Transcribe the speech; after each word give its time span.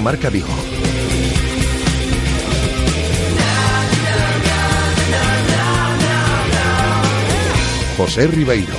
Marca 0.00 0.30
Vigo. 0.30 0.48
José 7.96 8.26
Ribeiro. 8.28 8.72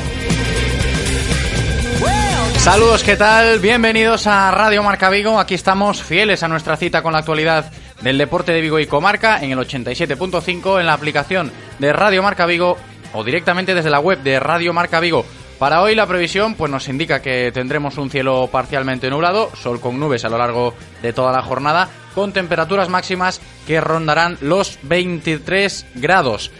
Saludos, 2.57 3.03
¿qué 3.03 3.15
tal? 3.15 3.59
Bienvenidos 3.59 4.25
a 4.25 4.49
Radio 4.51 4.81
Marca 4.81 5.09
Vigo. 5.09 5.39
Aquí 5.39 5.53
estamos 5.53 6.01
fieles 6.01 6.43
a 6.43 6.47
nuestra 6.47 6.77
cita 6.77 7.03
con 7.03 7.13
la 7.13 7.19
actualidad 7.19 7.71
del 8.01 8.17
deporte 8.17 8.51
de 8.53 8.61
Vigo 8.61 8.79
y 8.79 8.87
Comarca 8.87 9.43
en 9.43 9.51
el 9.51 9.59
87.5 9.59 10.79
en 10.79 10.85
la 10.85 10.93
aplicación 10.93 11.51
de 11.79 11.93
Radio 11.93 12.23
Marca 12.23 12.45
Vigo 12.45 12.77
o 13.13 13.23
directamente 13.23 13.75
desde 13.75 13.89
la 13.89 13.99
web 13.99 14.23
de 14.23 14.39
Radio 14.39 14.73
Marca 14.73 14.99
Vigo. 14.99 15.25
Para 15.59 15.81
hoy 15.81 15.95
la 15.95 16.07
previsión 16.07 16.55
pues 16.55 16.71
nos 16.71 16.89
indica 16.89 17.21
que 17.21 17.51
tendremos 17.53 17.97
un 17.97 18.09
cielo 18.09 18.49
parcialmente 18.51 19.09
nublado, 19.09 19.49
sol 19.55 19.79
con 19.79 19.99
nubes 19.99 20.25
a 20.25 20.29
lo 20.29 20.37
largo 20.37 20.73
de 21.01 21.13
toda 21.13 21.31
la 21.31 21.41
jornada, 21.41 21.89
con 22.13 22.33
temperaturas 22.33 22.89
máximas 22.89 23.39
que 23.65 23.79
rondarán 23.79 24.37
los 24.41 24.79
23 24.83 25.85
grados. 25.95 26.51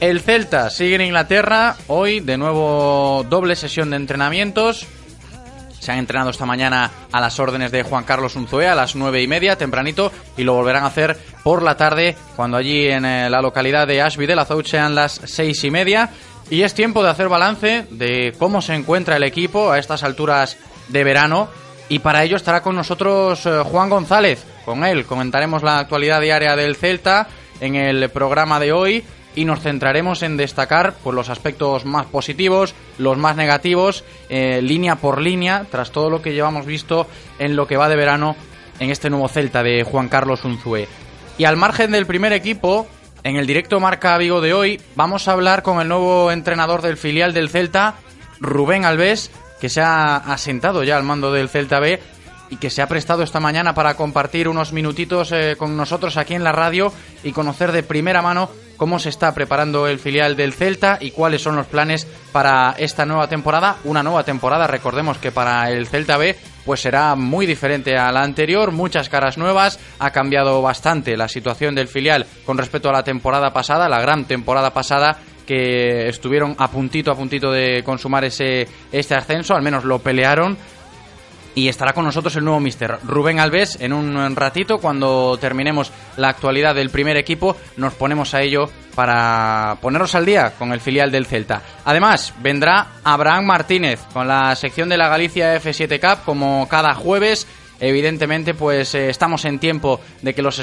El 0.00 0.20
Celta 0.20 0.68
sigue 0.70 0.96
en 0.96 1.02
Inglaterra, 1.02 1.76
hoy 1.86 2.20
de 2.20 2.36
nuevo 2.36 3.24
doble 3.28 3.56
sesión 3.56 3.90
de 3.90 3.96
entrenamientos. 3.96 4.86
Se 5.80 5.92
han 5.92 5.98
entrenado 5.98 6.30
esta 6.30 6.46
mañana 6.46 6.90
a 7.12 7.20
las 7.20 7.38
órdenes 7.38 7.70
de 7.70 7.82
Juan 7.82 8.04
Carlos 8.04 8.36
Unzué 8.36 8.68
a 8.68 8.74
las 8.74 8.96
nueve 8.96 9.22
y 9.22 9.28
media, 9.28 9.56
tempranito, 9.56 10.12
y 10.36 10.44
lo 10.44 10.54
volverán 10.54 10.84
a 10.84 10.88
hacer 10.88 11.16
por 11.42 11.62
la 11.62 11.76
tarde, 11.76 12.16
cuando 12.36 12.56
allí 12.56 12.86
en 12.86 13.04
eh, 13.04 13.30
la 13.30 13.42
localidad 13.42 13.86
de 13.86 14.02
Ashby 14.02 14.26
de 14.26 14.36
la 14.36 14.46
Zout 14.46 14.66
sean 14.66 14.94
las 14.94 15.20
seis 15.24 15.62
y 15.64 15.70
media. 15.70 16.10
Y 16.50 16.62
es 16.62 16.74
tiempo 16.74 17.02
de 17.02 17.10
hacer 17.10 17.28
balance 17.28 17.86
de 17.90 18.34
cómo 18.38 18.60
se 18.60 18.74
encuentra 18.74 19.16
el 19.16 19.22
equipo 19.22 19.70
a 19.70 19.78
estas 19.78 20.02
alturas 20.02 20.56
de 20.88 21.04
verano. 21.04 21.48
Y 21.88 22.00
para 22.00 22.22
ello 22.22 22.36
estará 22.36 22.62
con 22.62 22.76
nosotros 22.76 23.44
eh, 23.46 23.62
Juan 23.64 23.90
González. 23.90 24.44
Con 24.64 24.84
él 24.84 25.04
comentaremos 25.04 25.62
la 25.62 25.78
actualidad 25.78 26.20
diaria 26.20 26.56
del 26.56 26.76
Celta 26.76 27.28
en 27.60 27.74
el 27.74 28.08
programa 28.10 28.58
de 28.60 28.72
hoy 28.72 29.04
y 29.36 29.44
nos 29.44 29.60
centraremos 29.60 30.22
en 30.22 30.36
destacar 30.36 30.94
pues, 31.02 31.14
los 31.14 31.28
aspectos 31.28 31.84
más 31.84 32.06
positivos, 32.06 32.74
los 32.98 33.18
más 33.18 33.36
negativos, 33.36 34.04
eh, 34.28 34.60
línea 34.62 34.96
por 34.96 35.20
línea, 35.20 35.66
tras 35.70 35.90
todo 35.90 36.08
lo 36.08 36.22
que 36.22 36.32
llevamos 36.32 36.66
visto 36.66 37.06
en 37.38 37.56
lo 37.56 37.66
que 37.66 37.76
va 37.76 37.88
de 37.88 37.96
verano 37.96 38.36
en 38.78 38.90
este 38.90 39.10
nuevo 39.10 39.28
Celta 39.28 39.62
de 39.62 39.82
Juan 39.82 40.08
Carlos 40.08 40.44
Unzué. 40.44 40.88
Y 41.36 41.44
al 41.44 41.56
margen 41.56 41.90
del 41.90 42.06
primer 42.06 42.32
equipo, 42.32 42.86
en 43.24 43.36
el 43.36 43.46
directo 43.46 43.80
Marca 43.80 44.16
Vigo 44.18 44.42
de 44.42 44.52
hoy 44.52 44.80
vamos 44.94 45.26
a 45.26 45.32
hablar 45.32 45.62
con 45.62 45.80
el 45.80 45.88
nuevo 45.88 46.30
entrenador 46.30 46.82
del 46.82 46.98
filial 46.98 47.32
del 47.32 47.48
Celta, 47.48 47.94
Rubén 48.38 48.84
Alves, 48.84 49.30
que 49.60 49.70
se 49.70 49.80
ha 49.80 50.16
asentado 50.16 50.84
ya 50.84 50.98
al 50.98 51.04
mando 51.04 51.32
del 51.32 51.48
Celta 51.48 51.80
B 51.80 52.00
y 52.50 52.58
que 52.58 52.68
se 52.68 52.82
ha 52.82 52.86
prestado 52.86 53.22
esta 53.22 53.40
mañana 53.40 53.74
para 53.74 53.94
compartir 53.94 54.46
unos 54.46 54.74
minutitos 54.74 55.32
eh, 55.32 55.56
con 55.58 55.74
nosotros 55.74 56.18
aquí 56.18 56.34
en 56.34 56.44
la 56.44 56.52
radio 56.52 56.92
y 57.22 57.32
conocer 57.32 57.72
de 57.72 57.82
primera 57.82 58.20
mano 58.20 58.50
cómo 58.76 58.98
se 58.98 59.08
está 59.08 59.32
preparando 59.32 59.88
el 59.88 59.98
filial 59.98 60.36
del 60.36 60.52
Celta 60.52 60.98
y 61.00 61.10
cuáles 61.10 61.40
son 61.40 61.56
los 61.56 61.66
planes 61.66 62.06
para 62.30 62.74
esta 62.76 63.06
nueva 63.06 63.28
temporada. 63.28 63.78
Una 63.84 64.02
nueva 64.02 64.24
temporada, 64.24 64.66
recordemos 64.66 65.16
que 65.16 65.32
para 65.32 65.70
el 65.70 65.86
Celta 65.86 66.18
B 66.18 66.36
pues 66.64 66.80
será 66.80 67.14
muy 67.14 67.46
diferente 67.46 67.96
a 67.96 68.10
la 68.12 68.22
anterior, 68.22 68.72
muchas 68.72 69.08
caras 69.08 69.38
nuevas, 69.38 69.78
ha 69.98 70.10
cambiado 70.10 70.62
bastante 70.62 71.16
la 71.16 71.28
situación 71.28 71.74
del 71.74 71.88
filial 71.88 72.26
con 72.44 72.58
respecto 72.58 72.88
a 72.88 72.92
la 72.92 73.04
temporada 73.04 73.52
pasada, 73.52 73.88
la 73.88 74.00
gran 74.00 74.24
temporada 74.24 74.72
pasada 74.72 75.18
que 75.46 76.08
estuvieron 76.08 76.54
a 76.58 76.70
puntito 76.70 77.10
a 77.10 77.16
puntito 77.16 77.52
de 77.52 77.82
consumar 77.84 78.24
ese 78.24 78.66
este 78.90 79.14
ascenso, 79.14 79.54
al 79.54 79.62
menos 79.62 79.84
lo 79.84 79.98
pelearon 79.98 80.56
y 81.54 81.68
estará 81.68 81.92
con 81.92 82.04
nosotros 82.04 82.34
el 82.36 82.44
nuevo 82.44 82.60
mister 82.60 82.98
Rubén 83.04 83.40
Alves 83.40 83.78
en 83.80 83.92
un 83.92 84.36
ratito 84.36 84.78
cuando 84.78 85.36
terminemos 85.38 85.92
la 86.16 86.28
actualidad 86.28 86.74
del 86.74 86.90
primer 86.90 87.16
equipo 87.16 87.56
nos 87.76 87.94
ponemos 87.94 88.34
a 88.34 88.42
ello 88.42 88.68
para 88.94 89.78
ponernos 89.80 90.14
al 90.14 90.26
día 90.26 90.52
con 90.58 90.72
el 90.72 90.80
filial 90.80 91.10
del 91.10 91.26
Celta. 91.26 91.62
Además, 91.84 92.32
vendrá 92.40 92.86
Abraham 93.02 93.44
Martínez 93.46 94.00
con 94.12 94.28
la 94.28 94.54
sección 94.54 94.88
de 94.88 94.96
la 94.96 95.08
Galicia 95.08 95.56
F7 95.56 96.00
Cup 96.00 96.24
como 96.24 96.68
cada 96.68 96.94
jueves 96.94 97.46
Evidentemente, 97.80 98.54
pues 98.54 98.94
eh, 98.94 99.10
estamos 99.10 99.44
en 99.44 99.58
tiempo 99.58 100.00
de 100.22 100.34
que 100.34 100.42
los, 100.42 100.58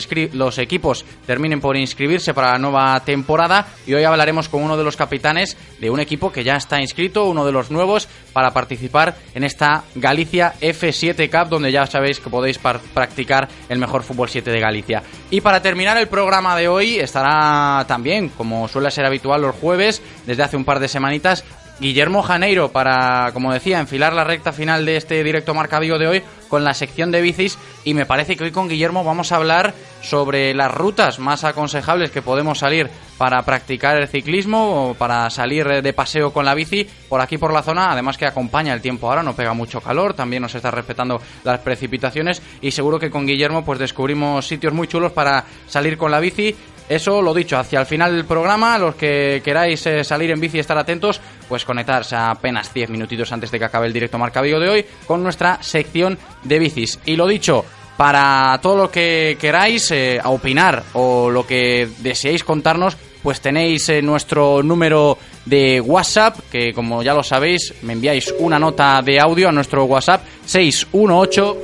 equipos 0.58 1.06
terminen 1.26 1.62
por 1.62 1.78
inscribirse 1.78 2.34
para 2.34 2.54
la 2.54 2.58
nueva 2.58 3.00
temporada 3.04 3.68
y 3.86 3.94
hoy 3.94 4.04
hablaremos 4.04 4.50
con 4.50 4.64
uno 4.64 4.78
de 4.78 4.84
los 4.84 4.96
capitanes 4.96 5.58
de 5.80 5.90
un 5.90 6.00
equipo 6.00 6.32
que 6.32 6.44
ya 6.44 6.56
está 6.56 6.80
inscrito, 6.80 7.26
uno 7.26 7.46
de 7.46 7.52
los 7.52 7.72
nuevos, 7.72 8.08
para 8.34 8.52
participar 8.52 9.16
en 9.36 9.44
esta 9.44 9.84
Galicia 9.96 10.54
F7 10.62 11.30
Cup, 11.30 11.50
donde 11.50 11.72
ya 11.72 11.86
sabéis 11.86 12.20
que 12.20 12.30
podéis 12.30 12.58
practicar 12.58 13.48
el 13.70 13.80
mejor 13.80 14.04
fútbol 14.04 14.30
7 14.30 14.50
de 14.52 14.60
Galicia. 14.60 15.04
Y 15.30 15.42
para 15.42 15.62
terminar 15.62 15.98
el 15.98 16.08
programa 16.08 16.56
de 16.56 16.68
hoy 16.68 17.00
estará 17.00 17.86
también, 17.88 18.30
como 18.30 18.68
suele 18.68 18.92
ser 18.92 19.06
habitual 19.06 19.42
los 19.42 19.56
jueves, 19.56 20.02
desde 20.26 20.44
hace 20.44 20.58
un 20.58 20.66
par 20.66 20.80
de 20.80 20.88
semanitas, 20.88 21.44
Guillermo 21.82 22.22
Janeiro 22.22 22.72
para, 22.72 23.32
como 23.34 23.52
decía, 23.52 23.80
enfilar 23.80 24.14
la 24.14 24.24
recta 24.24 24.54
final 24.54 24.86
de 24.86 24.98
este 24.98 25.24
directo 25.24 25.56
Marca 25.56 25.80
de 25.80 26.08
hoy 26.08 26.24
con 26.51 26.66
la 26.66 26.73
sección 26.73 27.12
de 27.12 27.22
bicis 27.22 27.57
y 27.85 27.94
me 27.94 28.06
parece 28.06 28.35
que 28.35 28.44
hoy 28.44 28.51
con 28.51 28.67
Guillermo 28.67 29.06
vamos 29.06 29.31
a 29.31 29.38
hablar 29.38 29.73
sobre 30.01 30.53
las 30.53 30.72
rutas 30.72 31.17
más 31.17 31.45
aconsejables 31.45 32.12
que 32.12 32.22
podemos 32.22 32.59
salir 32.59 32.89
para 33.17 33.41
practicar 33.44 33.97
el 33.97 34.07
ciclismo 34.09 34.89
o 34.89 34.94
para 34.94 35.29
salir 35.29 35.81
de 35.81 35.94
paseo 35.94 36.34
con 36.34 36.44
la 36.44 36.53
bici 36.53 36.88
por 37.07 37.22
aquí 37.22 37.38
por 37.38 37.53
la 37.53 37.63
zona, 37.63 37.91
además 37.91 38.17
que 38.17 38.25
acompaña 38.25 38.73
el 38.73 38.81
tiempo 38.81 39.07
ahora, 39.07 39.23
no 39.23 39.35
pega 39.35 39.53
mucho 39.53 39.79
calor, 39.79 40.13
también 40.13 40.41
nos 40.41 40.53
está 40.53 40.72
respetando 40.72 41.22
las 41.44 41.59
precipitaciones 41.59 42.41
y 42.62 42.72
seguro 42.72 43.00
que 43.00 43.09
con 43.09 43.25
Guillermo 43.25 43.63
pues 43.63 43.79
descubrimos 43.79 44.45
sitios 44.45 44.73
muy 44.73 44.88
chulos 44.88 45.13
para 45.13 45.45
salir 45.68 45.97
con 45.97 46.12
la 46.12 46.19
bici 46.19 46.53
eso 46.90 47.22
lo 47.22 47.34
dicho, 47.34 47.58
hacia 47.58 47.80
el 47.80 47.86
final 47.86 48.16
del 48.16 48.25
programa, 48.25 48.78
los 48.78 48.96
que 48.96 49.42
queráis 49.44 49.86
eh, 49.86 50.03
salir 50.03 50.31
en 50.31 50.40
bici 50.40 50.58
y 50.58 50.59
estar 50.59 50.78
atentos, 50.78 51.22
pues 51.47 51.66
conectarse 51.66 52.16
apenas 52.16 52.74
10 52.74 52.90
minutitos 52.90 53.31
antes 53.31 53.52
de 53.52 53.59
que 53.59 53.66
acabe 53.66 53.88
el 53.88 53.94
directo 53.94 54.18
Marca 54.18 54.42
de 54.42 54.53
hoy 54.53 54.86
con 55.06 55.24
nuestra 55.24 55.62
sección 55.62 56.18
de 56.44 56.59
bicis. 56.59 57.00
Y 57.06 57.16
lo 57.16 57.28
dicho, 57.28 57.66
para 57.97 58.59
todo 58.62 58.75
lo 58.78 58.92
que 58.92 59.38
queráis 59.40 59.92
eh, 59.92 60.19
opinar 60.24 60.84
o 60.94 61.30
lo 61.30 61.46
que 61.46 61.88
deseéis 62.00 62.44
contarnos, 62.44 62.98
pues 63.22 63.42
tenéis 63.42 63.88
eh, 63.90 64.02
nuestro 64.02 64.63
número 64.63 65.18
de 65.46 65.80
WhatsApp, 65.80 66.40
que 66.52 66.74
como 66.74 67.03
ya 67.03 67.13
lo 67.13 67.24
sabéis, 67.24 67.74
me 67.84 67.94
enviáis 67.94 68.34
una 68.40 68.59
nota 68.59 69.02
de 69.02 69.19
audio 69.19 69.50
a 69.50 69.52
nuestro 69.52 69.86
WhatsApp 69.86 70.24
618 70.46 71.58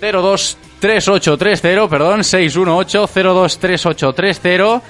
02 0.00 0.58
3830, 0.86 1.88
perdón, 1.88 2.20
618-023830. 2.20 4.82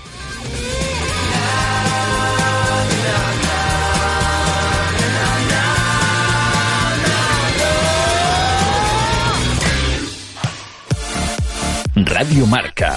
Radio 12.11 12.47
Marca, 12.47 12.97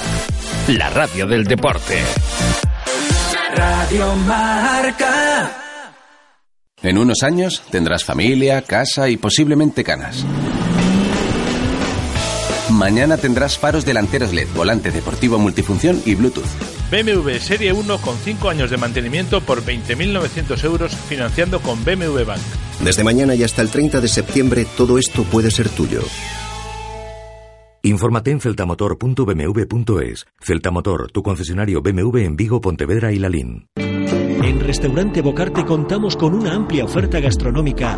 la 0.69 0.89
radio 0.89 1.27
del 1.27 1.43
deporte. 1.43 1.99
Radio 3.53 4.15
Marca. 4.15 5.51
En 6.81 6.97
unos 6.97 7.21
años 7.21 7.61
tendrás 7.69 8.05
familia, 8.05 8.61
casa 8.61 9.09
y 9.09 9.17
posiblemente 9.17 9.83
canas. 9.83 10.25
Mañana 12.69 13.17
tendrás 13.17 13.57
faros 13.57 13.83
delanteros 13.83 14.31
LED, 14.31 14.47
volante 14.55 14.91
deportivo 14.91 15.37
multifunción 15.39 16.01
y 16.05 16.15
Bluetooth. 16.15 16.45
BMW 16.89 17.31
Serie 17.41 17.73
1 17.73 17.97
con 17.97 18.17
5 18.17 18.49
años 18.49 18.69
de 18.69 18.77
mantenimiento 18.77 19.41
por 19.41 19.61
20.900 19.61 20.63
euros 20.63 20.95
financiando 20.95 21.59
con 21.59 21.83
BMW 21.83 22.23
Bank. 22.23 22.41
Desde 22.79 23.03
mañana 23.03 23.35
y 23.35 23.43
hasta 23.43 23.61
el 23.61 23.71
30 23.71 23.99
de 23.99 24.07
septiembre 24.07 24.65
todo 24.77 24.97
esto 24.97 25.23
puede 25.25 25.51
ser 25.51 25.67
tuyo. 25.67 26.01
Infórmate 27.83 28.31
en 28.31 28.39
celtamotor.bmw.es. 28.39 30.25
Celtamotor, 30.39 31.11
tu 31.11 31.23
concesionario 31.23 31.81
BMW 31.81 32.17
en 32.19 32.35
Vigo, 32.35 32.61
Pontevedra 32.61 33.11
y 33.11 33.19
Lalín. 33.19 33.67
En 33.75 34.59
Restaurante 34.59 35.21
Bocarte 35.21 35.65
contamos 35.65 36.15
con 36.15 36.33
una 36.33 36.53
amplia 36.55 36.85
oferta 36.85 37.19
gastronómica 37.19 37.97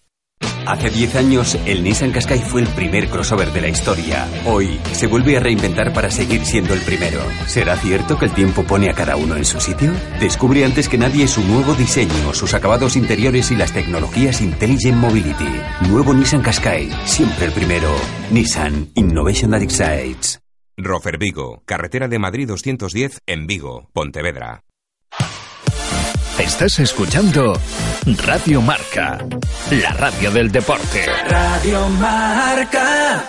Hace 0.65 0.89
10 0.89 1.15
años, 1.15 1.57
el 1.65 1.83
Nissan 1.83 2.11
Qashqai 2.11 2.39
fue 2.39 2.61
el 2.61 2.67
primer 2.67 3.09
crossover 3.09 3.51
de 3.51 3.61
la 3.61 3.67
historia. 3.67 4.27
Hoy, 4.45 4.79
se 4.91 5.07
vuelve 5.07 5.37
a 5.37 5.39
reinventar 5.39 5.91
para 5.93 6.11
seguir 6.11 6.45
siendo 6.45 6.73
el 6.73 6.81
primero. 6.81 7.19
¿Será 7.47 7.75
cierto 7.77 8.17
que 8.17 8.25
el 8.25 8.33
tiempo 8.33 8.63
pone 8.63 8.89
a 8.89 8.93
cada 8.93 9.15
uno 9.15 9.35
en 9.35 9.45
su 9.45 9.59
sitio? 9.59 9.91
Descubre 10.19 10.63
antes 10.63 10.87
que 10.87 10.97
nadie 10.97 11.27
su 11.27 11.43
nuevo 11.43 11.73
diseño, 11.73 12.33
sus 12.33 12.53
acabados 12.53 12.95
interiores 12.95 13.51
y 13.51 13.55
las 13.55 13.73
tecnologías 13.73 14.41
Intelligent 14.41 14.97
Mobility. 14.97 15.49
Nuevo 15.89 16.13
Nissan 16.13 16.41
Qashqai, 16.41 16.89
siempre 17.05 17.45
el 17.45 17.51
primero. 17.51 17.89
Nissan 18.29 18.89
Innovation 18.95 19.51
That 19.51 19.61
Excites. 19.61 20.39
Rofer 20.77 21.17
Vigo, 21.17 21.61
carretera 21.65 22.07
de 22.07 22.17
Madrid 22.17 22.47
210 22.47 23.19
en 23.27 23.45
Vigo, 23.45 23.89
Pontevedra. 23.93 24.63
Estás 26.41 26.79
escuchando 26.79 27.53
Radio 28.25 28.63
Marca, 28.63 29.23
la 29.69 29.91
radio 29.91 30.31
del 30.31 30.51
deporte. 30.51 31.05
Radio 31.27 31.87
Marca. 31.89 33.23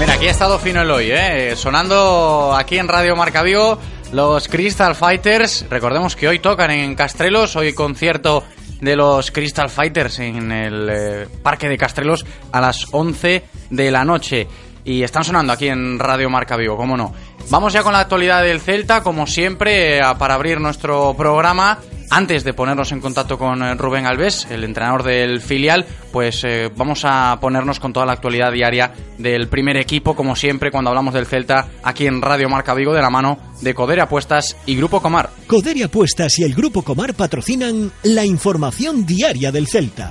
Mira, 0.00 0.14
aquí 0.14 0.26
ha 0.26 0.30
estado 0.32 0.58
fino 0.58 0.82
el 0.82 0.90
hoy, 0.90 1.12
¿eh? 1.12 1.54
Sonando 1.54 2.56
aquí 2.56 2.76
en 2.76 2.88
Radio 2.88 3.14
Marca 3.14 3.42
Vigo 3.44 3.78
los 4.12 4.48
Crystal 4.48 4.94
Fighters. 4.94 5.66
Recordemos 5.68 6.16
que 6.16 6.28
hoy 6.28 6.38
tocan 6.38 6.70
en 6.70 6.94
Castrelos, 6.94 7.56
hoy 7.56 7.72
concierto 7.72 8.44
de 8.80 8.96
los 8.96 9.30
Crystal 9.30 9.68
Fighters 9.68 10.18
en 10.18 10.50
el 10.50 10.88
eh, 10.90 11.28
Parque 11.42 11.68
de 11.68 11.76
Castrelos 11.76 12.24
a 12.52 12.60
las 12.60 12.86
11 12.92 13.44
de 13.70 13.90
la 13.90 14.04
noche. 14.04 14.46
Y 14.84 15.02
están 15.02 15.24
sonando 15.24 15.52
aquí 15.52 15.68
en 15.68 15.98
Radio 15.98 16.30
Marca 16.30 16.56
Vigo, 16.56 16.76
cómo 16.76 16.96
no. 16.96 17.12
Vamos 17.48 17.72
ya 17.72 17.82
con 17.82 17.92
la 17.92 18.00
actualidad 18.00 18.42
del 18.42 18.60
Celta, 18.60 19.02
como 19.02 19.26
siempre, 19.26 19.98
eh, 19.98 20.02
para 20.18 20.34
abrir 20.34 20.60
nuestro 20.60 21.14
programa. 21.14 21.78
Antes 22.12 22.42
de 22.42 22.54
ponernos 22.54 22.90
en 22.90 23.00
contacto 23.00 23.38
con 23.38 23.62
eh, 23.62 23.74
Rubén 23.74 24.04
Alves, 24.04 24.46
el 24.50 24.64
entrenador 24.64 25.04
del 25.04 25.40
filial, 25.40 25.86
pues 26.10 26.42
eh, 26.42 26.68
vamos 26.74 27.02
a 27.04 27.38
ponernos 27.40 27.78
con 27.78 27.92
toda 27.92 28.04
la 28.04 28.12
actualidad 28.12 28.50
diaria 28.50 28.92
del 29.16 29.48
primer 29.48 29.76
equipo, 29.76 30.16
como 30.16 30.34
siempre, 30.34 30.72
cuando 30.72 30.90
hablamos 30.90 31.14
del 31.14 31.26
Celta, 31.26 31.68
aquí 31.84 32.08
en 32.08 32.20
Radio 32.20 32.48
Marca 32.48 32.74
Vigo, 32.74 32.92
de 32.92 33.00
la 33.00 33.10
mano 33.10 33.38
de 33.60 33.74
Coderia 33.74 34.04
Apuestas 34.04 34.56
y 34.66 34.74
Grupo 34.74 35.00
Comar. 35.00 35.30
Coderia 35.46 35.86
Apuestas 35.86 36.36
y 36.40 36.42
el 36.42 36.54
Grupo 36.54 36.82
Comar 36.82 37.14
patrocinan 37.14 37.92
la 38.02 38.24
información 38.24 39.06
diaria 39.06 39.52
del 39.52 39.68
Celta. 39.68 40.10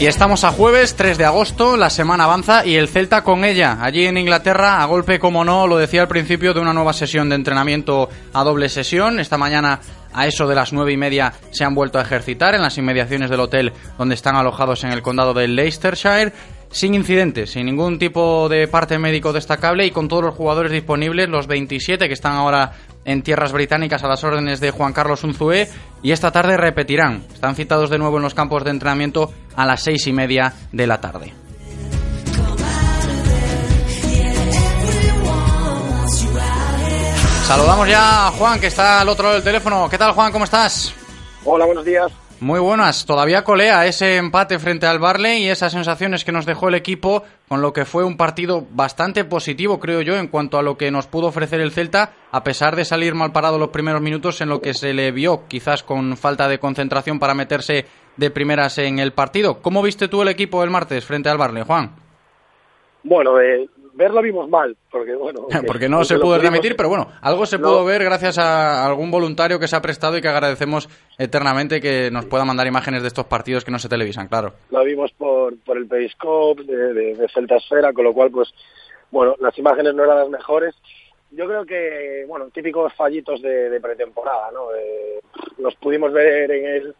Y 0.00 0.06
estamos 0.06 0.44
a 0.44 0.50
jueves 0.50 0.96
3 0.96 1.18
de 1.18 1.26
agosto, 1.26 1.76
la 1.76 1.90
semana 1.90 2.24
avanza 2.24 2.64
y 2.64 2.76
el 2.76 2.88
Celta 2.88 3.22
con 3.22 3.44
ella, 3.44 3.76
allí 3.82 4.06
en 4.06 4.16
Inglaterra, 4.16 4.82
a 4.82 4.86
golpe 4.86 5.18
como 5.18 5.44
no, 5.44 5.66
lo 5.66 5.76
decía 5.76 6.00
al 6.00 6.08
principio, 6.08 6.54
de 6.54 6.60
una 6.60 6.72
nueva 6.72 6.94
sesión 6.94 7.28
de 7.28 7.34
entrenamiento 7.34 8.08
a 8.32 8.42
doble 8.42 8.70
sesión. 8.70 9.20
Esta 9.20 9.36
mañana 9.36 9.78
a 10.14 10.26
eso 10.26 10.48
de 10.48 10.54
las 10.54 10.72
nueve 10.72 10.92
y 10.92 10.96
media 10.96 11.34
se 11.50 11.64
han 11.64 11.74
vuelto 11.74 11.98
a 11.98 12.02
ejercitar 12.02 12.54
en 12.54 12.62
las 12.62 12.78
inmediaciones 12.78 13.28
del 13.28 13.40
hotel 13.40 13.74
donde 13.98 14.14
están 14.14 14.36
alojados 14.36 14.84
en 14.84 14.92
el 14.92 15.02
condado 15.02 15.34
de 15.34 15.48
Leicestershire 15.48 16.32
sin 16.70 16.94
incidentes, 16.94 17.50
sin 17.50 17.66
ningún 17.66 17.98
tipo 17.98 18.48
de 18.48 18.68
parte 18.68 18.98
médico 18.98 19.34
destacable 19.34 19.84
y 19.84 19.90
con 19.90 20.08
todos 20.08 20.24
los 20.24 20.34
jugadores 20.34 20.72
disponibles, 20.72 21.28
los 21.28 21.46
27 21.46 22.06
que 22.06 22.14
están 22.14 22.32
ahora 22.32 22.72
en 23.04 23.22
tierras 23.22 23.52
británicas 23.52 24.02
a 24.04 24.08
las 24.08 24.22
órdenes 24.24 24.60
de 24.60 24.70
Juan 24.70 24.92
Carlos 24.92 25.24
Unzué 25.24 25.68
y 26.02 26.12
esta 26.12 26.30
tarde 26.30 26.56
repetirán. 26.56 27.24
Están 27.32 27.54
citados 27.54 27.90
de 27.90 27.98
nuevo 27.98 28.16
en 28.16 28.22
los 28.22 28.34
campos 28.34 28.64
de 28.64 28.70
entrenamiento 28.70 29.32
a 29.56 29.66
las 29.66 29.82
seis 29.82 30.06
y 30.06 30.12
media 30.12 30.54
de 30.72 30.86
la 30.86 31.00
tarde. 31.00 31.32
Saludamos 37.46 37.88
ya 37.88 38.28
a 38.28 38.30
Juan, 38.30 38.60
que 38.60 38.68
está 38.68 39.00
al 39.00 39.08
otro 39.08 39.24
lado 39.24 39.34
del 39.34 39.42
teléfono. 39.42 39.88
¿Qué 39.90 39.98
tal, 39.98 40.12
Juan? 40.12 40.30
¿Cómo 40.30 40.44
estás? 40.44 40.94
Hola, 41.44 41.66
buenos 41.66 41.84
días. 41.84 42.12
Muy 42.40 42.58
buenas. 42.58 43.04
Todavía 43.04 43.44
colea 43.44 43.84
ese 43.84 44.16
empate 44.16 44.58
frente 44.58 44.86
al 44.86 44.98
Barley 44.98 45.44
y 45.44 45.48
esas 45.50 45.72
sensaciones 45.72 46.24
que 46.24 46.32
nos 46.32 46.46
dejó 46.46 46.68
el 46.68 46.74
equipo 46.74 47.22
con 47.48 47.60
lo 47.60 47.74
que 47.74 47.84
fue 47.84 48.02
un 48.02 48.16
partido 48.16 48.66
bastante 48.70 49.26
positivo, 49.26 49.78
creo 49.78 50.00
yo, 50.00 50.16
en 50.16 50.28
cuanto 50.28 50.56
a 50.56 50.62
lo 50.62 50.78
que 50.78 50.90
nos 50.90 51.06
pudo 51.06 51.26
ofrecer 51.26 51.60
el 51.60 51.70
Celta, 51.70 52.14
a 52.32 52.42
pesar 52.42 52.76
de 52.76 52.86
salir 52.86 53.14
mal 53.14 53.32
parado 53.32 53.58
los 53.58 53.68
primeros 53.68 54.00
minutos 54.00 54.40
en 54.40 54.48
lo 54.48 54.62
que 54.62 54.72
se 54.72 54.94
le 54.94 55.12
vio 55.12 55.42
quizás 55.48 55.82
con 55.82 56.16
falta 56.16 56.48
de 56.48 56.58
concentración 56.58 57.18
para 57.18 57.34
meterse 57.34 57.84
de 58.16 58.30
primeras 58.30 58.78
en 58.78 59.00
el 59.00 59.12
partido. 59.12 59.60
¿Cómo 59.60 59.82
viste 59.82 60.08
tú 60.08 60.22
el 60.22 60.28
equipo 60.28 60.64
el 60.64 60.70
martes 60.70 61.04
frente 61.04 61.28
al 61.28 61.36
Barley, 61.36 61.64
Juan? 61.66 61.90
Bueno, 63.02 63.38
eh, 63.38 63.68
verlo 64.00 64.22
vimos 64.22 64.48
mal, 64.48 64.74
porque 64.90 65.14
bueno... 65.14 65.46
porque 65.66 65.88
no 65.88 66.04
se 66.04 66.18
pudo 66.18 66.38
remitir, 66.38 66.74
pero 66.74 66.88
bueno, 66.88 67.08
algo 67.20 67.44
se 67.44 67.58
pudo 67.58 67.84
ver 67.84 68.02
gracias 68.02 68.38
a 68.38 68.86
algún 68.86 69.10
voluntario 69.10 69.58
que 69.60 69.68
se 69.68 69.76
ha 69.76 69.82
prestado 69.82 70.16
y 70.16 70.22
que 70.22 70.28
agradecemos 70.28 70.88
eternamente 71.18 71.82
que 71.82 72.10
nos 72.10 72.24
pueda 72.24 72.46
mandar 72.46 72.66
imágenes 72.66 73.02
de 73.02 73.08
estos 73.08 73.26
partidos 73.26 73.62
que 73.62 73.70
no 73.70 73.78
se 73.78 73.90
televisan, 73.90 74.26
claro. 74.28 74.54
Lo 74.70 74.82
vimos 74.84 75.12
por, 75.12 75.54
por 75.64 75.76
el 75.76 75.86
Periscope 75.86 76.64
de, 76.64 76.94
de, 76.94 77.14
de 77.14 77.28
Celta 77.28 77.56
Esfera, 77.56 77.92
con 77.92 78.04
lo 78.04 78.14
cual, 78.14 78.30
pues, 78.30 78.48
bueno, 79.10 79.36
las 79.38 79.56
imágenes 79.58 79.94
no 79.94 80.04
eran 80.04 80.16
las 80.16 80.30
mejores. 80.30 80.74
Yo 81.32 81.46
creo 81.46 81.66
que, 81.66 82.24
bueno, 82.26 82.46
típicos 82.52 82.94
fallitos 82.94 83.42
de, 83.42 83.68
de 83.68 83.80
pretemporada, 83.80 84.50
¿no? 84.50 84.74
Eh, 84.74 85.20
los 85.58 85.74
pudimos 85.76 86.10
ver 86.10 86.50
en 86.50 86.66
el, 86.66 86.94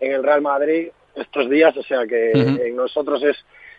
en 0.00 0.12
el 0.12 0.22
Real 0.24 0.42
Madrid 0.42 0.88
estos 1.14 1.48
días, 1.48 1.76
o 1.76 1.82
sea 1.82 2.06
que 2.06 2.32
uh 2.34 2.38
-huh. 2.38 2.66
en 2.66 2.76
nosotros 2.76 3.22
es 3.22 3.36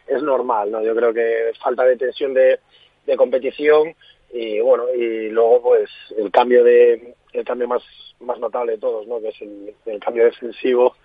es 0.07 0.21
normal, 0.21 0.71
¿no? 0.71 0.83
Yo 0.83 0.95
creo 0.95 1.13
que 1.13 1.51
falta 1.61 1.83
de 1.83 1.97
tensión 1.97 2.33
de, 2.33 2.59
de, 3.05 3.17
competición 3.17 3.95
y 4.33 4.59
bueno, 4.59 4.85
y 4.93 5.29
luego 5.29 5.61
pues 5.61 5.89
el 6.17 6.31
cambio 6.31 6.63
de 6.63 7.13
el 7.33 7.45
cambio 7.45 7.67
más 7.67 7.83
más 8.19 8.39
notable 8.39 8.73
de 8.73 8.77
todos, 8.77 9.07
¿no? 9.07 9.19
Que 9.19 9.29
es 9.29 9.41
el, 9.41 9.99
cambio 9.99 10.25
defensivo 10.25 10.95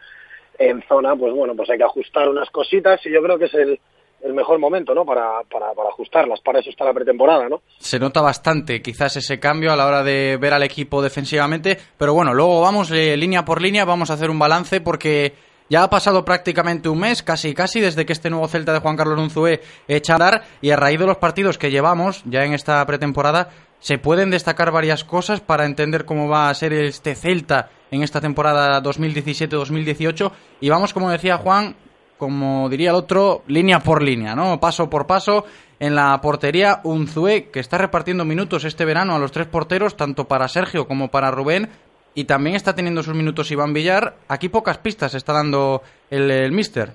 en 0.59 0.83
zona, 0.88 1.15
pues 1.17 1.33
bueno, 1.35 1.55
pues 1.55 1.69
hay 1.71 1.79
que 1.79 1.85
ajustar 1.85 2.29
unas 2.29 2.50
cositas 2.50 3.05
y 3.05 3.11
yo 3.11 3.23
creo 3.23 3.38
que 3.38 3.47
es 3.47 3.55
el 3.55 3.81
el 4.23 4.33
mejor 4.33 4.59
momento, 4.59 4.95
¿no? 4.95 5.05
Para, 5.05 5.43
para, 5.50 5.73
para 5.75 5.91
ajustarlas, 5.91 6.41
para 6.41 6.61
eso 6.61 6.71
está 6.71 6.85
la 6.85 6.95
pretemporada, 6.95 7.49
¿no? 7.49 7.61
Se 7.79 7.99
nota 7.99 8.23
bastante 8.23 8.81
quizás 8.81 9.17
ese 9.17 9.38
cambio 9.38 9.73
a 9.73 9.76
la 9.76 9.87
hora 9.87 10.03
de 10.03 10.38
ver 10.41 10.55
al 10.55 10.62
equipo 10.62 11.03
defensivamente, 11.03 11.79
pero 11.99 12.15
bueno, 12.15 12.33
luego 12.33 12.61
vamos 12.62 12.91
eh, 12.91 13.17
línea 13.17 13.45
por 13.45 13.61
línea, 13.61 13.85
vamos 13.85 14.11
a 14.11 14.15
hacer 14.15 14.31
un 14.31 14.38
balance 14.38 14.81
porque 14.81 15.35
ya 15.68 15.82
ha 15.82 15.90
pasado 15.90 16.25
prácticamente 16.25 16.88
un 16.88 17.00
mes, 17.00 17.23
casi 17.23 17.54
casi, 17.54 17.80
desde 17.80 18.06
que 18.06 18.12
este 18.12 18.30
nuevo 18.30 18.49
Celta 18.49 18.73
de 18.73 18.80
Juan 18.80 18.96
Carlos 18.96 19.18
Unzué 19.18 19.62
echa 19.88 20.14
a 20.14 20.18
dar 20.18 20.44
y 20.61 20.70
a 20.70 20.76
raíz 20.76 20.99
de 21.00 21.06
los 21.06 21.16
partidos 21.16 21.58
que 21.58 21.70
llevamos 21.70 22.23
ya 22.25 22.44
en 22.44 22.54
esta 22.54 22.85
pretemporada, 22.87 23.50
se 23.80 23.99
pueden 23.99 24.30
destacar 24.30 24.70
varias 24.70 25.04
cosas 25.04 25.40
para 25.40 25.66
entender 25.66 26.04
cómo 26.04 26.28
va 26.28 26.49
a 26.49 26.54
ser 26.54 26.73
este 26.73 27.14
Celta 27.14 27.70
en 27.90 28.02
esta 28.02 28.20
temporada 28.20 28.82
2017-2018 28.82 30.32
y 30.61 30.68
vamos, 30.68 30.92
como 30.92 31.11
decía 31.11 31.38
Juan, 31.38 31.76
como 32.18 32.68
diría 32.68 32.90
el 32.90 32.96
otro, 32.96 33.42
línea 33.46 33.80
por 33.80 34.02
línea, 34.02 34.35
¿no? 34.35 34.58
Paso 34.58 34.88
por 34.88 35.06
paso. 35.06 35.44
En 35.78 35.94
la 35.94 36.18
portería, 36.23 36.80
Unzué, 36.85 37.50
que 37.50 37.61
está 37.61 37.76
repartiendo 37.76 38.25
minutos 38.25 38.64
este 38.64 38.87
verano 38.87 39.14
a 39.14 39.18
los 39.18 39.30
tres 39.30 39.46
porteros, 39.46 39.94
tanto 39.94 40.26
para 40.26 40.49
Sergio 40.49 40.88
como 40.88 41.08
para 41.08 41.30
Rubén, 41.30 41.68
y 42.16 42.25
también 42.25 42.56
está 42.56 42.75
teniendo 42.75 43.02
sus 43.02 43.14
minutos 43.14 43.50
Iván 43.50 43.75
Villar. 43.75 44.14
Aquí 44.26 44.49
pocas 44.49 44.78
pistas 44.78 45.14
está 45.14 45.35
dando 45.35 45.82
el, 46.11 46.30
el 46.30 46.50
Mister. 46.50 46.88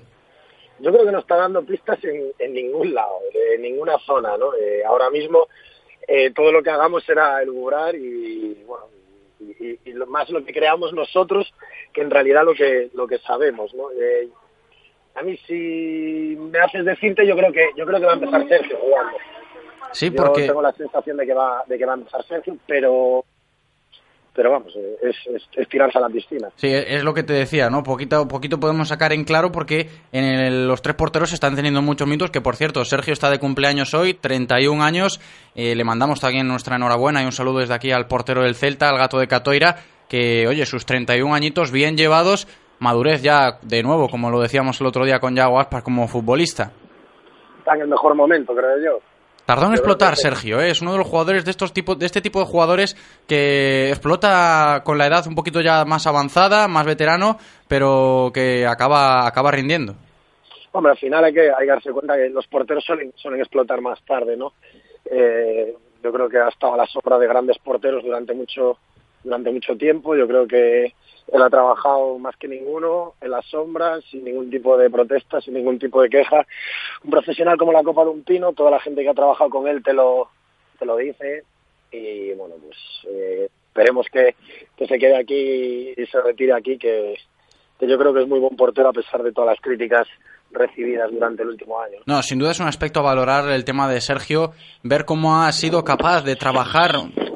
Yo 0.80 0.90
creo 0.92 1.06
que 1.06 1.12
no 1.12 1.20
está 1.20 1.36
dando 1.36 1.64
pistas 1.64 2.00
en, 2.02 2.52
ningún 2.52 2.92
lado, 2.92 3.20
en 3.54 3.62
ninguna 3.62 3.98
zona, 4.00 4.36
¿no? 4.36 4.52
Eh, 4.56 4.82
ahora 4.84 5.10
mismo 5.10 5.46
eh, 6.08 6.32
todo 6.32 6.50
lo 6.50 6.60
que 6.60 6.70
hagamos 6.70 7.04
será 7.04 7.40
elucubrar 7.40 7.94
y, 7.94 8.64
bueno, 8.66 8.86
y, 9.40 9.92
más 10.08 10.28
lo 10.30 10.44
que 10.44 10.52
creamos 10.52 10.92
nosotros 10.92 11.54
que 11.92 12.00
en 12.00 12.10
realidad 12.10 12.44
lo 12.44 12.54
que 12.54 12.90
lo 12.92 13.06
que 13.06 13.18
sabemos, 13.18 13.72
¿no? 13.74 13.92
Eh, 13.92 14.28
a 15.14 15.22
mí 15.22 15.36
si 15.46 16.36
me 16.36 16.58
haces 16.58 16.84
decirte, 16.84 17.24
yo 17.24 17.36
creo 17.36 17.52
que 17.52 17.70
yo 17.76 17.86
creo 17.86 18.00
que 18.00 18.06
va 18.06 18.12
a 18.12 18.16
empezar 18.16 18.48
Sergio 18.48 18.76
jugando. 18.76 19.18
Sí, 19.92 20.10
porque 20.10 20.40
yo 20.40 20.46
tengo 20.48 20.62
la 20.62 20.72
sensación 20.72 21.16
de 21.16 21.26
que 21.26 21.34
va 21.34 21.62
de 21.64 21.78
que 21.78 21.86
va 21.86 21.92
a 21.92 21.96
empezar 21.96 22.24
Sergio, 22.24 22.56
pero 22.66 23.24
pero 24.34 24.50
vamos, 24.50 24.74
es, 25.02 25.16
es, 25.54 25.68
tirarse 25.68 25.98
a 25.98 26.00
la 26.00 26.08
piscina. 26.08 26.48
Sí, 26.56 26.68
es 26.68 27.04
lo 27.04 27.12
que 27.12 27.22
te 27.22 27.34
decía, 27.34 27.68
¿no? 27.68 27.82
Poquito, 27.82 28.26
poquito 28.26 28.58
podemos 28.58 28.88
sacar 28.88 29.12
en 29.12 29.24
claro 29.24 29.52
porque 29.52 29.88
en 30.10 30.66
los 30.66 30.80
tres 30.80 30.96
porteros 30.96 31.32
están 31.32 31.54
teniendo 31.54 31.82
muchos 31.82 32.08
minutos, 32.08 32.30
que 32.30 32.40
por 32.40 32.56
cierto, 32.56 32.84
Sergio 32.84 33.12
está 33.12 33.30
de 33.30 33.38
cumpleaños 33.38 33.92
hoy, 33.94 34.14
31 34.14 34.82
años, 34.82 35.20
eh, 35.54 35.74
le 35.74 35.84
mandamos 35.84 36.20
también 36.20 36.48
nuestra 36.48 36.76
enhorabuena 36.76 37.22
y 37.22 37.26
un 37.26 37.32
saludo 37.32 37.58
desde 37.58 37.74
aquí 37.74 37.90
al 37.92 38.06
portero 38.06 38.42
del 38.42 38.54
Celta, 38.54 38.88
al 38.88 38.98
gato 38.98 39.18
de 39.18 39.28
Catoira, 39.28 39.76
que, 40.08 40.46
oye, 40.48 40.64
sus 40.66 40.86
31 40.86 41.34
añitos 41.34 41.70
bien 41.70 41.96
llevados 41.96 42.46
madurez 42.82 43.22
ya 43.22 43.58
de 43.62 43.82
nuevo, 43.82 44.08
como 44.08 44.28
lo 44.28 44.40
decíamos 44.40 44.80
el 44.80 44.88
otro 44.88 45.04
día 45.04 45.20
con 45.20 45.36
Yago 45.36 45.60
Aspas 45.60 45.84
como 45.84 46.08
futbolista. 46.08 46.72
Está 47.58 47.76
en 47.76 47.82
el 47.82 47.88
mejor 47.88 48.16
momento, 48.16 48.52
creo 48.54 48.76
yo. 48.84 49.11
Tardó 49.46 49.66
en 49.66 49.72
explotar, 49.72 50.16
Sergio, 50.16 50.60
¿eh? 50.60 50.70
es 50.70 50.80
uno 50.82 50.92
de 50.92 50.98
los 50.98 51.06
jugadores 51.06 51.44
de 51.44 51.50
estos 51.50 51.72
tipos, 51.72 51.98
de 51.98 52.06
este 52.06 52.20
tipo 52.20 52.38
de 52.38 52.46
jugadores 52.46 52.94
que 53.26 53.90
explota 53.90 54.82
con 54.84 54.98
la 54.98 55.06
edad 55.06 55.26
un 55.26 55.34
poquito 55.34 55.60
ya 55.60 55.84
más 55.84 56.06
avanzada, 56.06 56.68
más 56.68 56.86
veterano, 56.86 57.38
pero 57.66 58.30
que 58.32 58.64
acaba, 58.66 59.26
acaba 59.26 59.50
rindiendo. 59.50 59.96
Hombre, 60.70 60.92
al 60.92 60.98
final 60.98 61.24
hay 61.24 61.34
que, 61.34 61.50
hay 61.50 61.66
que 61.66 61.72
darse 61.72 61.90
cuenta 61.90 62.16
que 62.16 62.28
los 62.30 62.46
porteros 62.46 62.84
suelen, 62.84 63.12
suelen 63.16 63.40
explotar 63.40 63.80
más 63.80 64.00
tarde, 64.04 64.36
¿no? 64.36 64.52
Eh, 65.04 65.74
yo 66.02 66.12
creo 66.12 66.28
que 66.28 66.38
ha 66.38 66.48
estado 66.48 66.74
a 66.74 66.78
la 66.78 66.86
sombra 66.86 67.18
de 67.18 67.26
grandes 67.26 67.58
porteros 67.58 68.02
durante 68.02 68.34
mucho, 68.34 68.78
durante 69.22 69.50
mucho 69.50 69.76
tiempo. 69.76 70.16
Yo 70.16 70.26
creo 70.26 70.46
que 70.46 70.94
él 71.28 71.42
ha 71.42 71.50
trabajado 71.50 72.18
más 72.18 72.36
que 72.36 72.48
ninguno 72.48 73.14
en 73.20 73.30
las 73.30 73.46
sombras, 73.46 74.04
sin 74.10 74.24
ningún 74.24 74.50
tipo 74.50 74.76
de 74.76 74.90
protesta, 74.90 75.40
sin 75.40 75.54
ningún 75.54 75.78
tipo 75.78 76.02
de 76.02 76.10
queja. 76.10 76.46
Un 77.04 77.10
profesional 77.10 77.56
como 77.56 77.72
la 77.72 77.82
Copa 77.82 78.04
de 78.04 78.10
un 78.10 78.22
Pino, 78.22 78.52
toda 78.52 78.70
la 78.70 78.80
gente 78.80 79.02
que 79.02 79.08
ha 79.08 79.14
trabajado 79.14 79.50
con 79.50 79.68
él 79.68 79.82
te 79.82 79.92
lo, 79.92 80.28
te 80.78 80.84
lo 80.84 80.96
dice. 80.96 81.44
Y 81.90 82.32
bueno, 82.32 82.56
pues 82.62 82.76
eh, 83.08 83.48
esperemos 83.68 84.06
que, 84.12 84.34
que 84.76 84.86
se 84.86 84.98
quede 84.98 85.16
aquí 85.16 85.94
y 85.96 86.06
se 86.06 86.20
retire 86.20 86.52
aquí, 86.52 86.78
que, 86.78 87.16
que 87.78 87.86
yo 87.86 87.98
creo 87.98 88.12
que 88.12 88.22
es 88.22 88.28
muy 88.28 88.40
buen 88.40 88.56
portero 88.56 88.88
a 88.88 88.92
pesar 88.92 89.22
de 89.22 89.32
todas 89.32 89.50
las 89.50 89.60
críticas 89.60 90.08
recibidas 90.52 91.10
durante 91.10 91.42
el 91.42 91.48
último 91.48 91.80
año. 91.80 91.98
No, 92.06 92.22
sin 92.22 92.38
duda 92.38 92.50
es 92.50 92.60
un 92.60 92.68
aspecto 92.68 93.00
a 93.00 93.02
valorar 93.02 93.48
el 93.50 93.64
tema 93.64 93.88
de 93.88 94.00
Sergio, 94.00 94.52
ver 94.82 95.04
cómo 95.04 95.42
ha 95.42 95.52
sido 95.52 95.84
capaz 95.84 96.22
de 96.22 96.36
trabajar 96.36 96.92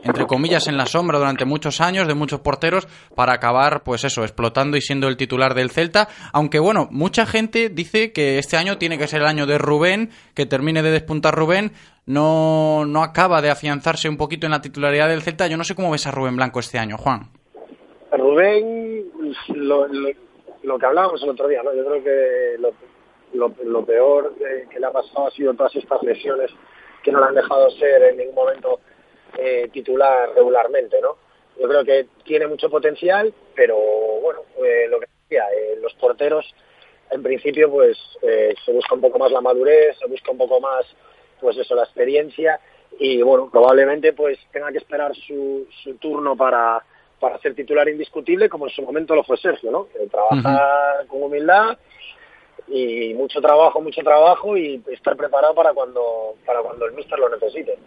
entre 0.06 0.26
comillas 0.26 0.68
en 0.68 0.76
la 0.76 0.86
sombra 0.86 1.18
durante 1.18 1.44
muchos 1.44 1.80
años 1.80 2.06
de 2.06 2.14
muchos 2.14 2.40
porteros 2.40 2.86
para 3.14 3.34
acabar 3.34 3.82
pues 3.84 4.04
eso, 4.04 4.22
explotando 4.22 4.76
y 4.76 4.80
siendo 4.80 5.08
el 5.08 5.16
titular 5.16 5.54
del 5.54 5.70
Celta, 5.70 6.08
aunque 6.32 6.58
bueno, 6.58 6.88
mucha 6.90 7.26
gente 7.26 7.68
dice 7.68 8.12
que 8.12 8.38
este 8.38 8.56
año 8.56 8.78
tiene 8.78 8.98
que 8.98 9.08
ser 9.08 9.22
el 9.22 9.26
año 9.26 9.46
de 9.46 9.58
Rubén, 9.58 10.10
que 10.34 10.46
termine 10.46 10.82
de 10.82 10.90
despuntar 10.90 11.34
Rubén, 11.34 11.72
no, 12.06 12.84
no 12.86 13.02
acaba 13.02 13.42
de 13.42 13.50
afianzarse 13.50 14.08
un 14.08 14.16
poquito 14.16 14.46
en 14.46 14.52
la 14.52 14.60
titularidad 14.60 15.08
del 15.08 15.22
Celta, 15.22 15.48
yo 15.48 15.56
no 15.56 15.64
sé 15.64 15.74
cómo 15.74 15.90
ves 15.90 16.06
a 16.06 16.12
Rubén 16.12 16.36
Blanco 16.36 16.60
este 16.60 16.78
año, 16.78 16.96
Juan. 16.96 17.28
Rubén, 18.12 19.04
lo, 19.54 19.88
lo, 19.88 20.78
que 20.78 20.86
hablábamos 20.86 21.22
el 21.22 21.30
otro 21.30 21.48
día, 21.48 21.62
¿no? 21.62 21.74
Yo 21.74 21.84
creo 21.84 22.04
que 22.04 22.60
lo, 22.60 22.70
lo, 23.36 23.84
peor 23.84 24.34
que, 24.36 24.78
le 24.78 24.86
ha 24.86 24.90
pasado 24.90 25.28
ha 25.28 25.30
sido 25.30 25.54
todas 25.54 25.74
estas 25.76 26.02
lesiones 26.02 26.50
que 27.02 27.12
no 27.12 27.20
le 27.20 27.26
han 27.26 27.34
dejado 27.34 27.70
ser 27.70 28.02
en 28.02 28.16
ningún 28.16 28.34
momento 28.34 28.80
eh, 29.38 29.68
titular 29.72 30.30
regularmente, 30.34 31.00
¿no? 31.00 31.16
Yo 31.58 31.68
creo 31.68 31.84
que 31.84 32.06
tiene 32.24 32.46
mucho 32.46 32.68
potencial, 32.68 33.32
pero 33.54 33.76
bueno, 33.76 34.40
eh, 34.64 34.86
lo 34.88 35.00
que 35.00 35.06
decía, 35.22 35.44
eh, 35.54 35.78
los 35.80 35.94
porteros, 35.94 36.54
en 37.10 37.22
principio, 37.22 37.70
pues 37.70 37.96
se 38.20 38.72
busca 38.72 38.94
un 38.94 39.00
poco 39.00 39.18
más 39.18 39.30
la 39.30 39.40
madurez, 39.40 39.96
se 39.98 40.08
busca 40.08 40.32
un 40.32 40.38
poco 40.38 40.60
más, 40.60 40.84
pues 41.40 41.56
eso, 41.56 41.74
la 41.74 41.84
experiencia 41.84 42.60
y 42.98 43.22
bueno, 43.22 43.48
probablemente 43.50 44.12
pues 44.12 44.38
tenga 44.52 44.72
que 44.72 44.78
esperar 44.78 45.14
su, 45.14 45.66
su 45.82 45.94
turno 45.96 46.36
para, 46.36 46.82
para 47.20 47.38
ser 47.38 47.54
titular 47.54 47.88
indiscutible, 47.88 48.48
como 48.48 48.66
en 48.66 48.72
su 48.72 48.82
momento 48.82 49.14
lo 49.14 49.22
fue 49.22 49.36
Sergio, 49.36 49.70
¿no? 49.70 49.88
trabajar 50.10 51.06
con 51.06 51.22
humildad 51.22 51.78
y 52.68 53.14
mucho 53.14 53.40
trabajo, 53.40 53.80
mucho 53.80 54.02
trabajo 54.02 54.56
y 54.56 54.82
estar 54.90 55.16
preparado 55.16 55.54
para 55.54 55.72
cuando, 55.72 56.34
para 56.44 56.60
cuando 56.60 56.86
el 56.86 56.94
míster 56.94 57.18
lo 57.18 57.28
necesite. 57.28 57.78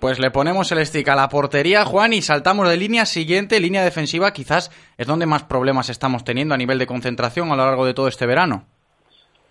Pues 0.00 0.18
le 0.18 0.30
ponemos 0.30 0.70
el 0.72 0.84
stick 0.84 1.08
a 1.08 1.16
la 1.16 1.28
portería, 1.28 1.84
Juan, 1.84 2.12
y 2.12 2.20
saltamos 2.20 2.68
de 2.68 2.76
línea 2.76 3.06
siguiente, 3.06 3.60
línea 3.60 3.82
defensiva, 3.82 4.32
quizás 4.32 4.70
es 4.98 5.06
donde 5.06 5.26
más 5.26 5.44
problemas 5.44 5.88
estamos 5.88 6.22
teniendo 6.22 6.54
a 6.54 6.58
nivel 6.58 6.78
de 6.78 6.86
concentración 6.86 7.50
a 7.50 7.56
lo 7.56 7.64
largo 7.64 7.86
de 7.86 7.94
todo 7.94 8.08
este 8.08 8.26
verano. 8.26 8.66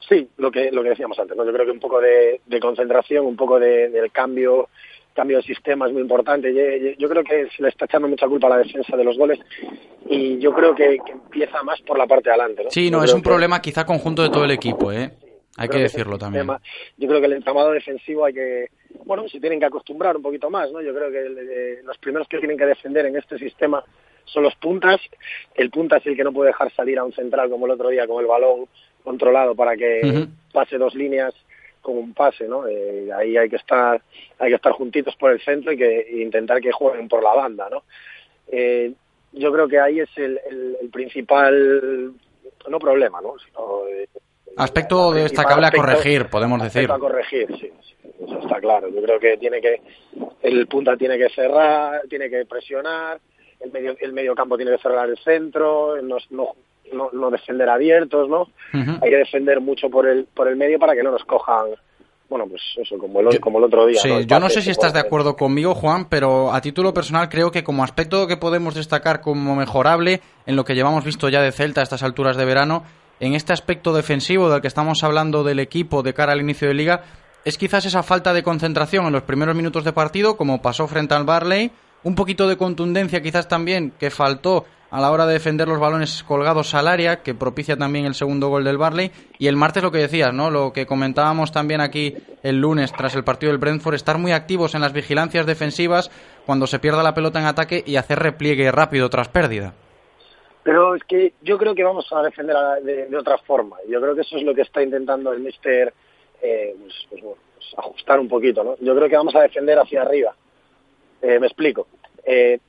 Sí, 0.07 0.29
lo 0.37 0.51
que, 0.51 0.71
lo 0.71 0.83
que 0.83 0.89
decíamos 0.89 1.17
antes, 1.17 1.35
¿no? 1.35 1.43
Yo 1.45 1.51
creo 1.51 1.65
que 1.65 1.71
un 1.71 1.79
poco 1.79 1.99
de, 1.99 2.39
concentración, 2.61 3.25
un 3.25 3.35
poco 3.35 3.59
de, 3.59 3.89
del 3.89 4.11
cambio 4.11 4.69
cambio 5.15 5.37
de 5.37 5.43
sistema 5.43 5.87
es 5.87 5.93
muy 5.93 6.01
importante. 6.01 6.53
Yo, 6.99 7.09
creo 7.09 7.23
que 7.23 7.47
se 7.55 7.63
le 7.63 7.69
está 7.69 7.85
echando 7.85 8.07
mucha 8.07 8.27
culpa 8.27 8.47
a 8.47 8.51
la 8.51 8.57
defensa 8.57 8.95
de 8.95 9.03
los 9.03 9.17
goles 9.17 9.39
y 10.07 10.37
yo 10.37 10.53
creo 10.53 10.75
que, 10.75 10.99
empieza 11.07 11.63
más 11.63 11.81
por 11.81 11.97
la 11.97 12.05
parte 12.05 12.29
de 12.29 12.35
adelante. 12.35 12.65
¿no? 12.65 12.69
Sí, 12.69 12.91
no, 12.91 13.03
es 13.03 13.13
un 13.13 13.23
problema 13.23 13.61
quizá 13.61 13.85
conjunto 13.85 14.21
de 14.21 14.29
todo 14.29 14.43
el 14.45 14.51
equipo, 14.51 14.91
¿eh? 14.91 15.11
Hay 15.57 15.69
que 15.69 15.79
decirlo 15.79 16.17
también. 16.17 16.45
yo 16.97 17.07
creo 17.07 17.21
que 17.21 17.27
el 17.27 17.33
entramado 17.33 17.71
defensivo 17.71 18.25
hay 18.25 18.33
que, 18.33 18.67
bueno, 19.05 19.27
se 19.29 19.39
tienen 19.39 19.57
que 19.57 19.65
acostumbrar 19.65 20.17
un 20.17 20.21
poquito 20.21 20.49
más, 20.49 20.69
¿no? 20.71 20.81
Yo 20.81 20.93
creo 20.93 21.09
que 21.09 21.81
los 21.83 21.97
primeros 21.97 22.27
que 22.27 22.39
tienen 22.39 22.57
que 22.57 22.65
defender 22.65 23.05
en 23.05 23.15
este 23.15 23.37
sistema 23.37 23.81
son 24.25 24.43
los 24.43 24.55
puntas. 24.55 24.99
El 25.55 25.69
punta 25.69 25.97
es 25.97 26.05
el 26.07 26.17
que 26.17 26.25
no 26.25 26.33
puede 26.33 26.49
dejar 26.49 26.73
salir 26.73 26.99
a 26.99 27.05
un 27.05 27.13
central 27.13 27.49
como 27.49 27.67
el 27.67 27.71
otro 27.71 27.87
día 27.87 28.05
con 28.05 28.21
el 28.21 28.27
balón 28.27 28.67
controlado 29.01 29.55
para 29.55 29.77
que 29.77 30.27
pase 30.51 30.77
dos 30.77 30.93
líneas 30.93 31.33
con 31.85 31.97
un 31.97 32.13
pase, 32.13 32.47
¿no? 32.47 32.67
Eh, 32.67 33.09
ahí 33.15 33.37
hay 33.37 33.47
que 33.47 33.57
estar, 33.57 34.01
hay 34.39 34.49
que 34.49 34.55
estar 34.55 34.71
juntitos 34.73 35.15
por 35.15 35.31
el 35.31 35.39
centro 35.41 35.71
y 35.71 35.77
que 35.77 36.07
intentar 36.19 36.59
que 36.59 36.71
jueguen 36.71 37.07
por 37.07 37.23
la 37.23 37.35
banda, 37.35 37.69
¿no? 37.69 37.83
Eh, 38.47 38.91
yo 39.33 39.51
creo 39.51 39.67
que 39.67 39.79
ahí 39.79 39.99
es 39.99 40.09
el, 40.17 40.39
principal, 40.91 42.11
no 42.67 42.79
problema, 42.79 43.21
¿no? 43.21 43.35
Eh, 43.87 44.07
aspecto 44.57 45.11
destacable 45.11 45.67
a 45.67 45.71
corregir, 45.71 46.27
podemos 46.27 46.61
decir. 46.63 46.91
A 46.91 46.97
corregir, 46.97 47.47
sí, 47.59 47.69
eso 48.25 48.39
está 48.39 48.59
claro. 48.59 48.89
Yo 48.89 49.01
creo 49.03 49.19
que 49.19 49.37
tiene 49.37 49.61
que, 49.61 49.81
el 50.41 50.65
punta 50.67 50.97
tiene 50.97 51.17
que 51.19 51.29
cerrar, 51.29 52.01
tiene 52.09 52.29
que 52.29 52.45
presionar, 52.45 53.19
el 53.59 53.71
medio, 53.71 53.95
el 53.99 54.11
medio 54.11 54.33
campo 54.33 54.57
tiene 54.57 54.71
que 54.71 54.81
cerrar 54.81 55.07
el 55.07 55.17
centro, 55.19 56.01
no, 56.01 56.17
no, 56.31 56.55
no, 56.93 57.31
defender 57.31 57.69
abiertos, 57.69 58.29
¿no? 58.29 58.47
Hay 58.73 59.09
que 59.09 59.17
defender 59.17 59.61
mucho 59.61 59.89
por 59.89 60.07
el, 60.07 60.25
por 60.25 60.47
el 60.47 60.55
medio 60.55 60.79
para 60.79 60.93
que 60.93 61.03
no 61.03 61.11
nos 61.11 61.23
cojan 61.23 61.67
bueno, 62.27 62.45
pues 62.47 62.61
eso, 62.77 62.97
como 62.97 63.19
el, 63.19 63.39
como 63.39 63.59
el 63.59 63.65
otro 63.65 63.85
día. 63.85 63.99
Sí, 64.01 64.09
yo 64.25 64.39
no 64.39 64.49
sé 64.49 64.61
si 64.61 64.71
estás 64.71 64.93
de 64.93 64.99
acuerdo 64.99 65.35
conmigo, 65.35 65.75
Juan, 65.75 66.09
pero 66.09 66.51
a 66.51 66.61
título 66.61 66.93
personal 66.93 67.29
creo 67.29 67.51
que 67.51 67.63
como 67.63 67.83
aspecto 67.83 68.27
que 68.27 68.37
podemos 68.37 68.73
destacar 68.73 69.21
como 69.21 69.55
mejorable 69.55 70.21
en 70.47 70.55
lo 70.55 70.65
que 70.65 70.73
llevamos 70.73 71.05
visto 71.05 71.29
ya 71.29 71.41
de 71.41 71.51
Celta 71.51 71.81
a 71.81 71.83
estas 71.83 72.01
alturas 72.01 72.35
de 72.35 72.45
verano, 72.45 72.83
en 73.19 73.35
este 73.35 73.53
aspecto 73.53 73.93
defensivo 73.93 74.49
del 74.49 74.61
que 74.61 74.67
estamos 74.67 75.03
hablando 75.03 75.43
del 75.43 75.59
equipo 75.59 76.01
de 76.01 76.13
cara 76.13 76.33
al 76.33 76.41
inicio 76.41 76.67
de 76.67 76.73
liga, 76.73 77.03
es 77.45 77.59
quizás 77.59 77.85
esa 77.85 78.01
falta 78.01 78.33
de 78.33 78.41
concentración 78.41 79.05
en 79.05 79.13
los 79.13 79.23
primeros 79.23 79.55
minutos 79.55 79.83
de 79.83 79.93
partido, 79.93 80.35
como 80.35 80.63
pasó 80.63 80.87
frente 80.87 81.13
al 81.13 81.25
Barley, 81.25 81.71
un 82.05 82.13
poquito 82.13 82.47
de 82.47 82.55
contundencia 82.55 83.21
quizás 83.21 83.47
también 83.47 83.91
que 83.99 84.11
faltó 84.11 84.65
a 84.91 85.01
la 85.01 85.11
hora 85.11 85.25
de 85.25 85.33
defender 85.33 85.67
los 85.67 85.79
balones 85.79 86.23
colgados 86.23 86.75
al 86.75 86.87
área, 86.87 87.23
que 87.23 87.33
propicia 87.33 87.75
también 87.75 88.05
el 88.05 88.13
segundo 88.13 88.47
gol 88.47 88.63
del 88.63 88.77
Barley. 88.77 89.11
Y 89.39 89.47
el 89.47 89.57
martes 89.57 89.81
lo 89.81 89.91
que 89.91 89.97
decías, 89.97 90.31
¿no? 90.31 90.51
Lo 90.51 90.71
que 90.71 90.85
comentábamos 90.85 91.51
también 91.51 91.81
aquí 91.81 92.15
el 92.43 92.61
lunes 92.61 92.93
tras 92.93 93.15
el 93.15 93.23
partido 93.23 93.51
del 93.51 93.59
Brentford, 93.59 93.95
estar 93.95 94.19
muy 94.19 94.31
activos 94.31 94.75
en 94.75 94.81
las 94.81 94.93
vigilancias 94.93 95.47
defensivas 95.47 96.11
cuando 96.45 96.67
se 96.67 96.77
pierda 96.77 97.01
la 97.01 97.15
pelota 97.15 97.39
en 97.39 97.47
ataque 97.47 97.83
y 97.85 97.95
hacer 97.95 98.19
repliegue 98.19 98.71
rápido 98.71 99.09
tras 99.09 99.27
pérdida. 99.27 99.73
Pero 100.61 100.95
es 100.95 101.03
que 101.03 101.33
yo 101.41 101.57
creo 101.57 101.73
que 101.73 101.83
vamos 101.83 102.05
a 102.11 102.21
defender 102.21 102.55
de, 102.83 103.17
otra 103.17 103.39
forma. 103.39 103.77
Yo 103.89 103.99
creo 103.99 104.13
que 104.13 104.21
eso 104.21 104.37
es 104.37 104.43
lo 104.43 104.53
que 104.53 104.61
está 104.61 104.81
intentando 104.83 105.33
el 105.33 105.39
Mister 105.39 105.91
eh, 106.41 106.75
pues, 106.79 106.93
pues, 107.09 107.21
pues, 107.21 107.73
ajustar 107.77 108.19
un 108.19 108.29
poquito, 108.29 108.63
¿no? 108.63 108.75
Yo 108.79 108.95
creo 108.95 109.09
que 109.09 109.17
vamos 109.17 109.35
a 109.35 109.41
defender 109.41 109.79
hacia 109.79 110.03
arriba 110.03 110.35
Eh, 111.21 111.39
me 111.39 111.47
explico. 111.47 111.87
Eh, 112.23 112.59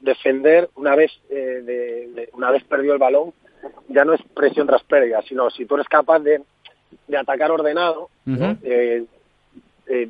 defender 0.00 0.70
una 0.76 0.94
vez, 0.94 1.10
de, 1.28 2.28
una 2.34 2.50
vez 2.52 2.62
perdió 2.64 2.92
el 2.92 2.98
balón 2.98 3.32
ya 3.88 4.04
no 4.04 4.14
es 4.14 4.22
presión 4.34 4.66
tras 4.66 4.84
pérdida, 4.84 5.20
sino 5.22 5.50
si 5.50 5.66
tú 5.66 5.74
eres 5.74 5.88
capaz 5.88 6.20
de, 6.20 6.40
de 7.08 7.16
atacar 7.16 7.50
ordenado, 7.50 8.08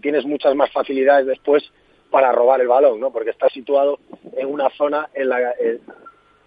tienes 0.02 0.24
muchas 0.26 0.54
más 0.54 0.70
facilidades 0.70 1.26
después 1.26 1.64
para 2.10 2.32
robar 2.32 2.60
el 2.60 2.68
balón, 2.68 3.00
¿no? 3.00 3.10
Porque 3.10 3.30
estás 3.30 3.50
situado 3.52 3.98
en 4.36 4.46
una 4.46 4.68
zona, 4.70 5.08
en, 5.14 5.30
la, 5.30 5.54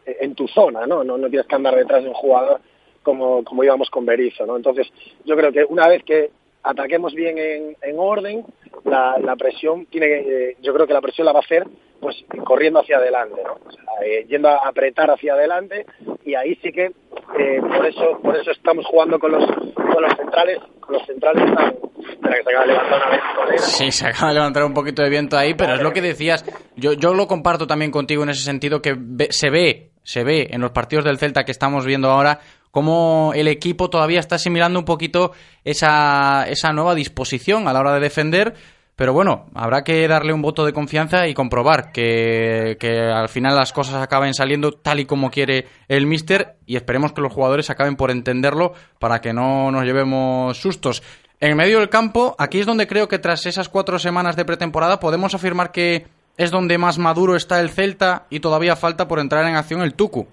en 0.06 0.36
tu 0.36 0.48
zona, 0.48 0.86
¿no? 0.86 1.04
¿no? 1.04 1.18
No 1.18 1.30
tienes 1.30 1.48
que 1.48 1.56
andar 1.56 1.76
detrás 1.76 2.04
de 2.04 2.10
un 2.10 2.16
jugador 2.16 2.62
como, 3.04 3.44
como 3.44 3.64
íbamos 3.64 3.90
con 3.90 4.06
Berizzo, 4.06 4.46
¿no? 4.46 4.56
Entonces, 4.56 4.88
yo 5.26 5.36
creo 5.36 5.52
que 5.52 5.66
una 5.66 5.88
vez 5.88 6.04
que 6.04 6.32
ataquemos 6.63 7.13
bien 7.13 7.38
en, 7.38 7.75
en 7.82 8.00
orden, 8.00 8.46
la, 8.86 9.36
presión 9.38 9.86
tiene 9.88 10.08
eh, 10.08 10.58
yo 10.62 10.74
creo 10.74 10.88
que 10.88 10.93
la 10.93 11.01
presión 11.01 11.25
la 11.25 11.34
va 11.34 11.39
a 11.39 11.43
hacer 11.43 11.67
pues 12.00 12.15
corriendo 12.46 12.82
hacia 12.82 12.98
adelante, 12.98 13.41
¿no? 13.43 13.58
Eh, 14.03 14.25
yendo 14.27 14.50
a 14.50 14.67
apretar 14.67 15.10
hacia 15.10 15.34
adelante 15.34 15.86
y 16.25 16.36
ahí 16.36 16.55
sí 16.62 16.72
que 16.72 16.91
eh, 17.39 17.62
por 17.62 17.86
eso 17.86 18.20
por 18.22 18.36
eso 18.36 18.51
estamos 18.51 18.86
jugando 18.86 19.20
con 19.20 19.32
los 19.32 19.46
con 19.46 20.01
los 20.01 20.13
centrales 20.17 20.60
los 20.89 21.05
centrales 21.05 21.50
están, 21.50 21.72
que 21.72 22.43
se 22.43 22.50
acaba 22.50 22.65
de 22.65 22.74
levantar 22.74 23.01
una 23.01 23.51
vez 23.51 23.62
Sí, 23.62 23.91
se 23.91 24.08
acaba 24.08 24.29
de 24.29 24.34
levantar 24.36 24.63
un 24.63 24.74
poquito 24.74 25.01
de 25.03 25.10
viento 25.10 25.38
ahí, 25.38 25.53
pero 25.53 25.75
es 25.75 25.82
lo 25.82 25.93
que 25.93 26.01
decías. 26.01 26.43
Yo, 26.75 26.93
yo 26.93 27.13
lo 27.13 27.27
comparto 27.27 27.67
también 27.67 27.91
contigo 27.91 28.24
en 28.24 28.29
ese 28.29 28.43
sentido 28.43 28.82
que 28.82 28.96
se 29.29 29.50
ve 29.50 29.91
se 30.03 30.24
ve 30.24 30.48
en 30.51 30.60
los 30.60 30.72
partidos 30.72 31.05
del 31.05 31.17
Celta 31.17 31.46
que 31.46 31.51
estamos 31.51 31.86
viendo 31.86 32.10
ahora 32.10 32.39
cómo 32.74 33.34
el 33.36 33.48
equipo 33.48 33.92
todavía 33.92 34.20
está 34.20 34.38
asimilando 34.38 34.80
un 34.80 34.86
poquito 34.86 35.32
esa, 35.63 36.48
esa 36.48 36.74
nueva 36.74 36.96
disposición 36.96 37.68
a 37.68 37.74
la 37.74 37.80
hora 37.80 37.94
de 37.94 38.00
defender. 38.00 38.56
Pero 38.96 39.13
bueno, 39.13 39.46
habrá 39.53 39.84
que 39.84 40.08
darle 40.08 40.34
un 40.34 40.42
voto 40.42 40.65
de 40.65 40.74
confianza 40.74 41.27
y 41.27 41.36
comprobar 41.36 41.92
que, 41.92 42.77
que, 42.80 43.00
al 43.00 43.30
final 43.30 43.56
las 43.56 43.74
cosas 43.74 44.01
acaben 44.01 44.34
saliendo 44.34 44.72
tal 44.72 45.00
y 45.00 45.06
como 45.06 45.30
quiere 45.30 45.68
el 45.88 46.08
Mister 46.08 46.56
y 46.65 46.75
esperemos 46.75 47.13
que 47.13 47.22
los 47.22 47.32
jugadores 47.32 47.70
acaben 47.70 47.96
por 47.96 48.10
entenderlo 48.10 48.74
para 48.98 49.22
que 49.22 49.34
no 49.34 49.70
nos 49.70 49.84
llevemos 49.84 50.58
sustos. 50.58 51.03
En 51.39 51.56
medio 51.56 51.77
del 51.77 51.89
campo, 51.89 52.36
aquí 52.39 52.60
es 52.60 52.65
donde 52.65 52.88
creo 52.88 53.08
que 53.08 53.20
tras 53.20 53.46
esas 53.46 53.70
cuatro 53.70 54.00
semanas 54.00 54.36
de 54.36 54.46
pretemporada 54.46 55.00
podemos 55.00 55.36
afirmar 55.36 55.72
que 55.72 56.08
es 56.38 56.50
donde 56.50 56.80
más 56.80 56.98
maduro 56.98 57.36
está 57.36 57.60
el 57.60 57.70
Celta 57.70 58.25
y 58.32 58.39
todavía 58.39 58.75
falta 58.75 59.08
por 59.08 59.20
entrar 59.20 59.46
en 59.46 59.58
acción 59.58 59.82
el 59.84 59.94
Tucu. 59.94 60.27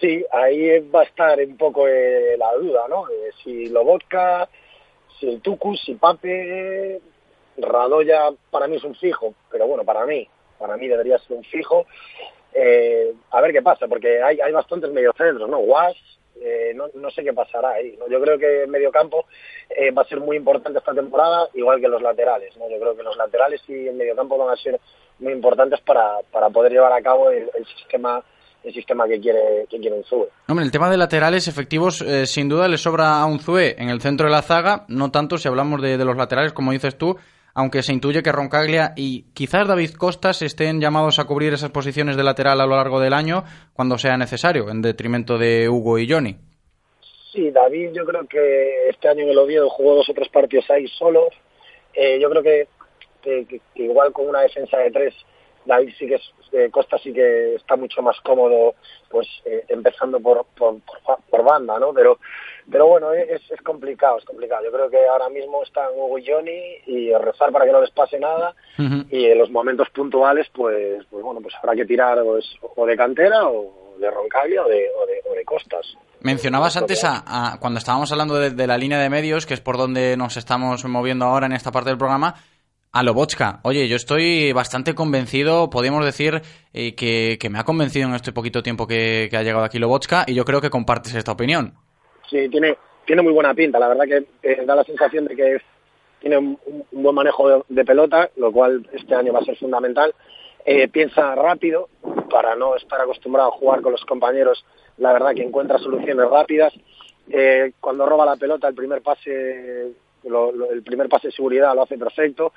Sí, 0.00 0.24
ahí 0.30 0.78
va 0.88 1.00
a 1.00 1.04
estar 1.04 1.38
un 1.38 1.56
poco 1.56 1.88
eh, 1.88 2.36
la 2.38 2.52
duda, 2.54 2.86
¿no? 2.88 3.08
Eh, 3.08 3.30
si 3.42 3.68
Lobotka, 3.68 4.48
si 5.18 5.28
el 5.28 5.40
Tucu, 5.40 5.76
si 5.76 5.94
Pape, 5.94 7.00
Radoya 7.56 8.30
para 8.50 8.68
mí 8.68 8.76
es 8.76 8.84
un 8.84 8.94
fijo, 8.94 9.34
pero 9.50 9.66
bueno, 9.66 9.84
para 9.84 10.06
mí, 10.06 10.28
para 10.58 10.76
mí 10.76 10.86
debería 10.86 11.18
ser 11.18 11.36
un 11.36 11.44
fijo. 11.44 11.86
Eh, 12.54 13.12
a 13.30 13.40
ver 13.40 13.52
qué 13.52 13.62
pasa, 13.62 13.88
porque 13.88 14.22
hay, 14.22 14.40
hay 14.40 14.52
bastantes 14.52 14.90
mediocentros, 14.90 15.48
¿no? 15.48 15.58
Guas, 15.58 15.96
eh, 16.40 16.72
no, 16.74 16.86
no, 16.94 17.10
sé 17.10 17.24
qué 17.24 17.32
pasará 17.32 17.70
ahí. 17.72 17.98
Yo 18.08 18.20
creo 18.20 18.38
que 18.38 18.66
medio 18.68 18.92
campo 18.92 19.26
eh, 19.68 19.90
va 19.90 20.02
a 20.02 20.08
ser 20.08 20.20
muy 20.20 20.36
importante 20.36 20.78
esta 20.78 20.94
temporada, 20.94 21.48
igual 21.54 21.80
que 21.80 21.88
los 21.88 22.00
laterales. 22.00 22.56
¿no? 22.56 22.68
Yo 22.70 22.78
creo 22.78 22.96
que 22.96 23.02
los 23.02 23.16
laterales 23.16 23.60
y 23.68 23.88
el 23.88 23.96
medio 23.96 24.14
campo 24.14 24.38
van 24.38 24.50
a 24.50 24.62
ser 24.62 24.78
muy 25.18 25.32
importantes 25.32 25.80
para, 25.80 26.18
para 26.30 26.50
poder 26.50 26.72
llevar 26.72 26.92
a 26.92 27.02
cabo 27.02 27.30
el, 27.30 27.50
sistema 27.76 28.22
el 28.64 28.74
sistema 28.74 29.06
que 29.06 29.20
quiere 29.20 29.66
que 29.70 29.78
quiere 29.78 29.96
Unzue. 29.96 30.28
Hombre, 30.48 30.64
el 30.64 30.70
tema 30.70 30.90
de 30.90 30.96
laterales 30.96 31.48
efectivos 31.48 32.02
eh, 32.02 32.26
sin 32.26 32.48
duda 32.48 32.68
le 32.68 32.76
sobra 32.76 33.20
a 33.20 33.26
Unzue 33.26 33.76
en 33.78 33.88
el 33.88 34.00
centro 34.00 34.26
de 34.26 34.32
la 34.32 34.42
zaga, 34.42 34.84
no 34.88 35.10
tanto 35.10 35.38
si 35.38 35.48
hablamos 35.48 35.80
de, 35.80 35.96
de 35.96 36.04
los 36.04 36.16
laterales 36.16 36.52
como 36.52 36.72
dices 36.72 36.98
tú, 36.98 37.16
aunque 37.54 37.82
se 37.82 37.92
intuye 37.92 38.22
que 38.22 38.30
Roncaglia 38.30 38.92
y 38.96 39.24
quizás 39.34 39.66
David 39.66 39.94
Costas 39.94 40.42
estén 40.42 40.80
llamados 40.80 41.18
a 41.18 41.24
cubrir 41.24 41.52
esas 41.52 41.70
posiciones 41.70 42.16
de 42.16 42.22
lateral 42.22 42.60
a 42.60 42.66
lo 42.66 42.76
largo 42.76 43.00
del 43.00 43.12
año 43.12 43.42
cuando 43.72 43.98
sea 43.98 44.16
necesario, 44.16 44.70
en 44.70 44.80
detrimento 44.80 45.38
de 45.38 45.68
Hugo 45.68 45.98
y 45.98 46.08
Johnny. 46.08 46.36
Sí, 47.32 47.50
David 47.50 47.90
yo 47.92 48.04
creo 48.04 48.26
que 48.26 48.88
este 48.88 49.08
año 49.08 49.24
en 49.24 49.30
el 49.30 49.38
Oviedo 49.38 49.68
jugó 49.70 49.96
dos 49.96 50.08
o 50.08 50.14
tres 50.14 50.28
partidos 50.28 50.70
ahí 50.70 50.86
solo. 50.86 51.28
Eh, 51.94 52.18
yo 52.20 52.30
creo 52.30 52.42
que, 52.42 52.68
que, 53.22 53.60
igual 53.74 54.12
con 54.12 54.28
una 54.28 54.42
defensa 54.42 54.78
de 54.78 54.90
tres, 54.90 55.14
David 55.66 55.92
sí 55.98 56.06
que 56.06 56.14
es, 56.14 56.22
eh, 56.64 56.70
Costa 56.70 56.98
sí 56.98 57.12
que 57.12 57.54
está 57.54 57.76
mucho 57.76 58.02
más 58.02 58.20
cómodo, 58.20 58.74
pues 59.08 59.26
eh, 59.44 59.64
empezando 59.68 60.20
por, 60.20 60.44
por, 60.56 60.76
por, 61.30 61.44
banda, 61.44 61.78
¿no? 61.78 61.92
Pero 61.92 62.18
pero 62.70 62.86
bueno, 62.86 63.12
es, 63.12 63.40
es 63.50 63.60
complicado, 63.62 64.18
es 64.18 64.24
complicado. 64.24 64.64
Yo 64.64 64.72
creo 64.72 64.90
que 64.90 65.06
ahora 65.06 65.28
mismo 65.30 65.62
están 65.62 65.88
Hugo 65.94 66.18
y 66.18 66.26
Johnny 66.26 66.76
y 66.86 67.12
rezar 67.14 67.50
para 67.50 67.64
que 67.64 67.72
no 67.72 67.80
les 67.80 67.90
pase 67.90 68.18
nada 68.18 68.54
y 69.10 69.24
en 69.24 69.38
los 69.38 69.50
momentos 69.50 69.88
puntuales, 69.90 70.46
pues, 70.54 71.04
pues 71.10 71.24
bueno, 71.24 71.40
pues 71.40 71.54
habrá 71.62 71.74
que 71.74 71.86
tirar 71.86 72.22
pues, 72.22 72.44
o 72.76 72.86
de 72.86 72.96
cantera 72.96 73.48
o 73.48 73.96
de 73.98 74.10
Roncaglia 74.10 74.64
o 74.64 74.68
de, 74.68 74.86
o 75.00 75.06
de, 75.06 75.18
Costas. 75.44 75.86
Mencionabas 76.20 76.76
antes, 76.76 77.02
a, 77.04 77.56
cuando 77.58 77.78
estábamos 77.78 78.12
hablando 78.12 78.34
de, 78.34 78.66
la 78.66 78.76
línea 78.76 78.98
de 78.98 79.08
medios, 79.08 79.46
que 79.46 79.54
es 79.54 79.62
por 79.62 79.78
donde 79.78 80.14
nos 80.14 80.36
estamos 80.36 80.84
moviendo 80.84 81.24
ahora 81.24 81.46
en 81.46 81.52
esta 81.52 81.72
parte 81.72 81.88
del 81.88 81.96
programa, 81.96 82.34
a 82.98 83.02
Lobochka. 83.04 83.60
Oye, 83.62 83.86
yo 83.86 83.94
estoy 83.94 84.52
bastante 84.52 84.94
convencido, 84.94 85.70
podríamos 85.70 86.04
decir 86.04 86.42
eh, 86.74 86.96
que, 86.96 87.38
que, 87.40 87.48
me 87.48 87.60
ha 87.60 87.64
convencido 87.64 88.08
en 88.08 88.14
este 88.14 88.32
poquito 88.32 88.60
tiempo 88.60 88.88
que, 88.88 89.30
ha 89.32 89.42
llegado 89.42 89.64
aquí 89.64 89.78
Lobochka 89.78 90.24
y 90.26 90.34
yo 90.34 90.44
creo 90.44 90.60
que 90.60 90.68
compartes 90.68 91.14
esta 91.14 91.30
opinión. 91.30 91.74
Sí, 92.28 92.48
tiene, 92.48 92.76
tiene 93.06 93.22
muy 93.22 93.32
buena 93.32 93.54
pinta. 93.54 93.78
La 93.78 93.86
verdad 93.88 94.04
que 94.04 94.64
da 94.64 94.74
la 94.74 94.82
sensación 94.82 95.26
de 95.26 95.36
que 95.36 95.58
tiene 96.20 96.38
un, 96.38 96.58
buen 96.90 97.14
manejo 97.14 97.64
de, 97.68 97.84
pelota, 97.84 98.30
lo 98.36 98.50
cual 98.50 98.84
este 98.92 99.14
año 99.14 99.32
va 99.32 99.40
a 99.40 99.44
ser 99.44 99.56
fundamental. 99.56 100.12
Eh, 100.64 100.88
piensa 100.88 101.36
rápido 101.36 101.88
para 102.28 102.56
no 102.56 102.74
estar 102.74 103.00
acostumbrado 103.00 103.50
a 103.50 103.56
jugar 103.58 103.80
con 103.80 103.92
los 103.92 104.04
compañeros. 104.04 104.64
La 104.96 105.12
verdad 105.12 105.34
que 105.36 105.44
encuentra 105.44 105.78
soluciones 105.78 106.28
rápidas. 106.28 106.74
Eh, 107.30 107.74
cuando 107.78 108.06
roba 108.06 108.26
la 108.26 108.36
pelota, 108.36 108.66
el 108.66 108.74
primer 108.74 109.02
pase, 109.02 109.92
el 110.24 110.82
primer 110.82 111.08
pase 111.08 111.28
de 111.28 111.32
seguridad 111.32 111.76
lo 111.76 111.82
hace 111.82 111.96
perfecto. 111.96 112.52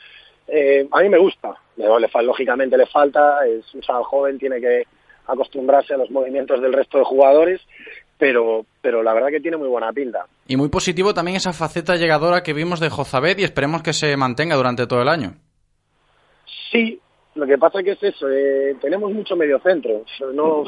Eh, 0.52 0.88
a 0.92 1.02
mí 1.02 1.10
me 1.10 1.18
gusta. 1.18 1.56
Le, 1.78 1.88
lógicamente 2.24 2.78
le 2.78 2.86
falta. 2.86 3.46
Es 3.48 3.74
un 3.74 3.82
chaval 3.82 4.04
joven, 4.04 4.38
tiene 4.38 4.60
que 4.60 4.84
acostumbrarse 5.28 5.94
a 5.94 5.98
los 5.98 6.12
movimientos 6.12 6.62
del 6.62 6.74
resto 6.74 6.98
de 6.98 7.06
jugadores 7.06 7.62
pero, 8.22 8.68
pero 8.84 9.02
la 9.02 9.16
verdad 9.16 9.30
que 9.30 9.40
tiene 9.40 9.58
muy 9.58 9.68
buena 9.68 9.92
pinta. 9.92 10.28
Y 10.48 10.56
muy 10.56 10.70
positivo 10.70 11.12
también 11.12 11.38
esa 11.38 11.54
faceta 11.54 11.96
llegadora 11.96 12.44
que 12.44 12.54
vimos 12.54 12.80
de 12.80 12.92
Jozabed 12.92 13.36
y 13.40 13.44
esperemos 13.44 13.82
que 13.82 13.94
se 13.94 14.16
mantenga 14.16 14.56
durante 14.56 14.86
todo 14.86 15.02
el 15.02 15.10
año. 15.10 15.34
Sí, 16.72 17.00
lo 17.34 17.48
que 17.48 17.58
pasa 17.58 17.82
que 17.82 17.94
es 17.94 18.04
eso, 18.04 18.30
eh, 18.30 18.76
tenemos 18.80 19.12
mucho 19.12 19.36
medio 19.36 19.60
centro. 19.62 20.04
No, 20.36 20.64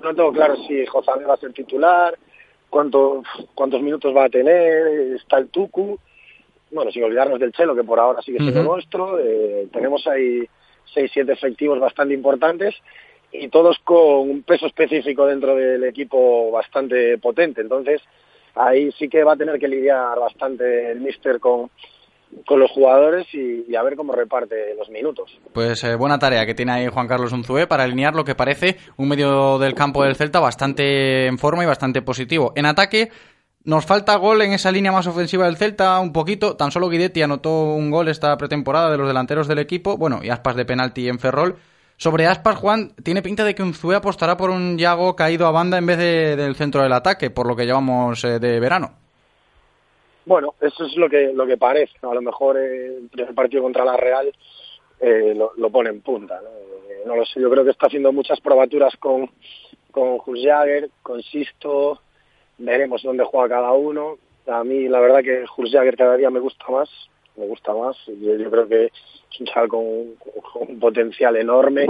no 0.00 0.14
tengo 0.14 0.32
claro 0.32 0.54
si 0.68 0.86
Jozabed 0.86 1.26
va 1.26 1.34
a 1.34 1.38
ser 1.38 1.52
titular, 1.52 2.16
cuánto, 2.70 3.24
cuántos 3.56 3.82
minutos 3.82 4.14
va 4.16 4.26
a 4.26 4.30
tener, 4.30 5.16
está 5.16 5.38
el 5.38 5.48
Tucu. 5.48 5.98
Bueno, 6.74 6.90
sin 6.90 7.04
olvidarnos 7.04 7.38
del 7.38 7.52
Chelo, 7.52 7.74
que 7.74 7.84
por 7.84 8.00
ahora 8.00 8.20
sigue 8.20 8.38
siendo 8.38 8.64
nuestro. 8.64 9.18
Eh, 9.20 9.68
tenemos 9.72 10.04
ahí 10.08 10.44
seis, 10.92 11.10
siete 11.14 11.32
efectivos 11.32 11.78
bastante 11.78 12.14
importantes 12.14 12.74
y 13.30 13.48
todos 13.48 13.78
con 13.84 14.28
un 14.28 14.42
peso 14.42 14.66
específico 14.66 15.24
dentro 15.26 15.54
del 15.54 15.84
equipo 15.84 16.50
bastante 16.50 17.16
potente. 17.18 17.60
Entonces, 17.60 18.02
ahí 18.56 18.90
sí 18.98 19.08
que 19.08 19.22
va 19.22 19.34
a 19.34 19.36
tener 19.36 19.58
que 19.60 19.68
lidiar 19.68 20.18
bastante 20.18 20.90
el 20.90 21.00
míster 21.00 21.38
con, 21.38 21.70
con 22.46 22.58
los 22.58 22.70
jugadores 22.70 23.26
y, 23.32 23.74
a 23.74 23.82
ver 23.82 23.96
cómo 23.96 24.12
reparte 24.12 24.74
los 24.76 24.88
minutos. 24.88 25.38
Pues 25.52 25.82
eh, 25.84 25.94
buena 25.94 26.18
tarea 26.18 26.44
que 26.44 26.54
tiene 26.54 26.72
ahí 26.72 26.88
Juan 26.88 27.06
Carlos 27.06 27.32
Unzué 27.32 27.66
para 27.66 27.84
alinear 27.84 28.14
lo 28.14 28.24
que 28.24 28.34
parece 28.34 28.78
un 28.96 29.08
medio 29.08 29.58
del 29.58 29.74
campo 29.74 30.02
del 30.02 30.16
Celta 30.16 30.40
bastante 30.40 31.26
en 31.26 31.38
forma 31.38 31.62
y 31.62 31.66
bastante 31.66 32.02
positivo. 32.02 32.52
En 32.56 32.66
ataque 32.66 33.10
nos 33.64 33.86
falta 33.86 34.16
gol 34.16 34.42
en 34.42 34.52
esa 34.52 34.70
línea 34.70 34.92
más 34.92 35.06
ofensiva 35.06 35.46
del 35.46 35.56
Celta, 35.56 35.98
un 36.00 36.12
poquito. 36.12 36.56
Tan 36.56 36.70
solo 36.70 36.90
Guidetti 36.90 37.22
anotó 37.22 37.74
un 37.74 37.90
gol 37.90 38.08
esta 38.08 38.36
pretemporada 38.36 38.90
de 38.90 38.98
los 38.98 39.08
delanteros 39.08 39.48
del 39.48 39.58
equipo, 39.58 39.96
bueno, 39.96 40.20
y 40.22 40.28
aspas 40.28 40.54
de 40.54 40.66
penalti 40.66 41.08
en 41.08 41.18
Ferrol. 41.18 41.56
Sobre 41.96 42.26
Aspas, 42.26 42.56
Juan, 42.56 42.92
tiene 43.02 43.22
pinta 43.22 43.44
de 43.44 43.54
que 43.54 43.62
Unzué 43.62 43.94
apostará 43.94 44.36
por 44.36 44.50
un 44.50 44.76
Yago 44.76 45.14
caído 45.16 45.46
a 45.46 45.52
banda 45.52 45.78
en 45.78 45.86
vez 45.86 45.96
de, 45.96 46.36
del 46.36 46.56
centro 46.56 46.82
del 46.82 46.92
ataque, 46.92 47.30
por 47.30 47.46
lo 47.46 47.54
que 47.54 47.64
llevamos 47.64 48.22
eh, 48.24 48.38
de 48.40 48.60
verano. 48.60 48.90
Bueno, 50.26 50.54
eso 50.60 50.84
es 50.84 50.96
lo 50.96 51.08
que 51.08 51.32
lo 51.32 51.46
que 51.46 51.56
parece. 51.56 51.94
A 52.02 52.12
lo 52.12 52.20
mejor 52.20 52.58
eh, 52.58 52.98
el 53.16 53.34
partido 53.34 53.62
contra 53.62 53.84
la 53.84 53.96
Real 53.96 54.30
eh, 55.00 55.34
lo, 55.34 55.70
pone 55.70 55.90
en 55.90 56.00
punta. 56.00 56.40
¿no? 56.42 56.50
¿no? 57.06 57.16
lo 57.16 57.24
sé, 57.24 57.40
yo 57.40 57.48
creo 57.48 57.64
que 57.64 57.70
está 57.70 57.86
haciendo 57.86 58.12
muchas 58.12 58.40
probaturas 58.40 58.94
con, 58.98 59.30
con 59.90 60.18
Jagger, 60.18 60.90
con 61.02 61.22
Sisto. 61.22 62.00
Veremos 62.58 63.02
dónde 63.02 63.24
juega 63.24 63.56
cada 63.56 63.72
uno. 63.72 64.18
A 64.46 64.62
mí, 64.64 64.88
la 64.88 65.00
verdad, 65.00 65.22
que 65.22 65.44
Jagger 65.46 65.96
cada 65.96 66.16
día 66.16 66.30
me 66.30 66.40
gusta 66.40 66.64
más 66.70 66.88
me 67.36 67.46
gusta 67.48 67.74
más. 67.74 67.96
Yo, 68.06 68.36
yo 68.36 68.48
creo 68.48 68.68
que 68.68 68.84
es 68.84 69.40
un 69.40 69.46
chaval 69.46 69.68
con, 69.68 69.82
un 69.82 70.78
potencial 70.78 71.34
enorme 71.36 71.86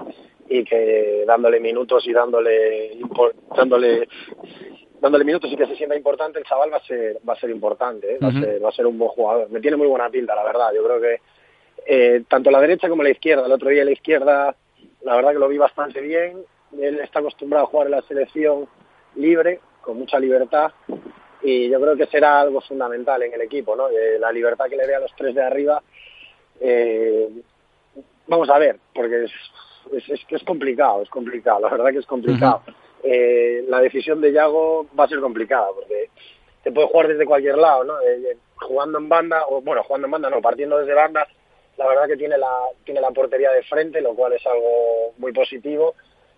y 0.49 0.65
que 0.65 1.25
dándole 1.27 1.61
minutos 1.61 2.07
y 2.07 2.13
dándole 2.15 2.99
dándole 3.55 4.09
dándole 5.01 5.25
minutos 5.25 5.53
y 5.53 5.57
que 5.57 5.67
se 5.67 5.77
sienta 5.77 5.97
importante 5.97 6.39
el 6.39 6.47
chaval 6.47 6.73
va 6.73 6.79
a 6.79 6.85
ser 6.85 7.19
va 7.29 7.35
a 7.35 7.41
ser 7.41 7.51
importante 7.51 8.15
¿eh? 8.15 8.19
va, 8.23 8.29
a 8.29 8.33
ser, 8.33 8.65
va 8.65 8.69
a 8.69 8.73
ser 8.73 8.87
un 8.87 8.99
buen 8.99 9.11
jugador 9.11 9.51
me 9.51 9.61
tiene 9.61 9.79
muy 9.79 9.87
buena 9.87 10.11
pinta 10.11 10.35
la 10.35 10.45
verdad 10.45 10.71
yo 10.75 10.85
creo 10.85 11.01
que 11.01 11.21
eh, 11.87 12.25
tanto 12.29 12.51
la 12.51 12.61
derecha 12.61 12.89
como 12.89 13.03
la 13.03 13.11
izquierda. 13.11 13.47
El 13.47 13.53
otro 13.53 13.71
día 13.71 13.85
la 13.85 13.93
izquierda, 13.93 14.57
la 15.03 15.17
verdad 15.17 15.33
que 15.33 15.39
lo 15.39 15.49
vi 15.49 15.59
bastante 15.59 16.01
bien. 16.01 16.45
Él 16.81 17.01
está 17.01 17.21
acostumbrado 17.21 17.65
a 17.65 17.69
jugar 17.69 17.87
en 17.87 17.93
la 17.93 18.03
selección 18.03 18.67
libre, 19.17 19.61
con 19.85 19.99
mucha 19.99 20.19
libertad, 20.19 20.73
y 21.43 21.69
yo 21.69 21.81
creo 21.81 21.97
que 21.97 22.07
será 22.07 22.41
algo 22.41 22.61
fundamental 22.63 23.23
en 23.23 23.35
el 23.35 23.43
equipo, 23.43 23.77
¿no? 23.77 23.89
Eh, 23.91 24.19
la 24.19 24.33
libertad 24.33 24.67
que 24.69 24.77
le 24.77 24.87
dé 24.87 24.95
a 24.95 25.01
los 25.01 25.15
tres 25.15 25.35
de 25.35 25.43
arriba. 25.43 25.83
Eh, 26.61 27.29
vamos 28.27 28.49
a 28.49 28.59
ver, 28.59 28.79
porque 28.95 29.25
es, 29.25 29.33
es, 30.09 30.21
es, 30.29 30.43
complicado, 30.45 31.03
es 31.03 31.11
complicado, 31.11 31.61
la 31.61 31.69
verdad 31.69 31.91
que 31.91 31.99
es 31.99 32.07
complicado. 32.07 32.63
eh, 33.03 33.65
la 33.69 33.81
decisión 33.81 34.21
de 34.21 34.33
Yago 34.33 34.87
va 34.99 35.05
a 35.05 35.09
ser 35.09 35.21
complicada, 35.21 35.69
porque 35.75 36.09
te 36.63 36.73
puede 36.73 36.89
jugar 36.89 37.09
desde 37.09 37.27
cualquier 37.27 37.59
lado, 37.59 37.85
¿no? 37.85 37.95
Jugando 38.57 38.99
en 38.99 39.09
banda, 39.11 39.45
o 39.49 39.61
bueno, 39.61 39.83
jugando 39.83 40.07
en 40.07 40.13
banda 40.13 40.31
no, 40.31 40.41
partiendo 40.41 40.79
desde 40.79 40.95
banda, 40.95 41.29
la 41.77 41.87
verdad 41.87 42.07
que 42.07 42.17
tiene 42.17 42.39
la, 42.39 42.53
tiene 42.85 43.01
la 43.03 43.11
portería 43.11 43.51
de 43.51 43.63
frente, 43.65 44.01
lo 44.01 44.15
cual 44.15 44.33
es 44.33 44.47
algo 44.47 45.13
muy 45.19 45.33
positivo, 45.33 45.95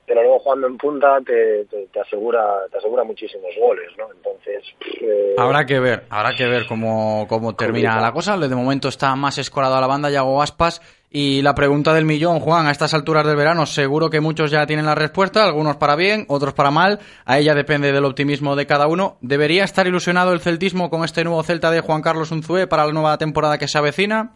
pero 0.07 0.23
luego 0.23 0.39
jugando 0.39 0.67
en 0.69 0.79
punta 0.79 1.19
te, 1.25 1.65
te, 1.65 1.87
te 1.93 2.01
asegura 2.01 2.43
te 2.71 2.79
asegura 2.79 3.03
muchísimos 3.05 3.51
goles, 3.59 3.89
¿no? 3.99 4.07
Entonces... 4.15 4.63
Eh, 5.01 5.35
habrá 5.37 5.67
que 5.67 5.81
ver, 5.81 6.05
habrá 6.09 6.35
que 6.35 6.47
ver 6.47 6.67
cómo, 6.67 7.27
cómo 7.29 7.55
termina 7.55 8.01
la 8.01 8.13
cosa. 8.13 8.37
De 8.37 8.55
momento 8.55 8.89
está 8.89 9.15
más 9.17 9.39
escorado 9.39 9.75
a 9.75 9.81
la 9.81 9.87
banda 9.87 10.11
Yago 10.11 10.41
Aspas. 10.41 10.81
Y 11.11 11.41
la 11.41 11.55
pregunta 11.55 11.95
del 11.95 12.05
millón, 12.05 12.41
Juan, 12.41 12.67
a 12.67 12.73
estas 12.73 12.93
alturas 12.93 13.27
del 13.27 13.37
verano, 13.37 13.65
seguro 13.65 14.11
que 14.11 14.21
muchos 14.21 14.51
ya 14.51 14.67
tienen 14.67 14.87
la 14.87 14.95
respuesta, 14.95 15.45
algunos 15.45 15.77
para 15.77 15.97
bien, 15.97 16.27
otros 16.29 16.53
para 16.53 16.71
mal. 16.71 16.99
A 17.25 17.39
ella 17.39 17.55
depende 17.55 17.93
del 17.93 18.05
optimismo 18.05 18.55
de 18.55 18.67
cada 18.67 18.87
uno. 18.87 19.17
¿Debería 19.23 19.65
estar 19.65 19.87
ilusionado 19.87 20.33
el 20.33 20.41
celtismo 20.41 20.91
con 20.91 21.05
este 21.05 21.25
nuevo 21.25 21.43
Celta 21.43 21.71
de 21.71 21.81
Juan 21.81 22.03
Carlos 22.03 22.33
Unzué 22.33 22.67
para 22.67 22.85
la 22.85 22.93
nueva 22.93 23.17
temporada 23.19 23.57
que 23.57 23.69
se 23.69 23.79
avecina? 23.79 24.33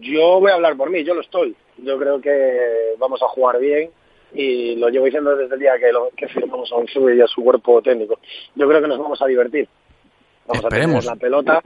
Yo 0.00 0.40
voy 0.40 0.52
a 0.52 0.54
hablar 0.54 0.76
por 0.76 0.90
mí, 0.90 1.04
yo 1.04 1.12
lo 1.12 1.20
estoy. 1.20 1.54
Yo 1.78 1.98
creo 1.98 2.20
que 2.20 2.94
vamos 2.98 3.20
a 3.22 3.28
jugar 3.28 3.58
bien 3.58 3.90
y 4.32 4.76
lo 4.76 4.88
llevo 4.88 5.06
diciendo 5.06 5.36
desde 5.36 5.54
el 5.54 5.60
día 5.60 5.78
que, 5.78 5.92
lo, 5.92 6.10
que 6.16 6.28
firmamos 6.28 6.70
a 6.72 6.76
Unzué 6.76 7.16
y 7.16 7.20
a 7.20 7.26
su 7.26 7.42
cuerpo 7.42 7.80
técnico. 7.82 8.18
Yo 8.54 8.68
creo 8.68 8.80
que 8.80 8.88
nos 8.88 8.98
vamos 8.98 9.20
a 9.22 9.26
divertir. 9.26 9.68
Vamos 10.46 10.64
Esperemos. 10.64 11.08
a 11.08 11.14
tener 11.14 11.16
la 11.16 11.20
pelota 11.20 11.62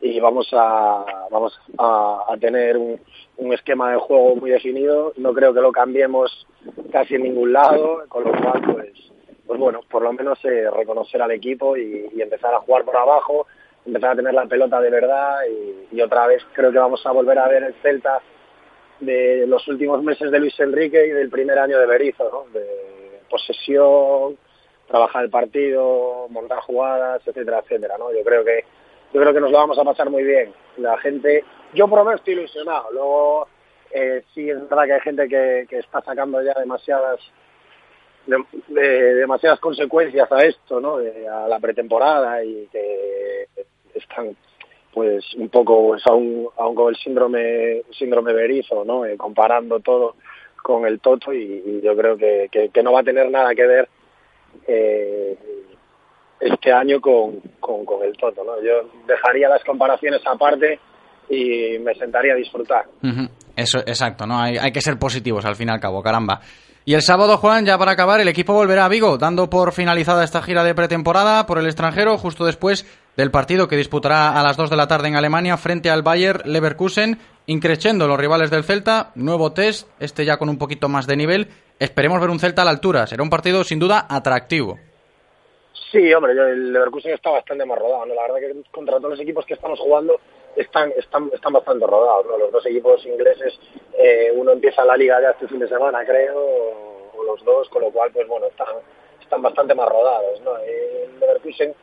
y 0.00 0.20
vamos 0.20 0.48
a 0.52 1.04
vamos 1.30 1.58
a, 1.78 2.24
a 2.28 2.36
tener 2.38 2.76
un, 2.76 3.00
un, 3.36 3.52
esquema 3.52 3.92
de 3.92 3.98
juego 3.98 4.36
muy 4.36 4.50
definido. 4.50 5.12
No 5.16 5.32
creo 5.32 5.54
que 5.54 5.60
lo 5.60 5.70
cambiemos 5.70 6.46
casi 6.90 7.14
en 7.14 7.22
ningún 7.22 7.52
lado, 7.52 8.02
con 8.08 8.24
lo 8.24 8.30
cual, 8.30 8.62
pues, 8.72 8.92
pues 9.46 9.60
bueno, 9.60 9.80
por 9.88 10.02
lo 10.02 10.12
menos 10.12 10.44
eh, 10.44 10.68
reconocer 10.70 11.22
al 11.22 11.30
equipo 11.30 11.76
y, 11.76 12.08
y, 12.14 12.20
empezar 12.20 12.52
a 12.52 12.60
jugar 12.60 12.84
por 12.84 12.96
abajo, 12.96 13.46
empezar 13.84 14.10
a 14.10 14.16
tener 14.16 14.34
la 14.34 14.46
pelota 14.46 14.80
de 14.80 14.90
verdad 14.90 15.38
y, 15.48 15.96
y, 15.96 16.00
otra 16.00 16.26
vez 16.26 16.42
creo 16.52 16.72
que 16.72 16.78
vamos 16.78 17.04
a 17.06 17.12
volver 17.12 17.38
a 17.38 17.48
ver 17.48 17.62
el 17.62 17.74
Celta 17.74 18.20
de 19.00 19.46
los 19.46 19.66
últimos 19.68 20.02
meses 20.02 20.30
de 20.30 20.38
Luis 20.38 20.58
Enrique 20.58 21.06
y 21.06 21.10
del 21.10 21.28
primer 21.28 21.58
año 21.58 21.78
de 21.78 21.86
Berizzo, 21.86 22.28
¿no? 22.30 22.58
De 22.58 23.20
posesión, 23.28 24.38
trabajar 24.86 25.24
el 25.24 25.30
partido, 25.30 26.26
montar 26.30 26.60
jugadas, 26.60 27.22
etcétera, 27.26 27.60
etcétera, 27.60 27.96
¿no? 27.98 28.12
Yo 28.12 28.22
creo 28.24 28.44
que 28.44 28.64
yo 29.12 29.20
creo 29.20 29.32
que 29.32 29.40
nos 29.40 29.50
lo 29.50 29.58
vamos 29.58 29.78
a 29.78 29.84
pasar 29.84 30.10
muy 30.10 30.24
bien. 30.24 30.52
La 30.78 30.98
gente, 30.98 31.44
yo 31.74 31.88
por 31.88 32.00
lo 32.00 32.04
menos 32.04 32.20
estoy 32.20 32.34
ilusionado. 32.34 32.90
Luego 32.92 33.48
eh, 33.90 34.22
sí 34.34 34.50
es 34.50 34.60
verdad 34.68 34.84
que 34.84 34.92
hay 34.94 35.00
gente 35.00 35.28
que, 35.28 35.66
que 35.68 35.78
está 35.78 36.02
sacando 36.02 36.42
ya 36.42 36.54
demasiadas 36.54 37.20
de, 38.26 38.44
de, 38.68 39.14
demasiadas 39.14 39.60
consecuencias 39.60 40.30
a 40.30 40.44
esto, 40.44 40.80
¿no? 40.80 40.98
De, 40.98 41.28
a 41.28 41.46
la 41.48 41.58
pretemporada 41.60 42.42
y 42.44 42.66
que 42.72 43.48
están 43.94 44.36
pues 44.96 45.34
un 45.34 45.50
poco 45.50 45.88
pues, 45.88 46.02
aún, 46.06 46.48
con 46.56 46.88
el 46.88 46.96
síndrome 46.96 47.82
síndrome 47.98 48.32
Berizo, 48.32 48.82
¿no? 48.82 49.04
Eh, 49.04 49.14
comparando 49.18 49.78
todo 49.80 50.16
con 50.62 50.86
el 50.86 51.00
Toto 51.00 51.34
y, 51.34 51.82
yo 51.84 51.94
creo 51.94 52.16
que, 52.16 52.48
que, 52.50 52.82
no 52.82 52.92
va 52.92 53.00
a 53.00 53.04
tener 53.04 53.30
nada 53.30 53.54
que 53.54 53.66
ver 53.66 53.88
eh, 54.66 55.36
este 56.40 56.72
año 56.72 56.98
con, 56.98 57.42
con, 57.60 57.84
con, 57.84 58.02
el 58.04 58.16
Toto. 58.16 58.42
¿no? 58.42 58.58
Yo 58.62 58.88
dejaría 59.06 59.50
las 59.50 59.62
comparaciones 59.64 60.22
aparte 60.26 60.80
y 61.28 61.78
me 61.78 61.94
sentaría 61.94 62.32
a 62.32 62.36
disfrutar. 62.36 62.86
Eso, 63.54 63.80
exacto, 63.80 64.26
¿no? 64.26 64.38
Hay, 64.40 64.56
hay, 64.56 64.72
que 64.72 64.80
ser 64.80 64.98
positivos 64.98 65.44
al 65.44 65.56
fin 65.56 65.68
y 65.68 65.72
al 65.72 65.80
cabo, 65.80 66.02
caramba. 66.02 66.40
Y 66.88 66.94
el 66.94 67.02
sábado, 67.02 67.36
Juan, 67.38 67.66
ya 67.66 67.76
para 67.78 67.90
acabar, 67.90 68.20
el 68.20 68.28
equipo 68.28 68.52
volverá 68.52 68.84
a 68.84 68.88
Vigo, 68.88 69.18
dando 69.18 69.50
por 69.50 69.72
finalizada 69.72 70.22
esta 70.22 70.40
gira 70.40 70.62
de 70.62 70.72
pretemporada 70.72 71.44
por 71.44 71.58
el 71.58 71.66
extranjero, 71.66 72.16
justo 72.16 72.44
después 72.44 72.86
del 73.16 73.32
partido 73.32 73.66
que 73.66 73.74
disputará 73.74 74.38
a 74.38 74.42
las 74.44 74.56
2 74.56 74.70
de 74.70 74.76
la 74.76 74.86
tarde 74.86 75.08
en 75.08 75.16
Alemania 75.16 75.56
frente 75.56 75.90
al 75.90 76.04
Bayer 76.04 76.46
Leverkusen, 76.46 77.18
increciendo 77.46 78.06
los 78.06 78.20
rivales 78.20 78.52
del 78.52 78.62
Celta, 78.62 79.10
nuevo 79.16 79.52
test, 79.52 79.88
este 79.98 80.24
ya 80.24 80.36
con 80.36 80.48
un 80.48 80.58
poquito 80.58 80.88
más 80.88 81.08
de 81.08 81.16
nivel. 81.16 81.48
Esperemos 81.80 82.20
ver 82.20 82.30
un 82.30 82.38
Celta 82.38 82.62
a 82.62 82.64
la 82.64 82.70
altura, 82.70 83.04
será 83.08 83.24
un 83.24 83.30
partido 83.30 83.64
sin 83.64 83.80
duda 83.80 84.06
atractivo. 84.08 84.78
Sí, 85.90 86.14
hombre, 86.14 86.34
el 86.34 86.72
Leverkusen 86.72 87.14
está 87.14 87.30
bastante 87.30 87.66
más 87.66 87.80
rodado. 87.80 88.06
¿no? 88.06 88.14
La 88.14 88.22
verdad 88.22 88.36
que 88.38 88.70
contra 88.70 88.98
todos 88.98 89.10
los 89.10 89.20
equipos 89.20 89.44
que 89.44 89.54
estamos 89.54 89.80
jugando 89.80 90.20
están 90.56 90.92
están, 90.96 91.30
están 91.32 91.52
bastante 91.52 91.86
rodados. 91.86 92.26
¿no? 92.26 92.38
Los 92.38 92.52
dos 92.52 92.66
equipos 92.66 93.04
ingleses, 93.06 93.58
eh, 93.98 94.32
uno 94.34 94.52
empieza 94.52 94.84
la 94.84 94.96
liga 94.96 95.20
ya 95.20 95.30
este 95.30 95.48
fin 95.48 95.60
de 95.60 95.68
semana, 95.68 96.04
creo, 96.04 96.36
o, 96.36 97.22
los 97.24 97.44
dos, 97.44 97.68
con 97.68 97.82
lo 97.82 97.90
cual, 97.90 98.10
pues 98.12 98.26
bueno, 98.28 98.46
están, 98.46 98.76
están 99.20 99.42
bastante 99.42 99.74
más 99.74 99.88
rodados. 99.88 100.40
¿no? 100.42 100.56
El 100.58 101.18
Leverkusen, 101.20 101.74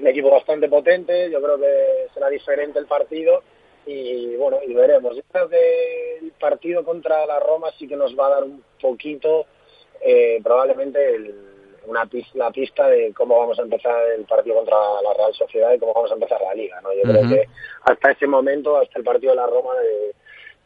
un 0.00 0.06
equipo 0.06 0.30
bastante 0.30 0.68
potente, 0.68 1.30
yo 1.30 1.42
creo 1.42 1.58
que 1.58 2.06
será 2.14 2.28
diferente 2.28 2.78
el 2.78 2.86
partido 2.86 3.42
y 3.86 4.36
bueno, 4.36 4.58
y 4.66 4.74
veremos. 4.74 5.16
Yo 5.16 5.22
creo 5.32 5.48
que 5.48 6.18
el 6.18 6.32
partido 6.32 6.84
contra 6.84 7.26
la 7.26 7.40
Roma 7.40 7.68
sí 7.78 7.88
que 7.88 7.96
nos 7.96 8.16
va 8.18 8.26
a 8.26 8.30
dar 8.30 8.44
un 8.44 8.62
poquito, 8.80 9.46
eh, 10.00 10.40
probablemente 10.42 11.14
el 11.14 11.47
una 11.88 12.06
pista, 12.06 12.38
la 12.38 12.50
pista 12.50 12.86
de 12.88 13.12
cómo 13.14 13.38
vamos 13.38 13.58
a 13.58 13.62
empezar 13.62 13.94
el 14.16 14.24
partido 14.24 14.56
contra 14.56 14.76
la 15.02 15.14
Real 15.14 15.34
Sociedad 15.34 15.72
y 15.72 15.78
cómo 15.78 15.94
vamos 15.94 16.10
a 16.10 16.14
empezar 16.14 16.40
la 16.42 16.54
Liga. 16.54 16.80
¿no? 16.82 16.92
Yo 16.92 17.00
uh 17.00 17.04
-huh. 17.04 17.18
creo 17.18 17.28
que 17.30 17.48
hasta 17.84 18.10
ese 18.10 18.26
momento, 18.26 18.76
hasta 18.76 18.98
el 18.98 19.04
partido 19.04 19.32
de 19.32 19.36
la 19.36 19.46
Roma, 19.46 19.72
eh, 19.82 20.12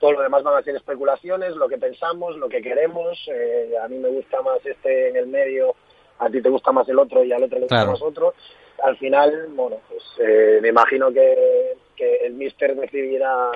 todo 0.03 0.13
lo 0.13 0.23
demás 0.23 0.43
van 0.43 0.57
a 0.57 0.63
ser 0.63 0.75
especulaciones, 0.75 1.55
lo 1.55 1.69
que 1.69 1.79
pensamos, 1.79 2.37
lo 2.37 2.49
que 2.49 2.61
queremos. 2.61 3.17
Eh, 3.29 3.75
a 3.81 3.87
mí 3.87 3.99
me 3.99 4.09
gusta 4.09 4.43
más 4.43 4.59
este 4.67 5.11
en 5.11 5.17
el 5.17 5.29
medio, 5.29 5.77
a 6.19 6.29
ti 6.29 6.43
te 6.43 6.49
gusta 6.49 6.73
más 6.73 6.89
el 6.89 6.99
otro 6.99 7.23
y 7.23 7.33
al 7.33 7.45
otro 7.45 7.59
le 7.59 7.67
gusta 7.67 7.77
claro. 7.77 7.93
más 7.93 8.03
otro. 8.03 8.35
Al 8.83 8.97
final, 8.97 9.47
bueno, 9.51 9.77
pues 9.89 10.03
eh, 10.19 10.59
me 10.61 10.71
imagino 10.71 11.13
que, 11.13 11.75
que 11.95 12.17
el 12.27 12.33
míster 12.35 12.75
decidirá 12.75 13.53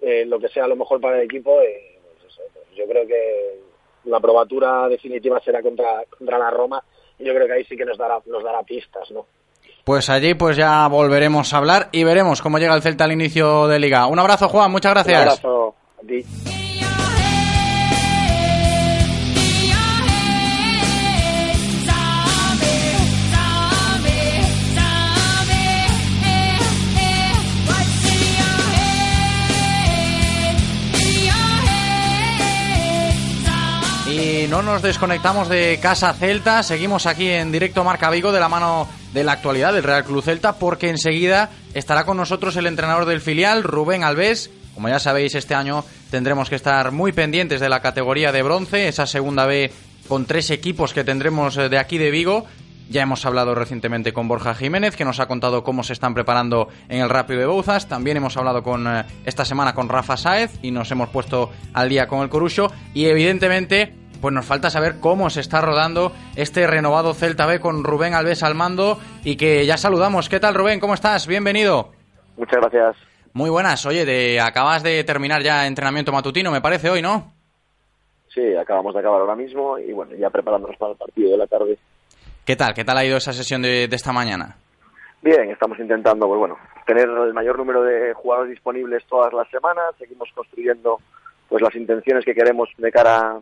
eh, 0.00 0.24
lo 0.26 0.40
que 0.40 0.48
sea 0.48 0.66
lo 0.66 0.74
mejor 0.74 1.00
para 1.00 1.18
el 1.18 1.24
equipo. 1.24 1.54
Pues 1.54 2.32
eso, 2.32 2.42
pues 2.52 2.66
yo 2.74 2.84
creo 2.88 3.06
que 3.06 3.60
la 4.06 4.18
probatura 4.18 4.88
definitiva 4.88 5.38
será 5.38 5.62
contra, 5.62 6.02
contra 6.18 6.36
la 6.36 6.50
Roma 6.50 6.82
yo 7.18 7.34
creo 7.34 7.46
que 7.46 7.52
ahí 7.52 7.64
sí 7.64 7.76
que 7.76 7.84
nos 7.84 7.98
dará, 7.98 8.18
nos 8.26 8.42
dará 8.42 8.62
pistas, 8.62 9.10
¿no? 9.10 9.26
Pues 9.84 10.10
allí 10.10 10.34
pues 10.34 10.56
ya 10.56 10.88
volveremos 10.88 11.52
a 11.54 11.58
hablar 11.58 11.88
y 11.92 12.02
veremos 12.02 12.42
cómo 12.42 12.58
llega 12.58 12.74
el 12.74 12.82
Celta 12.82 13.04
al 13.04 13.12
inicio 13.12 13.68
de 13.68 13.78
liga. 13.78 14.06
Un 14.06 14.18
abrazo, 14.18 14.48
Juan, 14.48 14.72
muchas 14.72 14.92
gracias. 14.92 15.22
Un 15.22 15.28
abrazo 15.28 15.74
a 16.02 16.06
ti. 16.06 16.65
No 34.50 34.62
nos 34.62 34.80
desconectamos 34.80 35.48
de 35.48 35.78
Casa 35.82 36.14
Celta, 36.14 36.62
seguimos 36.62 37.06
aquí 37.06 37.28
en 37.28 37.50
directo 37.50 37.82
Marca 37.82 38.10
Vigo 38.10 38.30
de 38.30 38.38
la 38.38 38.48
mano 38.48 38.88
de 39.12 39.24
la 39.24 39.32
actualidad 39.32 39.72
del 39.72 39.82
Real 39.82 40.04
Club 40.04 40.22
Celta, 40.22 40.54
porque 40.54 40.88
enseguida 40.88 41.50
estará 41.74 42.04
con 42.04 42.16
nosotros 42.16 42.56
el 42.56 42.66
entrenador 42.66 43.06
del 43.06 43.20
filial, 43.20 43.64
Rubén 43.64 44.04
Alves. 44.04 44.50
Como 44.74 44.88
ya 44.88 45.00
sabéis, 45.00 45.34
este 45.34 45.54
año 45.54 45.84
tendremos 46.10 46.48
que 46.48 46.54
estar 46.54 46.92
muy 46.92 47.12
pendientes 47.12 47.60
de 47.60 47.68
la 47.68 47.80
categoría 47.80 48.30
de 48.30 48.42
bronce, 48.42 48.88
esa 48.88 49.06
segunda 49.06 49.46
B 49.46 49.72
con 50.08 50.26
tres 50.26 50.50
equipos 50.50 50.94
que 50.94 51.04
tendremos 51.04 51.56
de 51.56 51.78
aquí 51.78 51.98
de 51.98 52.10
Vigo. 52.10 52.46
Ya 52.88 53.02
hemos 53.02 53.26
hablado 53.26 53.54
recientemente 53.56 54.12
con 54.12 54.28
Borja 54.28 54.54
Jiménez, 54.54 54.94
que 54.94 55.04
nos 55.04 55.18
ha 55.18 55.26
contado 55.26 55.64
cómo 55.64 55.82
se 55.82 55.92
están 55.92 56.14
preparando 56.14 56.68
en 56.88 57.00
el 57.00 57.10
Rápido 57.10 57.40
de 57.40 57.46
Bouzas. 57.46 57.88
También 57.88 58.16
hemos 58.16 58.36
hablado 58.36 58.62
con 58.62 58.86
esta 59.24 59.44
semana 59.44 59.74
con 59.74 59.88
Rafa 59.88 60.16
Sáez 60.16 60.52
y 60.62 60.70
nos 60.70 60.88
hemos 60.92 61.08
puesto 61.08 61.50
al 61.74 61.88
día 61.88 62.06
con 62.06 62.22
el 62.22 62.28
Corucho. 62.28 62.72
Y 62.94 63.06
evidentemente, 63.06 64.05
pues 64.20 64.32
nos 64.34 64.46
falta 64.46 64.70
saber 64.70 65.00
cómo 65.00 65.30
se 65.30 65.40
está 65.40 65.60
rodando 65.60 66.12
este 66.36 66.66
renovado 66.66 67.14
Celta 67.14 67.46
B 67.46 67.60
con 67.60 67.84
Rubén 67.84 68.14
Alves 68.14 68.42
al 68.42 68.54
mando 68.54 68.98
y 69.24 69.36
que 69.36 69.64
ya 69.66 69.76
saludamos. 69.76 70.28
¿Qué 70.28 70.40
tal, 70.40 70.54
Rubén? 70.54 70.80
¿Cómo 70.80 70.94
estás? 70.94 71.26
Bienvenido. 71.26 71.92
Muchas 72.36 72.60
gracias. 72.60 72.96
Muy 73.32 73.50
buenas. 73.50 73.84
Oye, 73.86 74.04
de, 74.04 74.40
acabas 74.40 74.82
de 74.82 75.04
terminar 75.04 75.42
ya 75.42 75.66
entrenamiento 75.66 76.12
matutino, 76.12 76.50
me 76.50 76.60
parece 76.60 76.88
hoy, 76.88 77.02
¿no? 77.02 77.32
Sí, 78.34 78.54
acabamos 78.54 78.94
de 78.94 79.00
acabar 79.00 79.20
ahora 79.20 79.36
mismo 79.36 79.78
y 79.78 79.92
bueno, 79.92 80.14
ya 80.14 80.30
preparándonos 80.30 80.76
para 80.78 80.92
el 80.92 80.98
partido 80.98 81.30
de 81.30 81.38
la 81.38 81.46
tarde. 81.46 81.78
¿Qué 82.44 82.56
tal? 82.56 82.74
¿Qué 82.74 82.84
tal 82.84 82.98
ha 82.98 83.04
ido 83.04 83.16
esa 83.16 83.32
sesión 83.32 83.62
de, 83.62 83.88
de 83.88 83.96
esta 83.96 84.12
mañana? 84.12 84.56
Bien, 85.22 85.50
estamos 85.50 85.78
intentando, 85.78 86.28
pues 86.28 86.38
bueno, 86.38 86.56
tener 86.86 87.08
el 87.08 87.34
mayor 87.34 87.58
número 87.58 87.82
de 87.82 88.14
jugadores 88.14 88.50
disponibles 88.50 89.04
todas 89.06 89.32
las 89.32 89.48
semanas. 89.50 89.94
Seguimos 89.98 90.28
construyendo, 90.34 90.98
pues 91.48 91.62
las 91.62 91.74
intenciones 91.74 92.24
que 92.24 92.34
queremos 92.34 92.68
de 92.78 92.92
cara, 92.92 93.40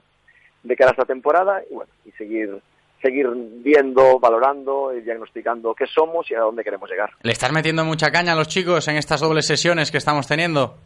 de 0.65 0.77
cara 0.77 0.91
a 0.91 0.93
esta 0.93 1.05
temporada 1.05 1.63
y 1.71 1.75
bueno, 1.75 1.93
y 2.05 2.11
seguir 2.13 2.61
seguir 3.05 3.29
viendo, 3.35 4.19
valorando 4.19 4.95
y 4.95 5.03
diagnosticando 5.03 5.75
qué 5.75 5.85
somos 5.87 6.31
y 6.31 6.35
a 6.35 6.41
dónde 6.41 6.65
queremos 6.65 6.89
llegar. 6.89 7.11
¿Le 7.23 7.33
estás 7.33 7.53
metiendo 7.53 7.85
mucha 7.85 8.11
caña 8.11 8.33
a 8.33 8.35
los 8.35 8.49
chicos 8.49 8.89
en 8.89 8.97
estas 8.97 9.21
dobles 9.21 9.47
sesiones 9.47 9.91
que 9.91 9.99
estamos 9.99 10.27
teniendo? 10.27 10.77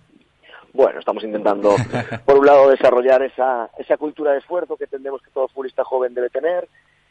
Bueno, 0.73 0.99
estamos 0.99 1.23
intentando, 1.23 1.77
por 2.25 2.38
un 2.38 2.47
lado, 2.47 2.71
desarrollar 2.71 3.23
esa, 3.23 3.71
esa 3.79 3.97
cultura 3.97 4.33
de 4.33 4.38
esfuerzo 4.38 4.77
que 4.77 4.85
entendemos 4.85 5.23
que 5.23 5.31
todo 5.31 5.47
futbolista 5.47 5.85
joven 5.85 6.12
debe 6.12 6.29
tener 6.29 6.69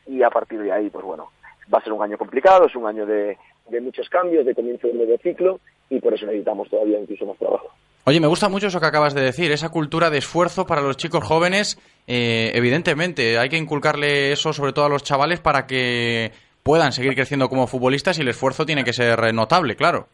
y 0.08 0.24
a 0.24 0.30
partir 0.30 0.60
de 0.60 0.74
ahí, 0.74 0.90
pues 0.90 1.06
bueno, 1.06 1.32
va 1.74 1.80
a 1.80 1.84
ser 1.84 1.94
un 1.94 2.04
año 2.04 2.18
complicado, 2.18 2.66
es 2.66 2.76
un 2.76 2.86
año 2.86 3.06
de, 3.06 3.38
de 3.70 3.82
muchos 3.82 4.10
cambios, 4.10 4.46
de 4.46 4.56
comienzo 4.56 4.88
de 4.88 4.94
un 4.94 5.00
nuevo 5.00 5.18
ciclo 5.24 5.62
y 5.90 6.02
por 6.02 6.14
eso 6.14 6.26
necesitamos 6.26 6.70
todavía 6.70 7.00
incluso 7.00 7.26
más 7.26 7.38
trabajo. 7.38 7.70
Oye, 8.10 8.22
me 8.22 8.28
gusta 8.28 8.48
mucho 8.48 8.68
eso 8.68 8.80
que 8.80 8.86
acabas 8.86 9.14
de 9.14 9.22
decir, 9.22 9.52
esa 9.52 9.68
cultura 9.68 10.10
de 10.10 10.20
esfuerzo 10.20 10.66
para 10.66 10.80
los 10.80 10.96
chicos 10.96 11.26
jóvenes. 11.26 11.78
Eh, 12.08 12.52
evidentemente, 12.54 13.38
hay 13.38 13.50
que 13.50 13.58
inculcarle 13.58 14.32
eso 14.32 14.54
sobre 14.54 14.72
todo 14.72 14.86
a 14.86 14.90
los 14.90 15.04
chavales 15.04 15.42
para 15.42 15.68
que 15.68 16.32
puedan 16.64 16.94
seguir 16.94 17.16
creciendo 17.16 17.50
como 17.50 17.68
futbolistas 17.68 18.18
y 18.18 18.22
el 18.22 18.30
esfuerzo 18.30 18.66
tiene 18.66 18.86
que 18.86 18.94
ser 18.94 19.34
notable, 19.34 19.76
claro. 19.76 20.08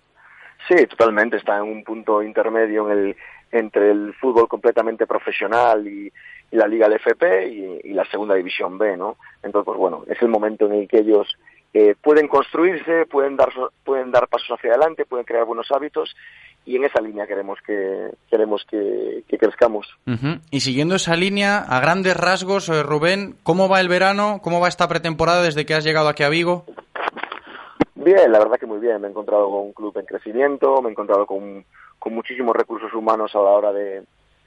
Sí, 0.68 0.88
totalmente. 0.88 1.38
Está 1.38 1.58
en 1.58 1.66
un 1.66 1.84
punto 1.84 2.24
intermedio 2.24 2.90
en 2.90 2.98
el, 2.98 3.16
entre 3.52 3.92
el 3.92 4.16
fútbol 4.16 4.48
completamente 4.48 5.06
profesional 5.06 5.88
y, 5.88 6.12
la 6.50 6.68
Liga 6.68 6.88
LFP 6.88 7.24
y, 7.48 7.90
y, 7.90 7.94
la 7.94 8.06
Segunda 8.06 8.34
División 8.34 8.80
B, 8.80 8.98
¿no? 8.98 9.18
Entonces, 9.44 9.66
pues 9.66 9.78
bueno, 9.78 10.04
es 10.08 10.20
el 10.20 10.30
momento 10.30 10.66
en 10.66 10.74
el 10.74 10.88
que 10.88 11.00
ellos 11.00 11.28
eh, 11.74 11.96
pueden 12.02 12.28
construirse, 12.28 13.06
pueden 13.08 13.36
dar, 13.36 13.50
pueden 13.84 14.12
dar 14.12 14.28
pasos 14.28 14.50
hacia 14.52 14.72
adelante, 14.72 15.06
pueden 15.06 15.26
crear 15.26 15.46
buenos 15.46 15.72
hábitos 15.72 16.16
y 16.66 16.76
en 16.76 16.86
esa 16.86 17.02
línea 17.02 17.28
queremos 17.28 17.60
que 17.66 18.10
queremos 18.30 18.64
que, 18.70 19.24
que 19.28 19.38
crezcamos. 19.38 19.88
Uh 20.06 20.12
-huh. 20.12 20.42
Y 20.52 20.60
siguiendo 20.62 20.96
esa 20.96 21.16
línea, 21.16 21.58
a 21.58 21.80
grandes 21.82 22.16
rasgos, 22.16 22.70
eh, 22.70 22.84
Rubén, 22.84 23.36
¿cómo 23.44 23.68
va 23.68 23.82
el 23.82 23.90
verano? 23.90 24.40
¿Cómo 24.42 24.62
va 24.62 24.68
esta 24.68 24.88
pretemporada 24.88 25.42
desde 25.42 25.66
que 25.66 25.74
has 25.74 25.84
llegado 25.84 26.08
aquí 26.08 26.24
a 26.24 26.30
Vigo? 26.30 26.66
Bien, 27.96 28.32
la 28.32 28.40
verdad 28.40 28.58
que 28.60 28.66
muy 28.66 28.80
bien. 28.80 29.02
Me 29.02 29.08
he 29.08 29.12
encontrado 29.12 29.50
con 29.50 29.62
un 29.62 29.74
club 29.74 29.98
en 29.98 30.06
crecimiento, 30.06 30.82
me 30.82 30.90
he 30.90 30.92
encontrado 30.92 31.26
con, 31.26 31.66
con 32.00 32.14
muchísimos 32.14 32.56
recursos 32.56 32.94
humanos 32.94 33.34
a 33.34 33.40
la 33.40 33.50
hora 33.50 33.72
de, 33.74 34.04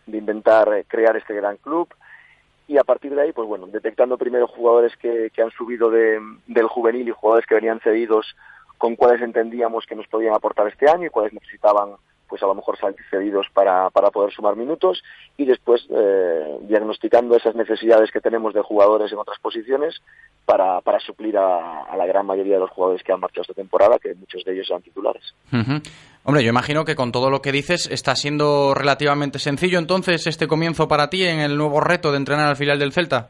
de 0.06 0.16
inventar 0.18 0.72
eh, 0.74 0.84
crear 0.86 1.16
este 1.16 1.34
gran 1.34 1.56
club 1.56 1.88
y 2.68 2.78
a 2.78 2.84
partir 2.84 3.14
de 3.14 3.22
ahí, 3.22 3.32
pues 3.32 3.46
bueno, 3.46 3.66
detectando 3.66 4.18
primero 4.18 4.48
jugadores 4.48 4.96
que, 4.96 5.30
que 5.32 5.42
han 5.42 5.50
subido 5.50 5.90
de, 5.90 6.20
del 6.46 6.66
juvenil 6.66 7.08
y 7.08 7.12
jugadores 7.12 7.46
que 7.46 7.54
venían 7.54 7.80
cedidos 7.80 8.34
con 8.78 8.96
cuáles 8.96 9.22
entendíamos 9.22 9.86
que 9.86 9.94
nos 9.94 10.06
podían 10.08 10.34
aportar 10.34 10.66
este 10.68 10.88
año 10.88 11.06
y 11.06 11.10
cuáles 11.10 11.32
necesitaban 11.32 11.96
pues 12.28 12.42
a 12.42 12.46
lo 12.46 12.54
mejor 12.54 12.76
salir 12.78 12.98
cedidos 13.10 13.46
para, 13.52 13.90
para 13.90 14.10
poder 14.10 14.32
sumar 14.32 14.56
minutos 14.56 15.02
y 15.36 15.44
después 15.44 15.86
eh, 15.90 16.58
diagnosticando 16.62 17.36
esas 17.36 17.54
necesidades 17.54 18.10
que 18.10 18.20
tenemos 18.20 18.54
de 18.54 18.62
jugadores 18.62 19.12
en 19.12 19.18
otras 19.18 19.38
posiciones 19.38 20.02
para, 20.44 20.80
para 20.80 20.98
suplir 21.00 21.36
a, 21.38 21.96
la 21.96 22.06
gran 22.06 22.26
mayoría 22.26 22.54
de 22.54 22.60
los 22.60 22.70
jugadores 22.70 23.02
que 23.02 23.12
han 23.12 23.20
marchado 23.20 23.42
esta 23.42 23.54
temporada, 23.54 23.98
que 23.98 24.14
muchos 24.14 24.44
de 24.44 24.54
ellos 24.54 24.66
eran 24.70 24.82
titulares. 24.82 25.34
Hombre, 26.28 26.42
yo 26.42 26.50
imagino 26.50 26.84
que 26.84 26.96
con 26.96 27.12
todo 27.12 27.30
lo 27.30 27.40
que 27.40 27.52
dices 27.52 27.88
está 27.88 28.16
siendo 28.16 28.74
relativamente 28.74 29.38
sencillo 29.38 29.78
entonces 29.78 30.26
este 30.26 30.48
comienzo 30.48 30.88
para 30.88 31.08
ti 31.08 31.24
en 31.24 31.38
el 31.38 31.56
nuevo 31.56 31.80
reto 31.80 32.10
de 32.10 32.16
entrenar 32.16 32.48
al 32.48 32.56
filial 32.56 32.80
del 32.80 32.90
Celta. 32.90 33.28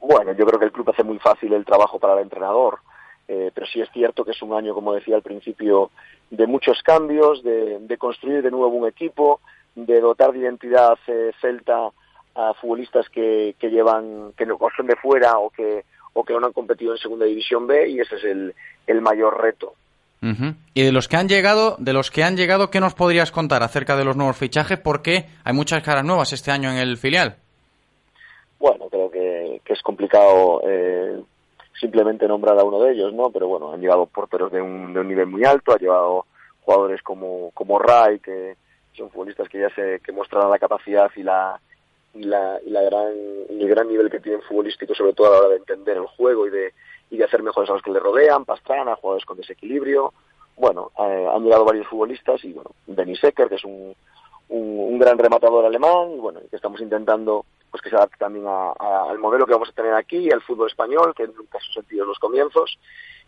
Bueno, 0.00 0.32
yo 0.32 0.44
creo 0.44 0.58
que 0.58 0.64
el 0.64 0.72
club 0.72 0.90
hace 0.90 1.04
muy 1.04 1.20
fácil 1.20 1.52
el 1.52 1.64
trabajo 1.64 2.00
para 2.00 2.14
el 2.14 2.24
entrenador. 2.24 2.80
Eh, 3.28 3.52
pero 3.54 3.64
sí 3.68 3.80
es 3.80 3.88
cierto 3.92 4.24
que 4.24 4.32
es 4.32 4.42
un 4.42 4.54
año, 4.54 4.74
como 4.74 4.92
decía 4.92 5.14
al 5.14 5.22
principio, 5.22 5.90
de 6.30 6.48
muchos 6.48 6.82
cambios, 6.82 7.44
de, 7.44 7.78
de 7.78 7.96
construir 7.96 8.42
de 8.42 8.50
nuevo 8.50 8.74
un 8.74 8.88
equipo, 8.88 9.40
de 9.76 10.00
dotar 10.00 10.32
de 10.32 10.40
identidad 10.40 10.98
eh, 11.06 11.30
celta 11.40 11.90
a 12.34 12.54
futbolistas 12.54 13.08
que, 13.08 13.54
llevan, 13.60 14.32
que 14.36 14.46
no 14.46 14.58
son 14.76 14.88
de 14.88 14.96
fuera 14.96 15.38
o 15.38 15.50
que, 15.50 15.84
o 16.12 16.24
que 16.24 16.32
no 16.32 16.44
han 16.44 16.52
competido 16.52 16.90
en 16.90 16.98
segunda 16.98 17.24
división 17.24 17.68
B 17.68 17.88
y 17.88 18.00
ese 18.00 18.16
es 18.16 18.24
el, 18.24 18.52
el 18.88 19.00
mayor 19.00 19.40
reto. 19.40 19.74
Uh 20.22 20.26
-huh. 20.26 20.56
Y 20.74 20.82
de 20.82 20.92
los 20.92 21.08
que 21.08 21.16
han 21.16 21.28
llegado, 21.28 21.76
de 21.78 21.92
los 21.92 22.10
que 22.10 22.24
han 22.24 22.36
llegado, 22.36 22.70
¿qué 22.70 22.80
nos 22.80 22.94
podrías 22.94 23.30
contar 23.30 23.62
acerca 23.62 23.96
de 23.96 24.04
los 24.04 24.16
nuevos 24.16 24.36
fichajes? 24.36 24.78
Porque 24.78 25.26
hay 25.44 25.52
muchas 25.52 25.82
caras 25.82 26.04
nuevas 26.04 26.32
este 26.32 26.50
año 26.50 26.70
en 26.70 26.78
el 26.78 26.96
filial. 26.96 27.36
Bueno, 28.58 28.88
creo 28.90 29.10
que, 29.10 29.60
que 29.64 29.72
es 29.74 29.82
complicado 29.82 30.62
eh, 30.66 31.20
simplemente 31.78 32.26
nombrar 32.26 32.58
a 32.58 32.64
uno 32.64 32.80
de 32.80 32.92
ellos, 32.92 33.12
¿no? 33.12 33.30
Pero 33.30 33.48
bueno, 33.48 33.72
han 33.72 33.80
llegado 33.80 34.06
porteros 34.06 34.50
de 34.50 34.62
un, 34.62 34.94
de 34.94 35.00
un 35.00 35.08
nivel 35.08 35.26
muy 35.26 35.44
alto, 35.44 35.72
ha 35.72 35.78
llevado 35.78 36.26
jugadores 36.62 37.02
como, 37.02 37.50
como 37.52 37.78
Ray, 37.78 38.18
que 38.18 38.56
son 38.94 39.10
futbolistas 39.10 39.48
que 39.48 39.60
ya 39.60 39.68
se 39.74 40.00
que 40.00 40.12
mostrarán 40.12 40.50
la 40.50 40.58
capacidad 40.58 41.10
y 41.16 41.22
la 41.22 41.60
y 42.14 42.22
la, 42.22 42.58
y 42.64 42.70
la 42.70 42.82
gran 42.82 43.12
y 43.50 43.62
el 43.62 43.68
gran 43.68 43.88
nivel 43.88 44.10
que 44.10 44.20
tienen 44.20 44.40
futbolístico, 44.42 44.94
sobre 44.94 45.12
todo 45.12 45.28
a 45.28 45.30
la 45.32 45.38
hora 45.38 45.48
de 45.50 45.56
entender 45.56 45.98
el 45.98 46.06
juego 46.06 46.46
y 46.46 46.50
de 46.50 46.72
y 47.10 47.16
de 47.16 47.24
hacer 47.24 47.42
mejores 47.42 47.70
a 47.70 47.74
los 47.74 47.82
que 47.82 47.90
le 47.90 48.00
rodean, 48.00 48.44
Pastrana, 48.44 48.96
jugadores 48.96 49.24
con 49.24 49.36
desequilibrio. 49.36 50.12
Bueno, 50.56 50.90
eh, 50.98 51.28
han 51.32 51.42
llegado 51.42 51.64
varios 51.64 51.86
futbolistas 51.86 52.42
y 52.44 52.52
bueno, 52.52 52.70
Denis 52.86 53.22
Ecker, 53.22 53.48
que 53.48 53.56
es 53.56 53.64
un, 53.64 53.94
un, 54.48 54.78
un 54.78 54.98
gran 54.98 55.18
rematador 55.18 55.64
alemán, 55.66 56.12
y 56.16 56.18
bueno, 56.18 56.40
que 56.50 56.56
estamos 56.56 56.80
intentando 56.80 57.44
pues 57.70 57.82
que 57.82 57.90
se 57.90 57.96
adapte 57.96 58.16
también 58.16 58.46
a, 58.46 58.72
a, 58.78 59.10
al 59.10 59.18
modelo 59.18 59.44
que 59.44 59.52
vamos 59.52 59.68
a 59.68 59.72
tener 59.72 59.92
aquí, 59.92 60.30
al 60.32 60.40
fútbol 60.40 60.68
español, 60.68 61.12
que 61.14 61.26
nunca 61.26 61.58
se 61.60 61.70
ha 61.70 61.74
sentido 61.74 62.04
en 62.04 62.08
los 62.08 62.18
comienzos, 62.18 62.78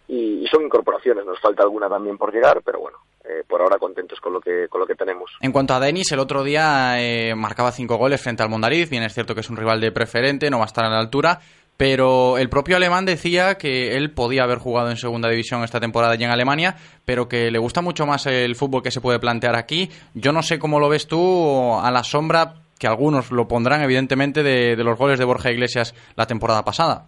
y, 0.07 0.43
y, 0.43 0.47
son 0.47 0.63
incorporaciones, 0.63 1.27
nos 1.27 1.39
falta 1.39 1.63
alguna 1.63 1.87
también 1.89 2.17
por 2.17 2.33
llegar, 2.33 2.63
pero 2.65 2.81
bueno, 2.81 2.97
eh, 3.25 3.43
por 3.47 3.61
ahora 3.61 3.77
contentos 3.77 4.19
con 4.21 4.33
lo 4.33 4.41
que 4.41 4.67
con 4.69 4.81
lo 4.81 4.87
que 4.87 4.95
tenemos. 4.95 5.31
En 5.43 5.53
cuanto 5.53 5.75
a 5.75 5.81
Denis, 5.81 6.11
el 6.13 6.19
otro 6.19 6.43
día 6.43 6.95
eh, 6.99 7.35
marcaba 7.35 7.73
cinco 7.73 7.97
goles 7.97 8.23
frente 8.23 8.43
al 8.43 8.49
Mondariz, 8.49 8.89
bien 8.89 9.03
es 9.03 9.13
cierto 9.13 9.35
que 9.35 9.41
es 9.41 9.51
un 9.51 9.59
rival 9.59 9.83
de 9.83 9.93
preferente, 9.93 10.49
no 10.49 10.59
va 10.59 10.65
a 10.65 10.67
estar 10.67 10.87
a 10.87 10.89
la 10.89 10.99
altura, 10.99 11.41
pero 11.79 12.39
el 12.39 12.51
propio 12.51 12.77
alemán 12.77 13.07
decía 13.07 13.55
que 13.55 13.97
él 13.97 14.11
podía 14.11 14.43
haber 14.43 14.59
jugado 14.59 14.91
en 14.91 14.97
segunda 14.97 15.31
división 15.31 15.63
esta 15.63 15.79
temporada 15.79 16.17
ya 16.17 16.27
en 16.27 16.33
Alemania, 16.33 16.75
pero 17.05 17.29
que 17.29 17.53
le 17.53 17.59
gusta 17.61 17.83
mucho 17.83 18.05
más 18.05 18.27
el 18.27 18.57
fútbol 18.57 18.83
que 18.83 18.91
se 18.91 19.01
puede 19.01 19.21
plantear 19.21 19.55
aquí. 19.55 19.89
Yo 20.13 20.33
no 20.33 20.43
sé 20.43 20.59
cómo 20.59 20.81
lo 20.81 20.89
ves 20.89 21.07
tú 21.07 21.75
a 21.81 21.91
la 21.93 22.03
sombra 22.03 22.55
que 22.81 22.89
algunos 22.89 23.31
lo 23.31 23.47
pondrán 23.47 23.81
evidentemente 23.83 24.43
de, 24.43 24.75
de, 24.75 24.85
los 24.85 24.99
goles 24.99 25.21
de 25.21 25.25
Borja 25.25 25.53
Iglesias 25.53 25.95
la 26.17 26.27
temporada 26.27 26.65
pasada. 26.65 27.07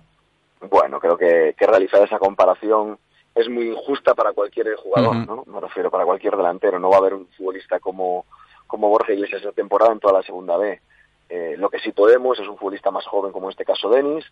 Bueno, 0.61 1.00
creo 1.00 1.16
que, 1.16 1.54
que 1.59 1.66
realizar 1.66 2.02
esa 2.04 2.18
comparación 2.18 2.96
es 3.35 3.48
muy 3.48 3.70
injusta 3.70 4.14
para 4.14 4.33
cualquier 4.33 4.74
jugador, 4.76 5.16
uh 5.16 5.20
-huh. 5.20 5.26
¿no? 5.26 5.52
Me 5.52 5.61
refiero 5.61 5.90
para 5.90 6.04
cualquier 6.04 6.37
delantero. 6.37 6.78
No 6.78 6.90
va 6.90 6.96
a 6.96 7.00
haber 7.00 7.14
un 7.14 7.26
futbolista 7.37 7.80
como, 7.80 8.24
como 8.68 8.88
Borja 8.88 9.12
Iglesias 9.12 9.40
esta 9.40 9.52
temporada 9.52 9.92
en 9.92 9.98
toda 9.98 10.14
la 10.14 10.22
segunda 10.22 10.56
B. 10.56 10.80
Eh, 11.28 11.54
lo 11.56 11.70
que 11.70 11.78
sí 11.78 11.92
podemos 11.92 12.38
es 12.40 12.48
un 12.48 12.56
futbolista 12.56 12.90
más 12.90 13.06
joven 13.06 13.30
como 13.30 13.46
en 13.46 13.52
este 13.52 13.64
caso 13.64 13.88
Denis, 13.88 14.24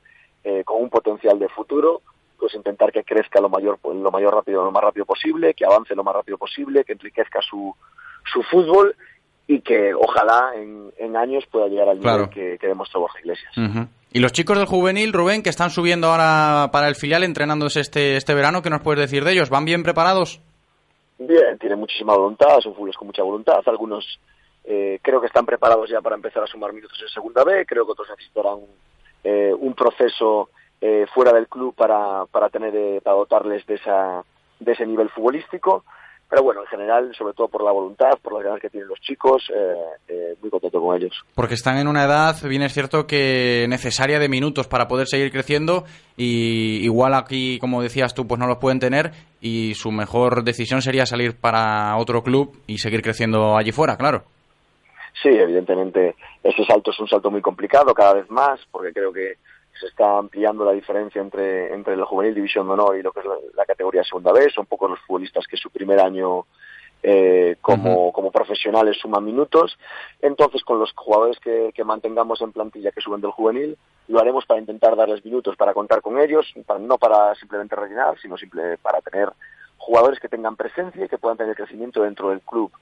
eh, 0.45 0.63
con 0.65 0.83
un 0.83 0.91
potencial 0.91 1.39
de 1.39 1.49
futuro, 1.49 2.03
pues 2.39 2.55
intentar 2.55 2.93
que 2.93 3.05
crezca 3.05 3.41
lo 3.41 3.49
mayor, 3.49 3.79
lo 3.83 4.11
mayor 4.11 4.35
rápido, 4.35 4.65
lo 4.65 4.71
más 4.71 4.83
rápido 4.83 5.05
posible, 5.05 5.55
que 5.55 5.65
avance 5.65 5.95
lo 5.95 6.05
más 6.05 6.15
rápido 6.15 6.39
posible, 6.39 6.85
que 6.85 6.93
enriquezca 6.93 7.41
su, 7.43 7.75
su 8.33 8.43
fútbol 8.45 8.95
y 9.47 9.61
que 9.61 9.93
ojalá 9.95 10.53
en, 10.55 10.93
en 10.99 11.17
años 11.17 11.45
pueda 11.51 11.69
llegar 11.69 11.89
al 11.89 11.99
claro. 11.99 12.27
nivel 12.29 12.35
que, 12.35 12.59
que 12.59 12.67
demostró 12.67 13.01
Borja 13.01 13.19
Iglesias. 13.21 13.57
Uh 13.57 13.61
-huh. 13.63 13.89
Y 14.13 14.21
los 14.21 14.33
chicos 14.33 14.57
del 14.57 14.67
juvenil, 14.67 15.13
Rubén, 15.13 15.43
que 15.43 15.51
están 15.51 15.71
subiendo 15.71 16.09
ahora 16.09 16.71
para 16.71 16.89
el 16.89 16.95
filial, 16.95 17.25
entrenándose 17.25 17.81
este, 17.81 18.17
este 18.17 18.35
verano, 18.35 18.63
¿qué 18.63 18.71
nos 18.71 18.83
puedes 18.83 19.01
decir 19.01 19.25
de 19.25 19.33
ellos? 19.33 19.51
¿Van 19.51 19.65
bien 19.65 19.83
preparados? 19.83 20.41
Bien, 21.19 21.59
tienen 21.59 21.79
muchísima 21.79 22.15
voluntad, 22.15 22.61
son 22.61 22.75
futbolistas 22.75 22.99
con 22.99 23.09
mucha 23.09 23.23
voluntad. 23.23 23.61
Algunos 23.67 24.21
eh, 24.65 24.99
creo 25.03 25.21
que 25.21 25.27
están 25.27 25.45
preparados 25.45 25.91
ya 25.91 26.01
para 26.01 26.15
empezar 26.15 26.43
a 26.43 26.47
sumar 26.47 26.73
minutos 26.73 26.99
en 27.03 27.09
segunda 27.09 27.43
B, 27.43 27.67
creo 27.67 27.85
que 27.85 27.93
otros 27.93 28.09
necesitarán 28.11 28.61
eh, 29.25 29.53
un 29.59 29.75
proceso 29.75 30.51
eh, 30.81 31.07
fuera 31.13 31.33
del 31.33 31.49
club 31.49 31.75
para, 31.75 32.27
para 32.27 32.49
tener, 32.49 32.75
eh, 32.75 33.01
para 33.03 33.17
dotarles 33.17 33.67
de, 33.67 33.75
esa, 33.75 34.25
de 34.61 34.73
ese 34.73 34.87
nivel 34.87 35.09
futbolístico 35.11 35.85
pero 36.29 36.43
bueno, 36.43 36.61
en 36.61 36.67
general, 36.67 37.11
sobre 37.17 37.33
todo 37.33 37.49
por 37.49 37.65
la 37.65 37.73
voluntad, 37.73 38.11
por 38.23 38.35
las 38.35 38.45
ganas 38.45 38.61
que 38.61 38.69
tienen 38.69 38.89
los 38.89 39.01
chicos, 39.01 39.51
eh, 39.55 39.75
eh, 40.09 40.37
muy 40.43 40.51
contento 40.51 40.81
con 40.81 40.95
ellos. 40.95 41.13
Porque 41.35 41.55
están 41.55 41.79
en 41.79 41.89
una 41.89 42.05
edad, 42.05 42.37
bien 42.43 42.63
es 42.63 42.75
cierto 42.75 43.07
que 43.07 43.65
necesaria 43.69 44.19
de 44.19 44.29
minutos 44.29 44.69
para 44.69 44.89
poder 44.89 45.07
seguir 45.07 45.33
creciendo 45.33 45.85
y 46.19 46.85
igual 46.85 47.15
aquí, 47.15 47.59
como 47.59 47.83
decías 47.83 48.15
tú, 48.15 48.27
pues 48.27 48.39
no 48.39 48.47
los 48.47 48.59
pueden 48.59 48.79
tener 48.79 49.13
y 49.41 49.75
su 49.75 49.91
mejor 49.91 50.45
decisión 50.45 50.83
sería 50.83 51.07
salir 51.07 51.35
para 51.35 51.97
otro 51.97 52.23
club 52.23 52.61
y 52.67 52.79
seguir 52.79 53.01
creciendo 53.01 53.57
allí 53.57 53.73
fuera, 53.73 53.97
claro. 53.97 54.25
Sí, 55.23 55.29
evidentemente 55.29 56.17
ese 56.43 56.65
salto 56.65 56.91
es 56.91 57.01
un 57.01 57.09
salto 57.09 57.31
muy 57.31 57.43
complicado 57.43 57.95
cada 57.95 58.15
vez 58.15 58.31
más, 58.31 58.61
porque 58.71 58.93
creo 58.93 59.13
que 59.13 59.39
se 59.79 59.87
está 59.87 60.19
ampliando 60.19 60.65
la 60.65 60.73
diferencia 60.73 61.21
entre, 61.21 61.73
entre 61.73 61.95
el 61.95 62.05
juvenil 62.05 62.35
división 62.35 62.67
de 62.67 62.73
honor 62.73 62.97
y 62.97 63.03
lo 63.03 63.13
que 63.13 63.21
es 63.21 63.27
la, 63.27 63.37
la 63.55 63.65
categoría 63.65 64.03
segunda 64.05 64.33
B. 64.33 64.49
Son 64.51 64.67
pocos 64.67 64.91
los 64.91 65.01
futbolistas 65.01 65.47
que 65.47 65.57
su 65.57 65.71
primer 65.71 66.01
año 66.01 66.47
eh, 67.03 67.57
como, 67.61 68.07
uh 68.07 68.09
-huh. 68.09 68.13
como 68.13 68.33
profesionales 68.33 68.99
suman 69.01 69.25
minutos. 69.25 69.79
Entonces, 70.21 70.63
con 70.65 70.79
los 70.79 70.93
jugadores 70.93 71.39
que, 71.39 71.71
que, 71.75 71.85
mantengamos 71.85 72.41
en 72.41 72.53
plantilla 72.53 72.91
que 72.91 73.01
suben 73.01 73.21
del 73.21 73.31
juvenil, 73.31 73.79
lo 74.09 74.21
haremos 74.21 74.47
para 74.47 74.61
intentar 74.61 74.97
darles 74.97 75.25
minutos, 75.25 75.57
para 75.57 75.75
contar 75.75 76.03
con 76.03 76.19
ellos, 76.19 76.53
para, 76.67 76.81
no 76.81 76.99
para 76.99 77.35
simplemente 77.37 77.77
rellenar, 77.77 78.19
sino 78.21 78.37
simple, 78.37 78.79
para 78.79 79.01
tener 79.01 79.33
jugadores 79.77 80.19
que 80.19 80.29
tengan 80.29 80.57
presencia 80.57 81.05
y 81.05 81.09
que 81.09 81.19
puedan 81.19 81.39
tener 81.39 81.55
crecimiento 81.55 82.03
dentro 82.03 82.31
del 82.31 82.41
club. 82.41 82.73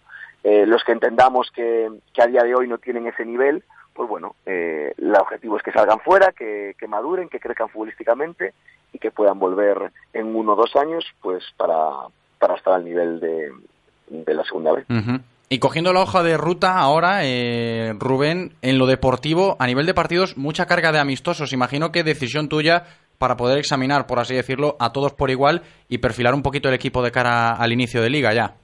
Eh, 0.48 0.64
los 0.64 0.84
que 0.84 0.92
entendamos 0.92 1.50
que, 1.50 1.88
a 2.22 2.26
día 2.28 2.44
de 2.44 2.54
hoy 2.54 2.68
no 2.68 2.78
tienen 2.78 3.08
ese 3.08 3.24
nivel, 3.24 3.64
pues 3.92 4.08
bueno, 4.08 4.36
eh, 4.46 4.94
el 4.96 5.12
objetivo 5.16 5.56
es 5.56 5.62
que 5.64 5.72
salgan 5.72 5.98
fuera, 5.98 6.30
que, 6.30 6.76
maduren, 6.86 7.28
que 7.28 7.40
crezcan 7.40 7.68
futbolísticamente 7.68 8.54
y 8.92 9.00
que 9.00 9.10
puedan 9.10 9.40
volver 9.40 9.90
en 10.12 10.36
uno 10.36 10.52
o 10.52 10.54
dos 10.54 10.76
años 10.76 11.04
pues 11.20 11.42
para, 11.56 11.90
para 12.38 12.54
estar 12.54 12.74
al 12.74 12.84
nivel 12.84 13.18
de, 13.18 13.50
de 14.06 14.34
la 14.34 14.44
segunda 14.44 14.70
vez. 14.70 14.86
Y 15.48 15.58
cogiendo 15.58 15.92
la 15.92 16.02
hoja 16.02 16.22
de 16.22 16.36
ruta 16.36 16.78
ahora, 16.78 17.24
eh, 17.24 17.92
Rubén, 17.98 18.52
en 18.62 18.78
lo 18.78 18.86
deportivo, 18.86 19.56
a 19.58 19.66
nivel 19.66 19.84
de 19.84 19.94
partidos, 19.94 20.36
mucha 20.36 20.66
carga 20.66 20.92
de 20.92 21.00
amistosos. 21.00 21.52
Imagino 21.52 21.90
que 21.90 22.04
decisión 22.04 22.48
tuya 22.48 22.84
para 23.18 23.36
poder 23.36 23.58
examinar, 23.58 24.06
por 24.06 24.20
así 24.20 24.36
decirlo, 24.36 24.76
a 24.78 24.92
todos 24.92 25.12
por 25.12 25.28
igual 25.28 25.62
y 25.88 25.98
perfilar 25.98 26.34
un 26.34 26.44
poquito 26.44 26.68
el 26.68 26.76
equipo 26.76 27.02
de 27.02 27.10
cara 27.10 27.54
al 27.54 27.72
inicio 27.72 28.00
de 28.00 28.10
liga 28.10 28.32
ya. 28.32 28.54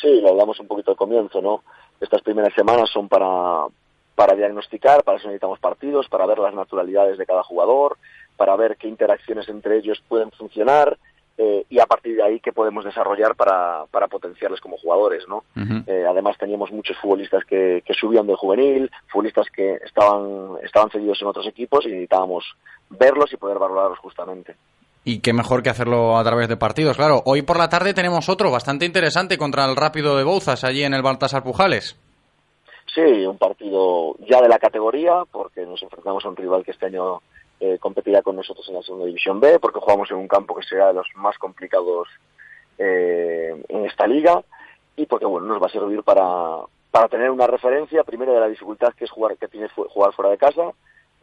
Sí, 0.00 0.20
lo 0.20 0.30
hablamos 0.30 0.58
un 0.60 0.66
poquito 0.66 0.90
al 0.90 0.96
comienzo, 0.96 1.40
¿no? 1.40 1.62
Estas 2.00 2.22
primeras 2.22 2.52
semanas 2.54 2.90
son 2.90 3.08
para, 3.08 3.66
para 4.14 4.34
diagnosticar, 4.34 5.04
para 5.04 5.18
eso 5.18 5.28
necesitamos 5.28 5.58
partidos, 5.60 6.08
para 6.08 6.26
ver 6.26 6.38
las 6.38 6.54
naturalidades 6.54 7.18
de 7.18 7.26
cada 7.26 7.42
jugador, 7.42 7.96
para 8.36 8.56
ver 8.56 8.76
qué 8.76 8.88
interacciones 8.88 9.48
entre 9.48 9.78
ellos 9.78 10.02
pueden 10.08 10.30
funcionar, 10.32 10.98
eh, 11.38 11.64
y 11.70 11.78
a 11.78 11.86
partir 11.86 12.16
de 12.16 12.22
ahí 12.22 12.40
qué 12.40 12.52
podemos 12.52 12.84
desarrollar 12.84 13.34
para, 13.34 13.86
para 13.90 14.06
potenciarles 14.06 14.60
como 14.60 14.76
jugadores, 14.76 15.26
¿no? 15.28 15.38
Uh 15.56 15.60
-huh. 15.60 15.84
eh, 15.86 16.04
además 16.06 16.36
teníamos 16.36 16.70
muchos 16.70 16.96
futbolistas 16.98 17.44
que, 17.44 17.82
que, 17.86 17.94
subían 17.94 18.26
del 18.26 18.36
juvenil, 18.36 18.90
futbolistas 19.08 19.48
que 19.50 19.78
estaban, 19.84 20.58
estaban 20.62 20.90
cedidos 20.90 21.22
en 21.22 21.28
otros 21.28 21.46
equipos 21.46 21.86
y 21.86 21.88
necesitábamos 21.88 22.44
verlos 22.90 23.32
y 23.32 23.38
poder 23.38 23.58
valorarlos 23.58 23.98
justamente. 23.98 24.56
Y 25.04 25.20
qué 25.20 25.32
mejor 25.32 25.62
que 25.62 25.70
hacerlo 25.70 26.16
a 26.16 26.24
través 26.24 26.48
de 26.48 26.56
partidos, 26.56 26.96
claro. 26.96 27.22
Hoy 27.24 27.42
por 27.42 27.58
la 27.58 27.68
tarde 27.68 27.92
tenemos 27.92 28.28
otro 28.28 28.50
bastante 28.50 28.86
interesante 28.86 29.36
contra 29.36 29.64
el 29.64 29.74
Rápido 29.74 30.16
de 30.16 30.24
Bouzas, 30.24 30.62
allí 30.62 30.84
en 30.84 30.94
el 30.94 31.02
Baltasar 31.02 31.42
Pujales. 31.42 31.96
Sí, 32.94 33.26
un 33.26 33.38
partido 33.38 34.14
ya 34.28 34.40
de 34.40 34.48
la 34.48 34.58
categoría, 34.58 35.24
porque 35.30 35.66
nos 35.66 35.82
enfrentamos 35.82 36.24
a 36.24 36.28
un 36.28 36.36
rival 36.36 36.64
que 36.64 36.72
este 36.72 36.86
año 36.86 37.20
eh, 37.58 37.78
competirá 37.78 38.22
con 38.22 38.36
nosotros 38.36 38.68
en 38.68 38.74
la 38.74 38.82
segunda 38.82 39.06
división 39.06 39.40
B, 39.40 39.58
porque 39.58 39.80
jugamos 39.80 40.10
en 40.10 40.18
un 40.18 40.28
campo 40.28 40.54
que 40.54 40.66
será 40.66 40.88
de 40.88 40.94
los 40.94 41.06
más 41.16 41.36
complicados 41.38 42.08
eh, 42.78 43.54
en 43.68 43.86
esta 43.86 44.06
liga 44.06 44.42
y 44.96 45.06
porque 45.06 45.26
bueno 45.26 45.46
nos 45.46 45.62
va 45.62 45.66
a 45.66 45.70
servir 45.70 46.02
para, 46.02 46.58
para 46.90 47.08
tener 47.08 47.30
una 47.30 47.46
referencia 47.46 48.02
primero 48.04 48.34
de 48.34 48.40
la 48.40 48.48
dificultad 48.48 48.92
que 48.94 49.04
es 49.04 49.10
jugar 49.10 49.36
que 49.36 49.48
tiene 49.48 49.68
jugar 49.68 50.12
fuera 50.12 50.30
de 50.30 50.38
casa 50.38 50.72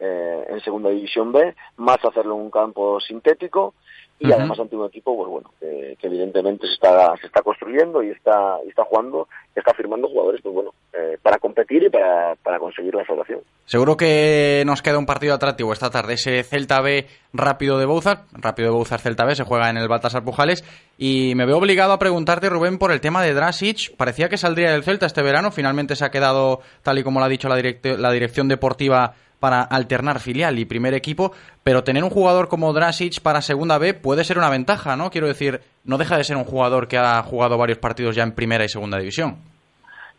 eh, 0.00 0.46
en 0.48 0.60
segunda 0.60 0.90
división 0.90 1.30
B, 1.30 1.54
más 1.76 1.98
hacerlo 2.04 2.34
en 2.34 2.42
un 2.42 2.50
campo 2.50 2.98
sintético 3.00 3.74
y 4.20 4.26
uh 4.26 4.30
-huh. 4.30 4.34
además 4.34 4.60
ante 4.60 4.76
un 4.76 4.86
equipo 4.86 5.16
pues 5.16 5.28
bueno 5.28 5.50
que, 5.58 5.96
que, 5.98 6.06
evidentemente 6.06 6.66
se 6.66 6.74
está 6.74 7.16
se 7.18 7.26
está 7.26 7.42
construyendo 7.42 8.02
y 8.02 8.10
está 8.10 8.58
y 8.66 8.68
está 8.68 8.84
jugando 8.84 9.28
está 9.54 9.72
firmando 9.72 10.08
jugadores 10.08 10.42
pues 10.42 10.54
bueno 10.54 10.74
eh, 10.92 11.16
para 11.22 11.38
competir 11.38 11.84
y 11.84 11.88
para, 11.88 12.34
para 12.36 12.58
conseguir 12.58 12.94
la 12.94 13.04
salvación 13.06 13.40
seguro 13.64 13.96
que 13.96 14.62
nos 14.66 14.82
queda 14.82 14.98
un 14.98 15.06
partido 15.06 15.34
atractivo 15.34 15.72
esta 15.72 15.90
tarde 15.90 16.14
ese 16.14 16.42
Celta 16.42 16.82
B 16.82 17.06
Rápido 17.32 17.78
de 17.78 17.86
Bouzar 17.86 18.24
Rápido 18.32 18.68
de 18.68 18.74
Bouzar 18.76 19.00
Celta 19.00 19.24
B 19.24 19.34
se 19.34 19.44
juega 19.44 19.70
en 19.70 19.78
el 19.78 19.88
Baltasar 19.88 20.22
Pujales 20.22 20.64
y 20.98 21.32
me 21.34 21.46
veo 21.46 21.56
obligado 21.56 21.94
a 21.94 21.98
preguntarte 21.98 22.50
Rubén 22.50 22.78
por 22.78 22.92
el 22.92 23.00
tema 23.00 23.22
de 23.22 23.32
Drasic 23.32 23.96
parecía 23.96 24.28
que 24.28 24.36
saldría 24.36 24.72
del 24.72 24.84
Celta 24.84 25.06
este 25.06 25.22
verano 25.22 25.50
finalmente 25.50 25.96
se 25.96 26.04
ha 26.04 26.10
quedado 26.10 26.60
tal 26.82 26.98
y 26.98 27.04
como 27.04 27.20
lo 27.20 27.24
ha 27.24 27.30
dicho 27.30 27.48
la, 27.48 27.56
direct 27.56 27.86
la 27.86 28.12
dirección 28.12 28.48
deportiva 28.48 29.14
para 29.40 29.62
alternar 29.62 30.20
filial 30.20 30.58
y 30.58 30.66
primer 30.66 30.94
equipo, 30.94 31.32
pero 31.64 31.82
tener 31.82 32.04
un 32.04 32.10
jugador 32.10 32.48
como 32.48 32.72
Drasic 32.72 33.20
para 33.22 33.40
segunda 33.40 33.78
B 33.78 33.94
puede 33.94 34.22
ser 34.22 34.38
una 34.38 34.50
ventaja, 34.50 34.96
¿no? 34.96 35.10
Quiero 35.10 35.26
decir, 35.26 35.60
no 35.84 35.98
deja 35.98 36.16
de 36.16 36.24
ser 36.24 36.36
un 36.36 36.44
jugador 36.44 36.86
que 36.86 36.98
ha 36.98 37.22
jugado 37.22 37.58
varios 37.58 37.78
partidos 37.78 38.14
ya 38.14 38.22
en 38.22 38.32
primera 38.32 38.64
y 38.64 38.68
segunda 38.68 38.98
división. 38.98 39.38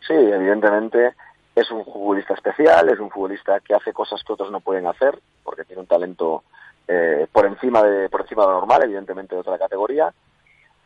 Sí, 0.06 0.14
evidentemente 0.14 1.14
es 1.54 1.70
un 1.70 1.84
futbolista 1.84 2.34
especial, 2.34 2.88
es 2.88 2.98
un 2.98 3.10
futbolista 3.10 3.60
que 3.60 3.74
hace 3.74 3.92
cosas 3.92 4.22
que 4.26 4.32
otros 4.32 4.50
no 4.50 4.60
pueden 4.60 4.86
hacer, 4.86 5.18
porque 5.44 5.64
tiene 5.64 5.82
un 5.82 5.86
talento 5.86 6.42
eh, 6.88 7.26
por 7.30 7.46
encima 7.46 7.82
de 7.82 8.08
por 8.08 8.22
encima 8.22 8.42
de 8.42 8.48
lo 8.48 8.58
normal, 8.58 8.82
evidentemente 8.84 9.34
de 9.34 9.40
otra 9.40 9.58
categoría. 9.58 10.12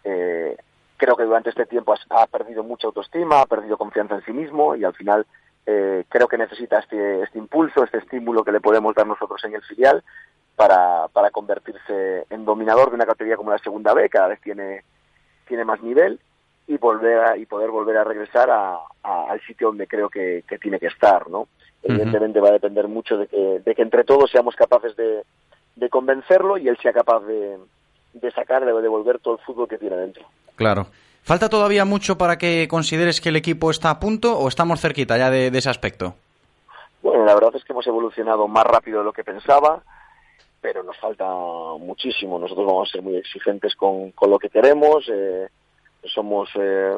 Eh, 0.04 0.56
creo 0.98 1.16
que 1.16 1.24
durante 1.24 1.50
este 1.50 1.66
tiempo 1.66 1.94
ha, 1.94 2.22
ha 2.22 2.26
perdido 2.26 2.62
mucha 2.62 2.88
autoestima, 2.88 3.40
ha 3.40 3.46
perdido 3.46 3.78
confianza 3.78 4.16
en 4.16 4.24
sí 4.24 4.32
mismo 4.32 4.76
y 4.76 4.84
al 4.84 4.94
final 4.94 5.26
eh, 5.66 6.04
creo 6.08 6.28
que 6.28 6.38
necesita 6.38 6.78
este, 6.78 7.22
este 7.22 7.38
impulso, 7.38 7.82
este 7.82 7.98
estímulo 7.98 8.44
que 8.44 8.52
le 8.52 8.60
podemos 8.60 8.94
dar 8.94 9.06
nosotros 9.06 9.42
en 9.44 9.54
el 9.54 9.62
filial 9.62 10.02
para, 10.54 11.08
para 11.08 11.30
convertirse 11.30 12.24
en 12.30 12.44
dominador 12.44 12.90
de 12.90 12.94
una 12.94 13.06
categoría 13.06 13.36
como 13.36 13.50
la 13.50 13.58
segunda 13.58 13.92
B, 13.92 14.08
cada 14.08 14.28
vez 14.28 14.40
tiene, 14.40 14.84
tiene 15.46 15.64
más 15.64 15.82
nivel 15.82 16.20
y 16.68 16.78
volver 16.78 17.18
a, 17.18 17.36
y 17.36 17.46
poder 17.46 17.70
volver 17.70 17.96
a 17.96 18.04
regresar 18.04 18.50
a, 18.50 18.78
a, 19.02 19.30
al 19.30 19.40
sitio 19.42 19.68
donde 19.68 19.86
creo 19.86 20.08
que, 20.08 20.44
que, 20.48 20.58
tiene 20.58 20.78
que 20.78 20.86
estar, 20.86 21.28
¿no? 21.28 21.48
Evidentemente 21.82 22.40
va 22.40 22.48
a 22.48 22.52
depender 22.52 22.88
mucho 22.88 23.16
de 23.16 23.26
que, 23.28 23.60
de 23.64 23.74
que 23.74 23.82
entre 23.82 24.02
todos 24.04 24.30
seamos 24.30 24.56
capaces 24.56 24.96
de, 24.96 25.22
de 25.76 25.88
convencerlo 25.88 26.58
y 26.58 26.68
él 26.68 26.76
sea 26.82 26.92
capaz 26.92 27.20
de, 27.20 27.58
de 28.14 28.30
sacar, 28.32 28.64
de 28.64 28.72
devolver 28.72 29.18
todo 29.20 29.34
el 29.34 29.44
fútbol 29.44 29.68
que 29.68 29.78
tiene 29.78 29.96
dentro. 29.96 30.24
Claro. 30.56 30.86
¿Falta 31.26 31.48
todavía 31.48 31.84
mucho 31.84 32.16
para 32.16 32.38
que 32.38 32.68
consideres 32.68 33.20
que 33.20 33.30
el 33.30 33.36
equipo 33.36 33.72
está 33.72 33.90
a 33.90 33.98
punto 33.98 34.38
o 34.38 34.46
estamos 34.46 34.80
cerquita 34.80 35.18
ya 35.18 35.28
de, 35.28 35.48
ese 35.48 35.68
aspecto? 35.68 36.14
Bueno, 37.02 37.24
la 37.24 37.34
verdad 37.34 37.50
es 37.56 37.64
que 37.64 37.72
hemos 37.72 37.84
evolucionado 37.84 38.46
más 38.46 38.62
rápido 38.62 39.00
de 39.00 39.06
lo 39.06 39.12
que 39.12 39.24
pensaba, 39.24 39.82
pero 40.60 40.84
nos 40.84 40.96
falta 40.98 41.26
muchísimo. 41.80 42.38
Nosotros 42.38 42.64
vamos 42.64 42.88
a 42.88 42.92
ser 42.92 43.02
muy 43.02 43.16
exigentes 43.16 43.74
con, 43.74 44.12
con 44.12 44.30
lo 44.30 44.38
que 44.38 44.50
queremos, 44.50 45.04
eh, 45.12 45.48
somos 46.04 46.48
eh, 46.54 46.94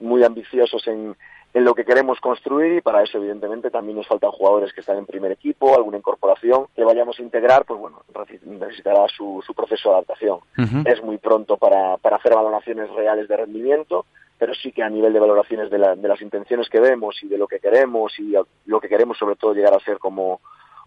muy 0.00 0.24
ambiciosos 0.24 0.86
en, 0.86 1.14
en 1.56 1.64
lo 1.64 1.74
que 1.74 1.86
queremos 1.86 2.20
construir 2.20 2.74
y 2.74 2.80
para 2.82 3.02
eso 3.02 3.16
evidentemente 3.16 3.70
también 3.70 3.96
nos 3.96 4.06
faltan 4.06 4.30
jugadores 4.30 4.74
que 4.74 4.82
están 4.82 4.98
en 4.98 5.06
primer 5.06 5.32
equipo, 5.32 5.74
alguna 5.74 5.96
incorporación 5.96 6.66
que 6.76 6.84
vayamos 6.84 7.18
a 7.18 7.22
integrar, 7.22 7.64
pues 7.64 7.80
bueno, 7.80 8.02
necesitará 8.44 9.06
su, 9.08 9.42
su 9.44 9.54
proceso 9.54 9.88
de 9.88 9.94
adaptación. 9.94 10.40
Uh 10.58 10.62
-huh. 10.62 10.92
Es 10.92 11.02
muy 11.02 11.16
pronto 11.16 11.56
para, 11.56 11.96
para 11.96 12.16
hacer 12.16 12.34
valoraciones 12.34 12.90
reales 12.90 13.26
de 13.26 13.38
rendimiento, 13.38 14.04
pero 14.36 14.52
sí 14.52 14.70
que 14.70 14.82
a 14.82 14.90
nivel 14.90 15.14
de 15.14 15.20
valoraciones 15.20 15.70
de, 15.70 15.78
la, 15.78 15.96
de 15.96 16.06
las 16.06 16.20
intenciones 16.20 16.68
que 16.68 16.78
vemos 16.78 17.22
y 17.22 17.26
de 17.26 17.38
lo 17.38 17.48
que 17.48 17.58
queremos 17.58 18.12
y 18.18 18.34
lo 18.66 18.78
que 18.78 18.88
queremos 18.90 19.16
sobre 19.16 19.36
todo 19.36 19.54
llegar 19.54 19.72
a 19.72 19.80
ser 19.80 19.98
como, 19.98 20.42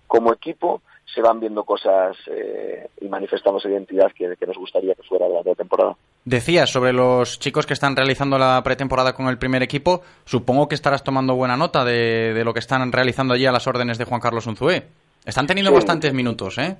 como 0.05 0.31
equipo, 0.31 0.83
se 1.13 1.21
van 1.21 1.39
viendo 1.39 1.63
cosas 1.63 2.15
eh, 2.27 2.89
y 3.01 3.07
manifestamos 3.07 3.65
identidad 3.65 4.11
que, 4.11 4.35
que, 4.37 4.45
nos 4.45 4.57
gustaría 4.57 4.93
que 4.95 5.03
fuera 5.03 5.27
durante 5.27 5.49
la 5.49 5.55
temporada. 5.55 5.95
Decías 6.25 6.69
sobre 6.69 6.93
los 6.93 7.39
chicos 7.39 7.65
que 7.65 7.73
están 7.73 7.95
realizando 7.95 8.37
la 8.37 8.61
pretemporada 8.63 9.13
con 9.13 9.27
el 9.27 9.37
primer 9.37 9.63
equipo, 9.63 10.01
supongo 10.25 10.67
que 10.67 10.75
estarás 10.75 11.03
tomando 11.03 11.35
buena 11.35 11.57
nota 11.57 11.83
de, 11.83 12.33
de 12.33 12.43
lo 12.43 12.53
que 12.53 12.59
están 12.59 12.91
realizando 12.91 13.33
allí 13.33 13.45
a 13.45 13.51
las 13.51 13.67
órdenes 13.67 13.97
de 13.97 14.05
Juan 14.05 14.21
Carlos 14.21 14.45
Unzué. 14.47 14.83
Están 15.25 15.47
teniendo 15.47 15.71
sí. 15.71 15.75
bastantes 15.75 16.13
minutos, 16.13 16.57
¿eh? 16.57 16.77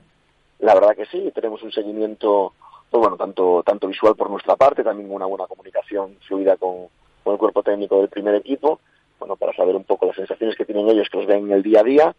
La 0.60 0.74
verdad 0.74 0.96
que 0.96 1.06
sí, 1.06 1.32
tenemos 1.34 1.64
un 1.64 1.72
seguimiento, 1.72 2.54
pues 2.90 3.02
bueno, 3.02 3.16
tanto, 3.16 3.64
tanto 3.66 3.88
visual 3.88 4.16
por 4.16 4.30
nuestra 4.30 4.56
parte, 4.56 4.84
también 4.84 5.12
una 5.12 5.26
buena 5.26 5.48
comunicación 5.48 6.18
fluida 6.28 6.58
con, 6.58 6.88
con 7.24 7.34
el 7.34 7.40
cuerpo 7.40 7.64
técnico 7.64 8.00
del 8.00 8.10
primer 8.10 8.36
equipo, 8.36 8.80
bueno, 9.20 9.36
para 9.36 9.54
saber 9.54 9.76
un 9.76 9.86
poco 9.86 10.06
las 10.06 10.16
sensaciones 10.16 10.56
que 10.56 10.66
tienen 10.66 10.90
ellos 10.90 11.08
que 11.10 11.18
los 11.18 11.28
ven 11.28 11.46
en 11.46 11.52
el 11.52 11.64
día 11.64 11.80
a 11.80 11.84
día 11.84 12.16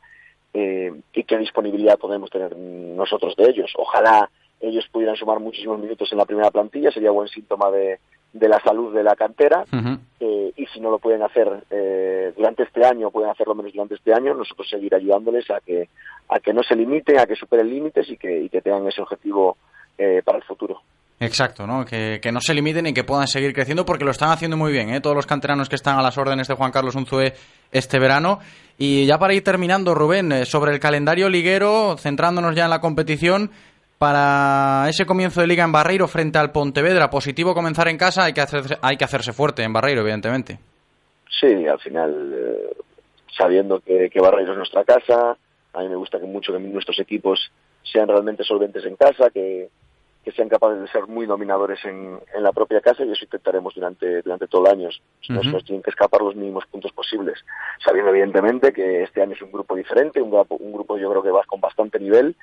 eh, 0.54 0.92
y 1.12 1.24
qué 1.24 1.38
disponibilidad 1.38 1.98
podemos 1.98 2.30
tener 2.30 2.56
nosotros 2.56 3.34
de 3.36 3.50
ellos. 3.50 3.72
Ojalá 3.76 4.28
ellos 4.60 4.86
pudieran 4.92 5.16
sumar 5.16 5.40
muchísimos 5.40 5.78
minutos 5.78 6.10
en 6.12 6.18
la 6.18 6.26
primera 6.26 6.50
plantilla, 6.50 6.90
sería 6.90 7.10
buen 7.10 7.28
síntoma 7.28 7.70
de, 7.70 7.98
de 8.32 8.48
la 8.48 8.60
salud 8.60 8.94
de 8.94 9.02
la 9.02 9.16
cantera. 9.16 9.64
Uh 9.72 9.76
-huh. 9.76 9.98
eh, 10.20 10.52
y 10.56 10.66
si 10.66 10.80
no 10.80 10.90
lo 10.90 10.98
pueden 10.98 11.22
hacer 11.22 11.48
eh, 11.70 12.32
durante 12.36 12.64
este 12.64 12.84
año, 12.84 13.10
pueden 13.10 13.30
hacerlo 13.30 13.54
menos 13.54 13.72
durante 13.72 13.94
este 13.94 14.12
año, 14.12 14.34
nosotros 14.34 14.68
seguir 14.68 14.94
ayudándoles 14.94 15.50
a 15.50 15.60
que, 15.60 15.88
a 16.28 16.38
que 16.40 16.52
no 16.52 16.62
se 16.62 16.76
limiten, 16.76 17.18
a 17.18 17.26
que 17.26 17.36
superen 17.36 17.68
límites 17.68 18.08
y 18.10 18.16
que, 18.16 18.42
y 18.42 18.48
que 18.48 18.60
tengan 18.60 18.86
ese 18.86 19.02
objetivo 19.02 19.56
eh, 19.96 20.22
para 20.24 20.38
el 20.38 20.44
futuro. 20.44 20.80
Exacto, 21.18 21.66
¿no? 21.66 21.84
Que, 21.84 22.18
que, 22.22 22.32
no 22.32 22.40
se 22.40 22.54
limiten 22.54 22.86
y 22.86 22.94
que 22.94 23.04
puedan 23.04 23.28
seguir 23.28 23.52
creciendo 23.52 23.84
porque 23.84 24.06
lo 24.06 24.10
están 24.10 24.30
haciendo 24.30 24.56
muy 24.56 24.72
bien, 24.72 24.88
¿eh? 24.88 25.02
Todos 25.02 25.16
los 25.16 25.26
canteranos 25.26 25.68
que 25.68 25.76
están 25.76 25.98
a 25.98 26.02
las 26.02 26.16
órdenes 26.16 26.48
de 26.48 26.54
Juan 26.54 26.70
Carlos 26.70 26.94
Unzué 26.94 27.34
este 27.72 27.98
verano. 27.98 28.40
Y 28.78 29.06
ya 29.06 29.18
para 29.18 29.34
ir 29.34 29.44
terminando, 29.44 29.94
Rubén, 29.94 30.32
eh, 30.32 30.44
sobre 30.46 30.72
el 30.72 30.80
calendario 30.80 31.28
liguero, 31.28 31.96
centrándonos 31.98 32.54
ya 32.54 32.64
en 32.64 32.70
la 32.70 32.80
competición, 32.80 33.50
para 33.98 34.86
ese 34.88 35.04
comienzo 35.04 35.42
de 35.42 35.46
liga 35.46 35.62
en 35.62 35.72
Barreiro 35.72 36.08
frente 36.08 36.38
al 36.38 36.52
Pontevedra, 36.52 37.10
positivo 37.10 37.52
comenzar 37.52 37.88
en 37.88 37.98
casa, 37.98 38.24
hay 38.24 38.32
que, 38.32 38.40
hacerse, 38.40 38.78
hay 38.80 38.96
que 38.96 39.04
hacerse 39.04 39.34
fuerte 39.34 39.62
en 39.62 39.74
Barreiro, 39.74 40.00
evidentemente. 40.00 40.58
Sí, 41.28 41.66
al 41.66 41.78
final, 41.80 42.32
eh, 42.34 42.76
sabiendo 43.36 43.80
que, 43.80 44.08
que 44.08 44.20
Barreiro 44.20 44.52
es 44.52 44.58
nuestra 44.58 44.84
casa, 44.84 45.36
a 45.74 45.80
mí 45.80 45.88
me 45.88 45.96
gusta 45.96 46.18
que 46.18 46.24
mucho 46.24 46.52
que 46.52 46.58
nuestros 46.58 46.98
equipos 46.98 47.52
sean 47.82 48.08
realmente 48.08 48.44
solventes 48.44 48.84
en 48.86 48.96
casa, 48.96 49.28
que 49.28 49.68
que 50.24 50.32
sean 50.32 50.48
capaces 50.48 50.80
de 50.82 50.88
ser 50.88 51.06
muy 51.06 51.26
dominadores 51.26 51.82
en, 51.84 52.18
en, 52.34 52.42
la 52.42 52.52
propia 52.52 52.80
casa 52.80 53.04
y 53.04 53.10
eso 53.10 53.24
intentaremos 53.24 53.74
durante, 53.74 54.22
durante 54.22 54.46
todo 54.46 54.66
el 54.66 54.72
año. 54.72 54.88
Uh 54.88 55.32
-huh. 55.32 55.52
Nos 55.52 55.64
tienen 55.64 55.82
que 55.82 55.90
escapar 55.90 56.20
los 56.20 56.36
mínimos 56.36 56.66
puntos 56.66 56.92
posibles, 56.92 57.38
sabiendo 57.84 58.10
evidentemente 58.10 58.72
que 58.72 59.02
este 59.02 59.22
año 59.22 59.32
es 59.32 59.42
un 59.42 59.52
grupo 59.52 59.74
diferente, 59.74 60.20
un 60.20 60.30
grupo, 60.30 60.56
un 60.56 60.72
grupo 60.72 60.98
yo 60.98 61.10
creo 61.10 61.22
que 61.22 61.30
va 61.30 61.44
con 61.44 61.60
bastante 61.60 61.98
nivel 61.98 62.36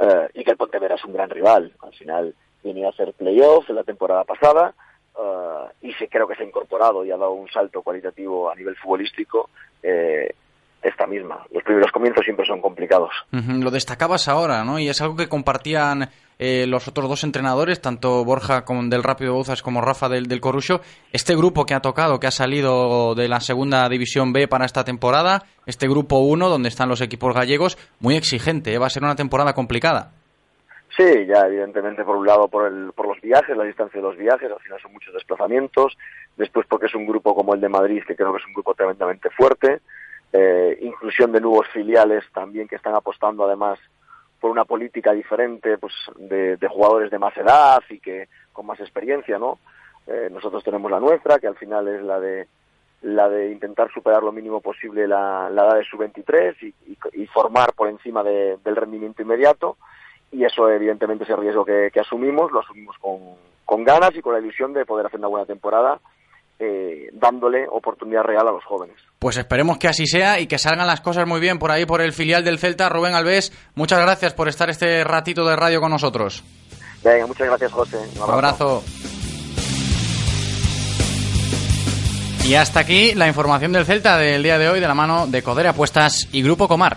uh, 0.00 0.26
y 0.32 0.42
que 0.42 0.52
el 0.52 0.56
Pontevedra 0.56 0.94
es 0.94 1.04
un 1.04 1.12
gran 1.12 1.28
rival. 1.28 1.72
Al 1.80 1.92
final 1.92 2.34
viene 2.62 2.86
a 2.86 2.90
hacer 2.90 3.12
playoff 3.12 3.68
en 3.68 3.76
la 3.76 3.84
temporada 3.84 4.24
pasada, 4.24 4.74
eh, 5.18 5.88
y 5.88 5.92
se, 5.94 6.08
creo 6.08 6.26
que 6.28 6.34
se 6.36 6.42
ha 6.42 6.46
incorporado 6.46 7.04
y 7.04 7.10
ha 7.10 7.16
dado 7.16 7.32
un 7.32 7.48
salto 7.48 7.82
cualitativo 7.82 8.50
a 8.50 8.54
nivel 8.54 8.76
futbolístico 8.76 9.50
eh, 9.82 10.32
esta 10.82 11.06
misma. 11.06 11.44
Los 11.50 11.62
primeros 11.64 11.90
comienzos 11.90 12.24
siempre 12.24 12.46
son 12.46 12.60
complicados. 12.60 13.10
Lo 13.32 13.70
destacabas 13.70 14.28
ahora, 14.28 14.64
¿no? 14.64 14.78
Y 14.78 14.88
es 14.88 15.00
algo 15.02 15.16
que 15.16 15.28
compartían 15.28 16.08
eh, 16.38 16.66
los 16.66 16.86
otros 16.86 17.08
dos 17.08 17.24
entrenadores, 17.24 17.80
tanto 17.80 18.24
Borja 18.24 18.64
del 18.84 19.02
Rápido 19.02 19.34
Bouzas 19.34 19.62
como 19.62 19.80
Rafa 19.80 20.08
del, 20.08 20.26
del. 20.26 20.40
Este 21.12 21.36
grupo 21.36 21.66
que 21.66 21.74
ha 21.74 21.80
tocado, 21.80 22.20
que 22.20 22.28
ha 22.28 22.30
salido 22.30 23.14
de 23.14 23.28
la 23.28 23.40
segunda 23.40 23.88
división 23.88 24.32
B 24.32 24.46
para 24.46 24.64
esta 24.64 24.84
temporada, 24.84 25.42
este 25.66 25.88
grupo 25.88 26.18
1, 26.18 26.48
donde 26.48 26.68
están 26.68 26.88
los 26.88 27.00
equipos 27.00 27.34
gallegos, 27.34 27.76
muy 27.98 28.16
exigente, 28.16 28.72
¿eh? 28.72 28.78
va 28.78 28.86
a 28.86 28.90
ser 28.90 29.02
una 29.02 29.16
temporada 29.16 29.52
complicada. 29.52 30.12
Sí, 30.96 31.26
ya 31.26 31.46
evidentemente 31.46 32.04
por 32.04 32.16
un 32.16 32.26
lado 32.26 32.48
por, 32.48 32.66
el, 32.66 32.92
por 32.92 33.06
los 33.06 33.20
viajes, 33.20 33.56
la 33.56 33.64
distancia 33.64 34.00
de 34.00 34.06
los 34.06 34.16
viajes, 34.16 34.50
al 34.50 34.60
final 34.60 34.80
son 34.80 34.92
muchos 34.92 35.14
desplazamientos, 35.14 35.96
después 36.36 36.66
porque 36.68 36.86
es 36.86 36.94
un 36.94 37.06
grupo 37.06 37.34
como 37.34 37.54
el 37.54 37.60
de 37.60 37.68
Madrid, 37.68 38.02
que 38.06 38.16
creo 38.16 38.32
que 38.32 38.38
es 38.38 38.46
un 38.46 38.54
grupo 38.54 38.74
tremendamente 38.74 39.30
fuerte, 39.30 39.80
eh, 40.32 40.78
inclusión 40.82 41.32
de 41.32 41.40
nuevos 41.40 41.68
filiales 41.72 42.24
también 42.34 42.68
que 42.68 42.76
están 42.76 42.94
apostando 42.94 43.44
además 43.44 43.78
por 44.40 44.50
una 44.50 44.64
política 44.64 45.12
diferente 45.12 45.78
pues 45.78 45.94
de, 46.16 46.58
jugadores 46.68 47.10
de 47.10 47.18
más 47.18 47.36
edad 47.36 47.82
y 47.90 47.98
que 47.98 48.28
con 48.52 48.66
más 48.66 48.80
experiencia, 48.80 49.38
¿no? 49.38 49.58
Eh, 50.06 50.28
nosotros 50.30 50.64
tenemos 50.64 50.90
la 50.90 51.00
nuestra, 51.00 51.38
que 51.38 51.46
al 51.46 51.56
final 51.56 51.88
es 51.88 52.02
la 52.02 52.20
de 52.20 52.46
la 53.02 53.28
de 53.28 53.52
intentar 53.52 53.92
superar 53.92 54.24
lo 54.24 54.32
mínimo 54.32 54.60
posible 54.60 55.06
la, 55.06 55.48
la 55.50 55.66
edad 55.66 55.76
de 55.76 55.84
su 55.84 55.96
23 55.96 56.60
y, 56.62 56.66
y, 56.66 56.98
y 57.12 57.26
formar 57.28 57.72
por 57.74 57.88
encima 57.88 58.24
de, 58.24 58.58
del 58.64 58.74
rendimiento 58.74 59.22
inmediato 59.22 59.76
y 60.32 60.44
eso 60.44 60.68
evidentemente 60.68 61.22
ese 61.22 61.36
riesgo 61.36 61.64
que, 61.64 61.90
que 61.92 62.00
asumimos 62.00 62.50
lo 62.50 62.58
asumimos 62.58 62.98
con, 62.98 63.20
con 63.64 63.84
ganas 63.84 64.16
y 64.16 64.20
con 64.20 64.32
la 64.32 64.40
ilusión 64.40 64.72
de 64.72 64.84
poder 64.84 65.06
hacer 65.06 65.20
una 65.20 65.28
buena 65.28 65.46
temporada 65.46 66.00
eh, 66.58 67.10
dándole 67.12 67.66
oportunidad 67.70 68.22
real 68.22 68.48
a 68.48 68.52
los 68.52 68.64
jóvenes. 68.64 68.96
Pues 69.18 69.36
esperemos 69.36 69.78
que 69.78 69.88
así 69.88 70.06
sea 70.06 70.40
y 70.40 70.46
que 70.46 70.58
salgan 70.58 70.86
las 70.86 71.00
cosas 71.00 71.26
muy 71.26 71.40
bien 71.40 71.58
por 71.58 71.70
ahí, 71.70 71.86
por 71.86 72.00
el 72.00 72.12
filial 72.12 72.44
del 72.44 72.58
Celta. 72.58 72.88
Rubén 72.88 73.14
Alves, 73.14 73.52
muchas 73.74 74.00
gracias 74.00 74.34
por 74.34 74.48
estar 74.48 74.68
este 74.70 75.04
ratito 75.04 75.46
de 75.46 75.56
radio 75.56 75.80
con 75.80 75.90
nosotros. 75.90 76.42
Venga, 77.02 77.26
muchas 77.26 77.46
gracias, 77.46 77.72
José. 77.72 77.96
Un 78.16 78.22
abrazo. 78.22 78.82
abrazo. 78.82 78.82
Y 82.44 82.54
hasta 82.54 82.80
aquí 82.80 83.14
la 83.14 83.28
información 83.28 83.72
del 83.72 83.84
Celta 83.84 84.16
del 84.16 84.42
día 84.42 84.58
de 84.58 84.70
hoy 84.70 84.80
de 84.80 84.88
la 84.88 84.94
mano 84.94 85.26
de 85.26 85.42
Codere 85.42 85.68
Apuestas 85.68 86.28
y 86.32 86.42
Grupo 86.42 86.66
Comar. 86.66 86.96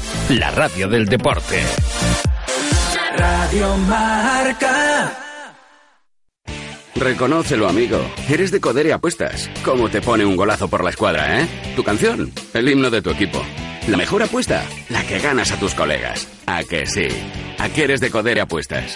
la 0.39 0.51
radio 0.51 0.87
del 0.87 1.05
deporte. 1.05 1.61
Radio 3.17 3.77
Marca. 3.77 5.17
Reconócelo, 6.95 7.67
amigo. 7.67 7.99
Eres 8.29 8.51
de 8.51 8.61
Codere 8.61 8.93
Apuestas. 8.93 9.49
¿Cómo 9.65 9.89
te 9.89 10.01
pone 10.01 10.25
un 10.25 10.35
golazo 10.35 10.67
por 10.67 10.83
la 10.83 10.91
escuadra, 10.91 11.41
eh? 11.41 11.47
Tu 11.75 11.83
canción, 11.83 12.31
el 12.53 12.69
himno 12.69 12.89
de 12.89 13.01
tu 13.01 13.09
equipo. 13.09 13.43
La 13.87 13.97
mejor 13.97 14.21
apuesta, 14.23 14.63
la 14.89 15.03
que 15.03 15.19
ganas 15.19 15.51
a 15.51 15.59
tus 15.59 15.73
colegas. 15.73 16.27
¿A 16.45 16.63
que 16.63 16.85
sí? 16.85 17.07
¿A 17.57 17.69
qué 17.69 17.85
eres 17.85 17.99
de 17.99 18.11
Codere 18.11 18.41
Apuestas? 18.41 18.95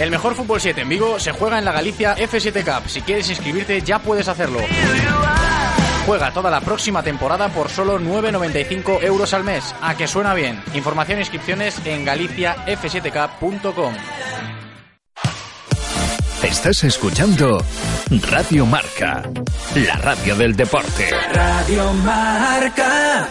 El 0.00 0.10
mejor 0.10 0.34
fútbol 0.34 0.58
7 0.58 0.80
en 0.80 0.88
Vigo 0.88 1.20
se 1.20 1.30
juega 1.30 1.58
en 1.58 1.66
la 1.66 1.72
Galicia 1.72 2.16
F7 2.16 2.64
Cup. 2.64 2.88
Si 2.88 3.02
quieres 3.02 3.28
inscribirte 3.28 3.82
ya 3.82 3.98
puedes 3.98 4.28
hacerlo. 4.28 4.60
Juega 6.06 6.32
toda 6.32 6.50
la 6.50 6.62
próxima 6.62 7.02
temporada 7.02 7.50
por 7.50 7.68
solo 7.68 8.00
9,95 8.00 9.02
euros 9.02 9.34
al 9.34 9.44
mes. 9.44 9.74
A 9.82 9.94
que 9.98 10.08
suena 10.08 10.32
bien. 10.32 10.62
Información 10.72 11.18
e 11.18 11.20
inscripciones 11.20 11.76
en 11.84 12.06
galiciaf7cup.com. 12.06 13.94
Estás 16.44 16.82
escuchando 16.84 17.62
Radio 18.30 18.64
Marca, 18.64 19.22
la 19.74 19.96
radio 19.96 20.34
del 20.34 20.56
deporte. 20.56 21.10
Radio 21.34 21.92
Marca. 21.92 23.28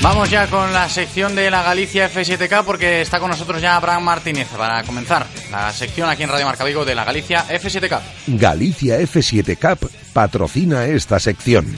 Vamos 0.00 0.30
ya 0.30 0.46
con 0.46 0.72
la 0.72 0.88
sección 0.88 1.34
de 1.34 1.50
la 1.50 1.62
Galicia 1.62 2.08
F7K 2.08 2.62
porque 2.64 3.00
está 3.02 3.18
con 3.18 3.30
nosotros 3.30 3.60
ya 3.60 3.76
Abraham 3.76 4.04
Martínez 4.04 4.46
para 4.56 4.82
comenzar 4.84 5.26
la 5.50 5.72
sección 5.72 6.08
aquí 6.08 6.22
en 6.22 6.28
Radio 6.30 6.46
Marca 6.46 6.64
Vigo 6.64 6.84
de 6.84 6.94
la 6.94 7.04
Galicia 7.04 7.44
F7K. 7.48 8.00
Galicia 8.28 9.00
F7 9.00 9.58
Cup 9.58 9.90
patrocina 10.12 10.84
esta 10.86 11.18
sección. 11.18 11.76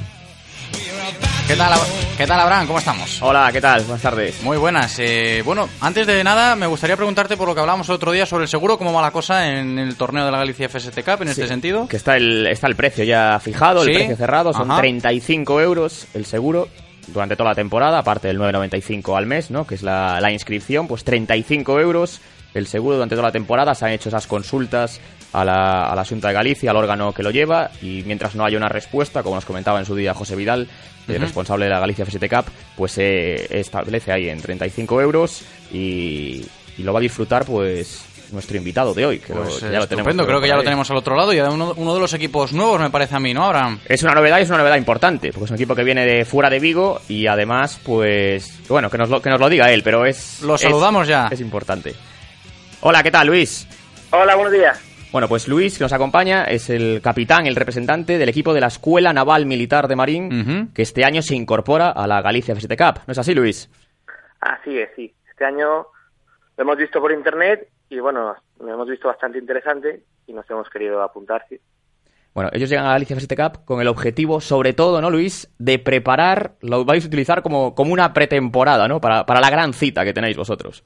¿Qué 1.48 1.56
tal, 1.56 1.80
¿Qué 2.16 2.26
tal, 2.26 2.38
Abraham? 2.40 2.66
¿Cómo 2.68 2.78
estamos? 2.78 3.20
Hola, 3.22 3.50
¿qué 3.52 3.60
tal? 3.60 3.80
Buenas 3.82 4.02
tardes. 4.02 4.40
Muy 4.42 4.56
buenas. 4.58 4.96
Eh, 5.00 5.42
bueno, 5.44 5.68
antes 5.80 6.06
de 6.06 6.22
nada, 6.22 6.54
me 6.54 6.66
gustaría 6.68 6.96
preguntarte 6.96 7.36
por 7.36 7.48
lo 7.48 7.54
que 7.54 7.60
hablamos 7.60 7.88
el 7.88 7.94
otro 7.96 8.12
día 8.12 8.24
sobre 8.26 8.44
el 8.44 8.48
seguro, 8.48 8.78
cómo 8.78 8.92
va 8.92 9.02
la 9.02 9.10
cosa 9.10 9.48
en 9.48 9.76
el 9.78 9.96
torneo 9.96 10.24
de 10.26 10.30
la 10.30 10.38
Galicia 10.38 10.68
FST 10.68 10.94
Cup 11.02 11.22
en 11.22 11.28
Sí, 11.28 11.40
este 11.40 11.48
sentido. 11.48 11.88
Que 11.88 11.96
está 11.96 12.16
el, 12.16 12.46
está 12.46 12.68
el 12.68 12.76
precio 12.76 13.02
ya 13.02 13.40
fijado, 13.42 13.82
Sí. 13.82 13.90
el 13.90 13.96
precio 13.96 14.16
cerrado, 14.16 14.52
son 14.52 14.70
Ajá. 14.70 14.80
35 14.80 15.60
euros 15.60 16.06
el 16.14 16.24
seguro 16.24 16.68
durante 17.12 17.36
toda 17.36 17.50
la 17.50 17.54
temporada, 17.54 17.98
aparte 17.98 18.28
del 18.28 18.38
9,95 18.38 19.16
al 19.16 19.26
mes, 19.26 19.50
¿no? 19.50 19.66
Que 19.66 19.74
es 19.74 19.82
la, 19.82 20.20
la 20.20 20.32
inscripción, 20.32 20.86
pues 20.86 21.04
35 21.04 21.80
euros 21.80 22.20
el 22.54 22.66
seguro 22.66 22.96
durante 22.96 23.14
toda 23.14 23.28
la 23.28 23.32
temporada. 23.32 23.74
Se 23.74 23.84
han 23.84 23.92
hecho 23.92 24.08
esas 24.08 24.26
consultas 24.26 25.00
a 25.32 25.44
la, 25.44 25.90
a 25.90 25.94
la 25.94 26.04
Junta 26.04 26.28
de 26.28 26.34
Galicia, 26.34 26.70
al 26.70 26.76
órgano 26.76 27.12
que 27.12 27.22
lo 27.22 27.30
lleva, 27.30 27.70
y 27.80 28.02
mientras 28.06 28.34
no 28.34 28.44
haya 28.44 28.56
una 28.56 28.68
respuesta, 28.68 29.22
como 29.22 29.36
nos 29.36 29.44
comentaba 29.44 29.78
en 29.78 29.86
su 29.86 29.94
día 29.94 30.14
José 30.14 30.36
Vidal, 30.36 30.68
el 31.08 31.20
responsable 31.20 31.64
de 31.64 31.70
la 31.72 31.80
Galicia 31.80 32.06
F7 32.06 32.28
Cup, 32.28 32.52
pues 32.76 32.92
se 32.92 33.58
establece 33.58 34.12
ahí 34.12 34.28
en 34.28 34.40
35 34.40 35.00
euros 35.00 35.42
y, 35.72 36.46
y 36.78 36.82
lo 36.82 36.92
va 36.92 37.00
a 37.00 37.02
disfrutar, 37.02 37.44
pues 37.44 38.04
nuestro 38.32 38.56
invitado 38.56 38.94
de 38.94 39.06
hoy. 39.06 39.18
Que, 39.18 39.34
lo- 39.34 39.42
Pues 39.42 39.58
que 39.58 39.70
ya 39.70 39.78
lo 39.78 39.86
tenemos 39.86 40.14
creo 40.26 40.40
que 40.40 40.48
ya 40.48 40.56
lo 40.56 40.62
tenemos 40.62 40.90
al 40.90 40.96
otro 40.96 41.16
lado 41.16 41.32
y 41.32 41.40
uno, 41.40 41.74
uno 41.76 41.94
de 41.94 42.00
los 42.00 42.12
equipos 42.14 42.52
nuevos 42.52 42.80
me 42.80 42.90
parece 42.90 43.14
a 43.16 43.20
mí, 43.20 43.32
¿no, 43.34 43.44
Abraham? 43.44 43.78
Es 43.86 44.02
una 44.02 44.14
novedad 44.14 44.38
y 44.38 44.42
es 44.42 44.48
una 44.48 44.58
novedad 44.58 44.76
importante, 44.76 45.30
porque 45.32 45.44
es 45.44 45.50
un 45.50 45.56
equipo 45.56 45.74
que 45.74 45.84
viene 45.84 46.04
de 46.06 46.24
fuera 46.24 46.48
de 46.50 46.58
Vigo 46.60 47.00
y 47.08 47.26
además, 47.26 47.80
pues, 47.84 48.60
bueno, 48.68 48.90
que 48.90 48.98
nos 48.98 49.08
lo, 49.10 49.20
que 49.22 49.30
nos 49.30 49.40
lo 49.40 49.48
diga 49.48 49.70
él, 49.72 49.82
pero 49.82 50.04
es... 50.06 50.42
Lo 50.42 50.54
es- 50.54 50.60
saludamos 50.60 51.06
ya. 51.08 51.28
Es 51.30 51.40
importante. 51.40 51.94
Hola, 52.82 53.02
¿qué 53.02 53.10
tal, 53.10 53.26
Luis? 53.26 53.66
Hola, 54.10 54.34
buenos 54.34 54.52
días. 54.52 54.80
Bueno, 55.12 55.26
pues 55.28 55.48
Luis, 55.48 55.76
que 55.76 55.82
nos 55.84 55.92
acompaña, 55.92 56.44
es 56.44 56.70
el 56.70 57.00
capitán, 57.02 57.46
el 57.46 57.56
representante 57.56 58.16
del 58.16 58.28
equipo 58.28 58.54
de 58.54 58.60
la 58.60 58.68
Escuela 58.68 59.12
Naval 59.12 59.44
Militar 59.44 59.88
de 59.88 59.96
Marín, 59.96 60.70
que 60.72 60.82
este 60.82 61.04
año 61.04 61.20
se 61.20 61.34
incorpora 61.34 61.90
a 61.90 62.06
la 62.06 62.22
Galicia 62.22 62.54
F7 62.54 62.76
Cup. 62.76 63.02
¿No 63.08 63.12
es 63.12 63.18
así, 63.18 63.34
Luis? 63.34 63.68
Así 64.40 64.78
es, 64.78 64.88
sí. 64.94 65.12
Este 65.28 65.44
año 65.44 65.66
lo 66.56 66.62
hemos 66.62 66.76
visto 66.76 67.00
por 67.00 67.10
internet 67.12 67.68
y 67.90 67.98
bueno, 67.98 68.36
lo 68.60 68.68
hemos 68.72 68.88
visto 68.88 69.08
bastante 69.08 69.38
interesante 69.38 70.04
y 70.26 70.32
nos 70.32 70.48
hemos 70.48 70.70
querido 70.70 71.02
apuntar, 71.02 71.44
sí. 71.48 71.60
Bueno, 72.32 72.50
ellos 72.52 72.70
llegan 72.70 72.84
a 72.84 72.88
la 72.88 72.94
Galicia 72.94 73.16
F7 73.16 73.36
Cup 73.36 73.64
con 73.64 73.80
el 73.80 73.88
objetivo, 73.88 74.40
sobre 74.40 74.72
todo, 74.72 75.00
¿no, 75.00 75.10
Luis? 75.10 75.52
De 75.58 75.80
preparar, 75.80 76.52
lo 76.60 76.84
vais 76.84 77.04
a 77.04 77.08
utilizar 77.08 77.42
como, 77.42 77.74
como 77.74 77.92
una 77.92 78.12
pretemporada, 78.12 78.86
¿no? 78.86 79.00
Para, 79.00 79.26
para 79.26 79.40
la 79.40 79.50
gran 79.50 79.72
cita 79.72 80.04
que 80.04 80.12
tenéis 80.12 80.36
vosotros. 80.36 80.84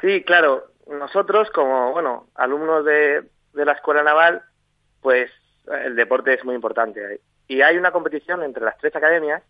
Sí, 0.00 0.24
claro. 0.24 0.64
Nosotros, 0.86 1.50
como, 1.50 1.92
bueno, 1.92 2.28
alumnos 2.34 2.82
de, 2.86 3.28
de 3.52 3.64
la 3.66 3.72
Escuela 3.72 4.02
Naval, 4.02 4.42
pues 5.02 5.30
el 5.84 5.94
deporte 5.96 6.32
es 6.32 6.42
muy 6.46 6.54
importante. 6.54 7.20
Y 7.46 7.60
hay 7.60 7.76
una 7.76 7.92
competición 7.92 8.42
entre 8.42 8.64
las 8.64 8.78
tres 8.78 8.96
academias, 8.96 9.42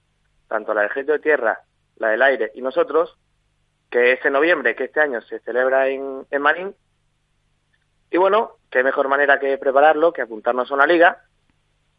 tanto 0.49 0.75
la 0.75 0.81
del 0.81 0.91
Ejército 0.91 1.13
de 1.13 1.19
Tierra, 1.21 1.61
la 1.97 2.09
del 2.09 2.23
Aire 2.23 2.51
y 2.55 2.61
nosotros, 2.61 3.17
que 3.91 4.13
es 4.13 4.25
en 4.25 4.33
noviembre, 4.35 4.75
que 4.77 4.85
este 4.85 5.01
año 5.01 5.21
se 5.23 5.39
celebra 5.41 5.89
en, 5.89 6.27
en 6.31 6.43
Marín. 6.43 6.75
Y 8.11 8.17
bueno, 8.19 8.53
qué 8.71 8.83
mejor 8.83 9.09
manera 9.09 9.39
que 9.39 9.57
prepararlo, 9.59 10.13
que 10.13 10.23
apuntarnos 10.23 10.71
a 10.71 10.75
una 10.75 10.87
liga 10.87 11.19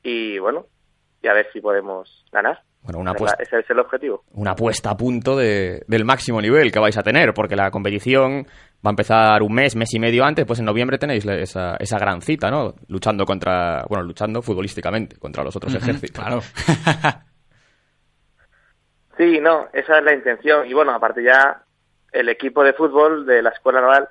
y 0.03 0.39
bueno, 0.39 0.65
y 1.21 1.27
a 1.27 1.33
ver 1.33 1.47
si 1.53 1.61
podemos 1.61 2.25
ganar. 2.31 2.61
Bueno, 2.81 2.99
una 2.99 3.11
apuesta, 3.11 3.43
Ese 3.43 3.59
es 3.59 3.69
el 3.69 3.79
objetivo. 3.79 4.23
una 4.31 4.55
puesta 4.55 4.91
a 4.91 4.95
punto 4.97 5.35
de- 5.35 5.83
del 5.87 6.05
máximo 6.05 6.41
nivel 6.41 6.71
que 6.71 6.79
vais 6.79 6.97
a 6.97 7.03
tener, 7.03 7.33
porque 7.33 7.57
la 7.57 7.69
competición 7.71 8.45
va 8.85 8.89
a 8.89 8.89
empezar 8.91 9.43
un 9.43 9.53
mes, 9.53 9.75
mes 9.75 9.93
y 9.93 9.99
medio 9.99 10.23
antes, 10.23 10.45
pues 10.45 10.59
en 10.59 10.65
noviembre 10.65 10.97
tenéis 10.97 11.25
la- 11.25 11.35
esa, 11.35 11.75
esa 11.75 11.99
gran 11.99 12.21
cita, 12.21 12.49
¿no? 12.49 12.73
Luchando 12.87 13.25
contra, 13.25 13.83
bueno, 13.89 14.03
luchando 14.05 14.41
futbolísticamente 14.41 15.17
contra 15.17 15.43
los 15.43 15.55
otros 15.57 15.73
Ujú, 15.75 15.83
ejércitos. 15.83 16.23
claro. 16.23 16.41
Sí, 19.17 19.39
no, 19.41 19.67
esa 19.73 19.97
es 19.97 20.03
la 20.05 20.13
intención. 20.13 20.65
Y 20.65 20.73
bueno, 20.73 20.93
aparte 20.93 21.21
ya 21.21 21.61
el 22.11 22.29
equipo 22.29 22.63
de 22.63 22.73
fútbol 22.73 23.25
de 23.25 23.41
la 23.41 23.49
Escuela 23.49 23.81
Naval, 23.81 24.09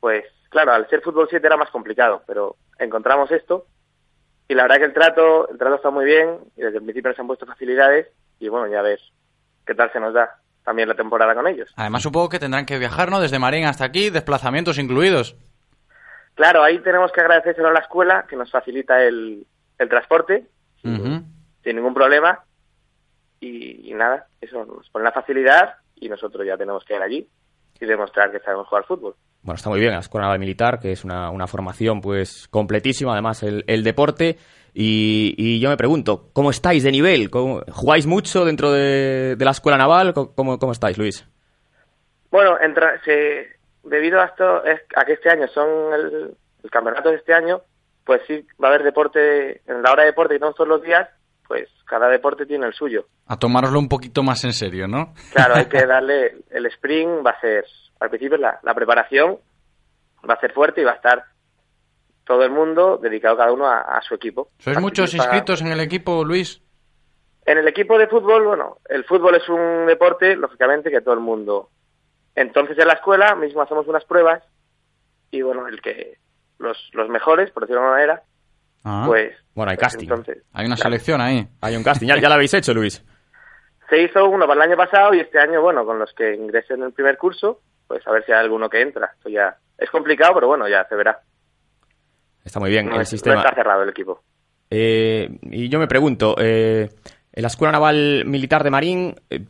pues 0.00 0.24
claro, 0.50 0.72
al 0.72 0.88
ser 0.88 1.00
fútbol 1.00 1.26
7 1.28 1.46
era 1.46 1.56
más 1.56 1.70
complicado, 1.70 2.22
pero 2.26 2.56
encontramos 2.78 3.30
esto 3.30 3.66
y 4.48 4.54
la 4.54 4.62
verdad 4.62 4.78
que 4.78 4.84
el 4.84 4.92
trato, 4.92 5.48
el 5.48 5.58
trato 5.58 5.76
está 5.76 5.90
muy 5.90 6.04
bien 6.04 6.38
y 6.56 6.62
desde 6.62 6.78
el 6.78 6.84
principio 6.84 7.10
nos 7.10 7.18
han 7.18 7.26
puesto 7.26 7.46
facilidades 7.46 8.08
y 8.38 8.48
bueno, 8.48 8.66
ya 8.68 8.82
ves 8.82 9.00
qué 9.66 9.74
tal 9.74 9.92
se 9.92 10.00
nos 10.00 10.14
da 10.14 10.38
también 10.64 10.88
la 10.88 10.94
temporada 10.94 11.34
con 11.34 11.46
ellos. 11.46 11.72
Además 11.76 12.02
supongo 12.02 12.28
que 12.28 12.38
tendrán 12.38 12.66
que 12.66 12.78
viajar, 12.78 13.10
¿no? 13.10 13.20
Desde 13.20 13.38
Marín 13.38 13.66
hasta 13.66 13.84
aquí, 13.84 14.10
desplazamientos 14.10 14.78
incluidos. 14.78 15.36
Claro, 16.34 16.62
ahí 16.62 16.78
tenemos 16.80 17.12
que 17.12 17.20
agradecérselo 17.20 17.68
a 17.68 17.72
la 17.72 17.80
escuela 17.80 18.26
que 18.28 18.36
nos 18.36 18.50
facilita 18.50 19.02
el, 19.02 19.46
el 19.78 19.88
transporte 19.88 20.46
sin 20.82 21.76
ningún 21.76 21.94
problema 21.94 22.44
y, 23.40 23.90
y 23.90 23.94
nada, 23.94 24.28
eso 24.40 24.64
nos 24.64 24.88
pone 24.90 25.04
la 25.04 25.12
facilidad 25.12 25.76
y 25.96 26.08
nosotros 26.08 26.46
ya 26.46 26.56
tenemos 26.56 26.84
que 26.84 26.94
ir 26.94 27.02
allí 27.02 27.28
y 27.80 27.84
demostrar 27.86 28.30
que 28.30 28.38
sabemos 28.40 28.68
jugar 28.68 28.84
fútbol. 28.84 29.14
Bueno, 29.42 29.56
está 29.56 29.70
muy 29.70 29.80
bien 29.80 29.92
la 29.92 29.98
Escuela 30.00 30.26
Naval 30.26 30.38
Militar, 30.40 30.78
que 30.80 30.92
es 30.92 31.04
una, 31.04 31.30
una 31.30 31.46
formación 31.46 32.00
pues 32.00 32.48
completísima, 32.48 33.12
además 33.12 33.42
el, 33.42 33.64
el 33.66 33.84
deporte. 33.84 34.38
Y, 34.74 35.34
y 35.38 35.58
yo 35.60 35.70
me 35.70 35.76
pregunto, 35.76 36.28
¿cómo 36.32 36.50
estáis 36.50 36.82
de 36.82 36.90
nivel? 36.92 37.30
¿Cómo- 37.30 37.62
¿Jugáis 37.72 38.06
mucho 38.06 38.44
dentro 38.44 38.72
de, 38.72 39.34
de 39.36 39.44
la 39.44 39.52
Escuela 39.52 39.78
Naval? 39.78 40.12
¿Cómo, 40.14 40.58
cómo 40.58 40.72
estáis, 40.72 40.98
Luis? 40.98 41.26
Bueno, 42.30 42.58
entra, 42.60 43.00
se, 43.04 43.46
debido 43.84 44.20
a 44.20 44.24
esto, 44.26 44.64
es- 44.64 44.82
a 44.96 45.04
que 45.04 45.14
este 45.14 45.30
año 45.30 45.46
son 45.48 45.92
el, 45.94 46.36
el 46.64 46.70
campeonato 46.70 47.10
de 47.10 47.16
este 47.16 47.32
año, 47.32 47.62
pues 48.04 48.20
sí 48.26 48.44
va 48.62 48.68
a 48.68 48.70
haber 48.72 48.82
deporte, 48.84 49.62
en 49.66 49.82
la 49.82 49.92
hora 49.92 50.02
de 50.02 50.10
deporte 50.10 50.36
y 50.36 50.38
no 50.38 50.52
todos 50.52 50.68
los 50.68 50.82
días, 50.82 51.08
pues 51.48 51.68
cada 51.84 52.08
deporte 52.08 52.46
tiene 52.46 52.66
el 52.66 52.74
suyo. 52.74 53.06
A 53.26 53.36
tomároslo 53.38 53.78
un 53.78 53.88
poquito 53.88 54.22
más 54.22 54.44
en 54.44 54.52
serio, 54.52 54.86
¿no? 54.88 55.14
Claro, 55.32 55.54
hay 55.56 55.66
que 55.66 55.86
darle, 55.86 56.36
el 56.50 56.66
sprint 56.66 57.24
va 57.26 57.30
a 57.30 57.40
ser, 57.40 57.64
al 58.00 58.08
principio 58.10 58.36
la, 58.38 58.58
la 58.62 58.74
preparación 58.74 59.38
va 60.28 60.34
a 60.34 60.40
ser 60.40 60.52
fuerte 60.52 60.80
y 60.80 60.84
va 60.84 60.92
a 60.92 60.96
estar 60.96 61.24
todo 62.24 62.42
el 62.42 62.50
mundo 62.50 62.98
dedicado 63.00 63.36
cada 63.36 63.52
uno 63.52 63.66
a, 63.66 63.80
a 63.82 64.02
su 64.02 64.14
equipo. 64.14 64.48
¿Sois 64.58 64.80
muchos 64.80 65.14
inscritos 65.14 65.60
en 65.60 65.68
el 65.68 65.80
equipo, 65.80 66.24
Luis? 66.24 66.60
En 67.44 67.58
el 67.58 67.68
equipo 67.68 67.96
de 67.96 68.08
fútbol, 68.08 68.44
bueno, 68.44 68.78
el 68.88 69.04
fútbol 69.04 69.36
es 69.36 69.48
un 69.48 69.86
deporte, 69.86 70.34
lógicamente, 70.34 70.90
que 70.90 71.00
todo 71.00 71.14
el 71.14 71.20
mundo. 71.20 71.70
Entonces 72.34 72.76
en 72.78 72.88
la 72.88 72.94
escuela 72.94 73.36
mismo 73.36 73.62
hacemos 73.62 73.86
unas 73.86 74.04
pruebas 74.04 74.42
y 75.30 75.42
bueno, 75.42 75.68
el 75.68 75.80
que 75.80 76.18
los, 76.58 76.76
los 76.92 77.08
mejores, 77.08 77.50
por 77.52 77.62
decirlo 77.62 77.82
de 77.82 77.86
alguna 77.86 78.00
manera, 78.00 78.22
Ah. 78.88 79.04
pues 79.06 79.32
Bueno, 79.56 79.70
hay 79.72 79.76
casting. 79.76 80.04
entonces 80.06 80.44
Hay 80.52 80.66
una 80.66 80.76
selección 80.76 81.20
ahí. 81.20 81.48
Hay 81.60 81.74
un 81.76 81.82
casting. 81.82 82.06
¿Ya, 82.06 82.16
ya 82.20 82.28
lo 82.28 82.34
habéis 82.34 82.54
hecho, 82.54 82.72
Luis? 82.72 83.02
se 83.90 84.02
hizo 84.02 84.28
uno 84.28 84.46
para 84.46 84.62
el 84.64 84.70
año 84.70 84.76
pasado 84.76 85.14
y 85.14 85.20
este 85.20 85.40
año, 85.40 85.60
bueno, 85.62 85.84
con 85.84 85.98
los 85.98 86.12
que 86.12 86.34
ingresen 86.34 86.78
en 86.80 86.86
el 86.86 86.92
primer 86.92 87.16
curso, 87.18 87.60
pues 87.88 88.06
a 88.06 88.12
ver 88.12 88.24
si 88.24 88.30
hay 88.32 88.38
alguno 88.40 88.68
que 88.68 88.80
entra. 88.82 89.10
Esto 89.16 89.28
ya 89.28 89.56
es 89.78 89.90
complicado, 89.90 90.34
pero 90.34 90.46
bueno, 90.48 90.68
ya 90.68 90.86
se 90.88 90.94
verá. 90.94 91.20
Está 92.44 92.60
muy 92.60 92.70
bien 92.70 92.86
No, 92.86 92.94
el 92.96 93.00
es- 93.02 93.08
no 93.08 93.10
sistema. 93.10 93.40
está 93.40 93.54
cerrado 93.54 93.82
el 93.82 93.88
equipo. 93.88 94.22
Eh, 94.70 95.38
y 95.42 95.68
yo 95.68 95.78
me 95.78 95.86
pregunto, 95.88 96.36
eh, 96.38 96.90
en 97.32 97.42
la 97.42 97.48
Escuela 97.48 97.72
Naval 97.72 98.24
Militar 98.26 98.62
de 98.64 98.70
Marín, 98.70 99.14
eh, 99.30 99.44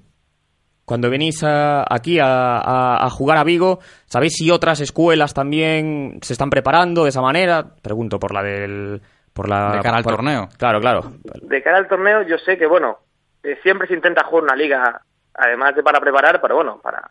cuando 0.85 1.11
venís 1.11 1.43
a- 1.43 1.85
aquí 1.89 2.19
a, 2.21 2.59
a- 2.59 3.05
a 3.07 3.11
jugar 3.11 3.39
a 3.39 3.45
Vigo, 3.45 3.81
¿sabéis 4.07 4.35
si 4.37 4.51
otras 4.51 4.81
escuelas 4.81 5.35
también 5.35 6.19
se 6.23 6.33
están 6.33 6.51
preparando 6.51 7.03
de 7.05 7.09
esa 7.11 7.21
manera? 7.23 7.75
Pregunto 7.83 8.19
por 8.21 8.33
la 8.33 8.43
del... 8.43 9.01
Por 9.37 9.49
la, 9.49 9.72
De 9.76 9.82
cara 9.82 9.99
al 9.99 10.03
por- 10.03 10.14
torneo. 10.16 10.49
Claro, 10.59 10.80
claro. 10.80 11.03
De 11.43 11.62
cara 11.62 11.76
al 11.76 11.87
torneo, 11.89 12.22
yo 12.22 12.39
sé 12.39 12.57
que, 12.59 12.66
bueno, 12.66 12.99
eh, 13.43 13.59
siempre 13.62 13.87
se 13.87 13.95
intenta 13.95 14.24
jugar 14.24 14.45
una 14.45 14.57
liga, 14.57 15.03
además 15.34 15.76
de 15.76 15.82
para 15.82 16.01
preparar, 16.01 16.41
pero 16.41 16.57
bueno, 16.57 16.80
para, 16.82 17.11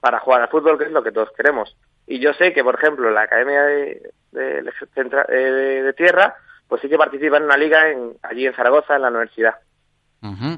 para 0.00 0.18
jugar 0.18 0.42
al 0.42 0.48
fútbol, 0.48 0.76
que 0.78 0.84
es 0.84 0.90
lo 0.90 1.02
que 1.02 1.12
todos 1.12 1.30
queremos. 1.36 1.76
Y 2.06 2.18
yo 2.18 2.32
sé 2.34 2.52
que, 2.52 2.64
por 2.64 2.74
ejemplo, 2.74 3.10
la 3.10 3.22
Academia 3.22 3.62
de, 3.62 4.12
de, 4.32 4.58
eh, 4.58 5.32
de- 5.32 5.82
de 5.84 5.92
Tierra, 5.94 6.34
pues 6.68 6.82
sí 6.82 6.88
que 6.88 6.98
participa 6.98 7.36
en 7.36 7.44
una 7.44 7.56
liga 7.56 7.88
en, 7.90 8.14
allí 8.22 8.46
en 8.46 8.54
Zaragoza, 8.54 8.96
en 8.96 9.02
la 9.02 9.08
universidad. 9.08 9.54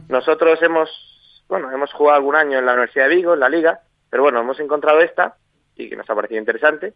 Nosotros 0.09 0.61
hemos, 0.63 1.45
bueno, 1.49 1.71
hemos 1.71 1.93
jugado 1.93 2.17
algún 2.17 2.37
año 2.37 2.59
en 2.59 2.67
la 2.67 2.73
Universidad 2.73 3.09
de 3.09 3.17
Vigo, 3.17 3.35
en 3.35 3.41
la 3.41 3.49
liga, 3.49 3.81
pero 4.11 4.23
bueno, 4.23 4.41
hemos 4.41 4.59
encontrado 4.61 5.01
esta 5.01 5.37
y 5.77 5.89
que 5.89 5.97
nos 5.97 6.09
ha 6.09 6.15
parecido 6.15 6.39
interesante. 6.41 6.95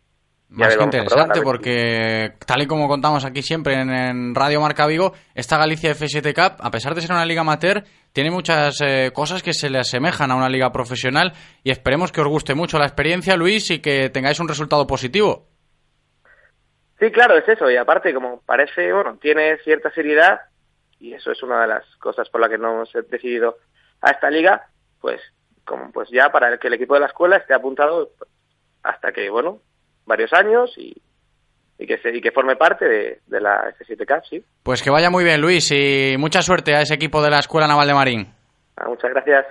Más 0.51 0.76
que 0.76 0.82
interesante 0.82 1.42
porque, 1.42 2.32
tal 2.46 2.62
y 2.62 2.66
como 2.66 2.88
contamos 2.88 3.24
aquí 3.26 3.42
siempre 3.42 3.74
en, 3.74 3.90
en 3.90 4.34
Radio 4.34 4.62
Marca 4.62 4.86
Vigo, 4.86 5.12
esta 5.34 5.59
Galicia 5.59 5.92
F7 5.92 6.34
Cup, 6.34 6.57
a 6.64 6.70
pesar 6.70 6.94
de 6.94 7.03
ser 7.03 7.12
una 7.12 7.26
liga 7.26 7.42
amateur, 7.42 7.84
tiene 8.14 8.30
muchas 8.30 8.80
eh, 8.80 9.11
cosas 9.12 9.42
que 9.42 9.53
se 9.53 9.68
le 9.68 9.78
asemejan 9.78 10.30
a 10.30 10.36
una 10.36 10.49
liga 10.49 10.72
profesional 10.72 11.32
y 11.62 11.70
esperemos 11.70 12.12
que 12.12 12.22
os 12.22 12.28
guste 12.28 12.55
mucho 12.55 12.78
la 12.78 12.86
experiencia, 12.86 13.36
Luis, 13.36 13.70
y 13.70 13.80
que 13.80 14.09
tengáis 14.09 14.40
un 14.40 14.49
resultado 14.49 14.86
positivo. 14.86 15.49
Sí, 16.99 17.12
claro, 17.12 17.36
es 17.36 17.46
eso. 17.46 17.70
Y 17.70 17.76
aparte, 17.76 18.14
como 18.14 18.40
parece, 18.40 18.90
bueno, 18.92 19.18
tiene 19.20 19.59
cierta 19.59 19.90
seriedad, 19.92 20.40
y 20.99 21.12
eso 21.12 21.30
es 21.30 21.42
una 21.42 21.61
de 21.61 21.68
las 21.68 21.84
cosas 21.96 22.28
por 22.30 22.40
las 22.40 22.51
que 22.51 22.59
no 22.59 22.72
hemos 22.72 22.92
decidido 23.11 23.59
a 24.01 24.12
esta 24.12 24.30
liga, 24.30 24.66
pues 25.01 25.20
como 25.64 25.92
pues 25.92 26.09
ya 26.11 26.30
para 26.30 26.57
que 26.57 26.68
el 26.68 26.74
equipo 26.74 26.94
de 26.94 27.01
la 27.01 27.07
escuela 27.07 27.36
esté 27.36 27.53
apuntado 27.53 28.11
pues, 28.18 28.30
hasta 28.82 29.12
que, 29.12 29.28
bueno, 29.28 29.61
varios 30.09 30.32
años 30.32 30.72
y, 30.76 30.92
y 31.78 31.86
que 31.86 31.98
se, 31.98 32.16
y 32.16 32.20
que 32.20 32.32
forme 32.32 32.56
parte 32.56 32.86
de, 32.86 33.20
de 33.26 33.40
la 33.40 33.72
F7 33.78 34.06
Cup, 34.06 34.24
sí. 34.28 34.42
Pues 34.64 34.82
que 34.82 34.90
vaya 34.90 35.11
muy 35.11 35.22
bien, 35.22 35.40
Luis, 35.40 35.70
y 35.70 36.16
mucha 36.18 36.42
suerte 36.42 36.74
a 36.74 36.80
ese 36.80 36.94
equipo 36.94 37.22
de 37.22 37.30
la 37.30 37.38
Escuela 37.38 37.68
Naval 37.68 37.86
de 37.86 37.94
Marín. 37.94 38.26
Ah, 38.76 38.88
muchas 38.88 39.11
gracias. 39.12 39.46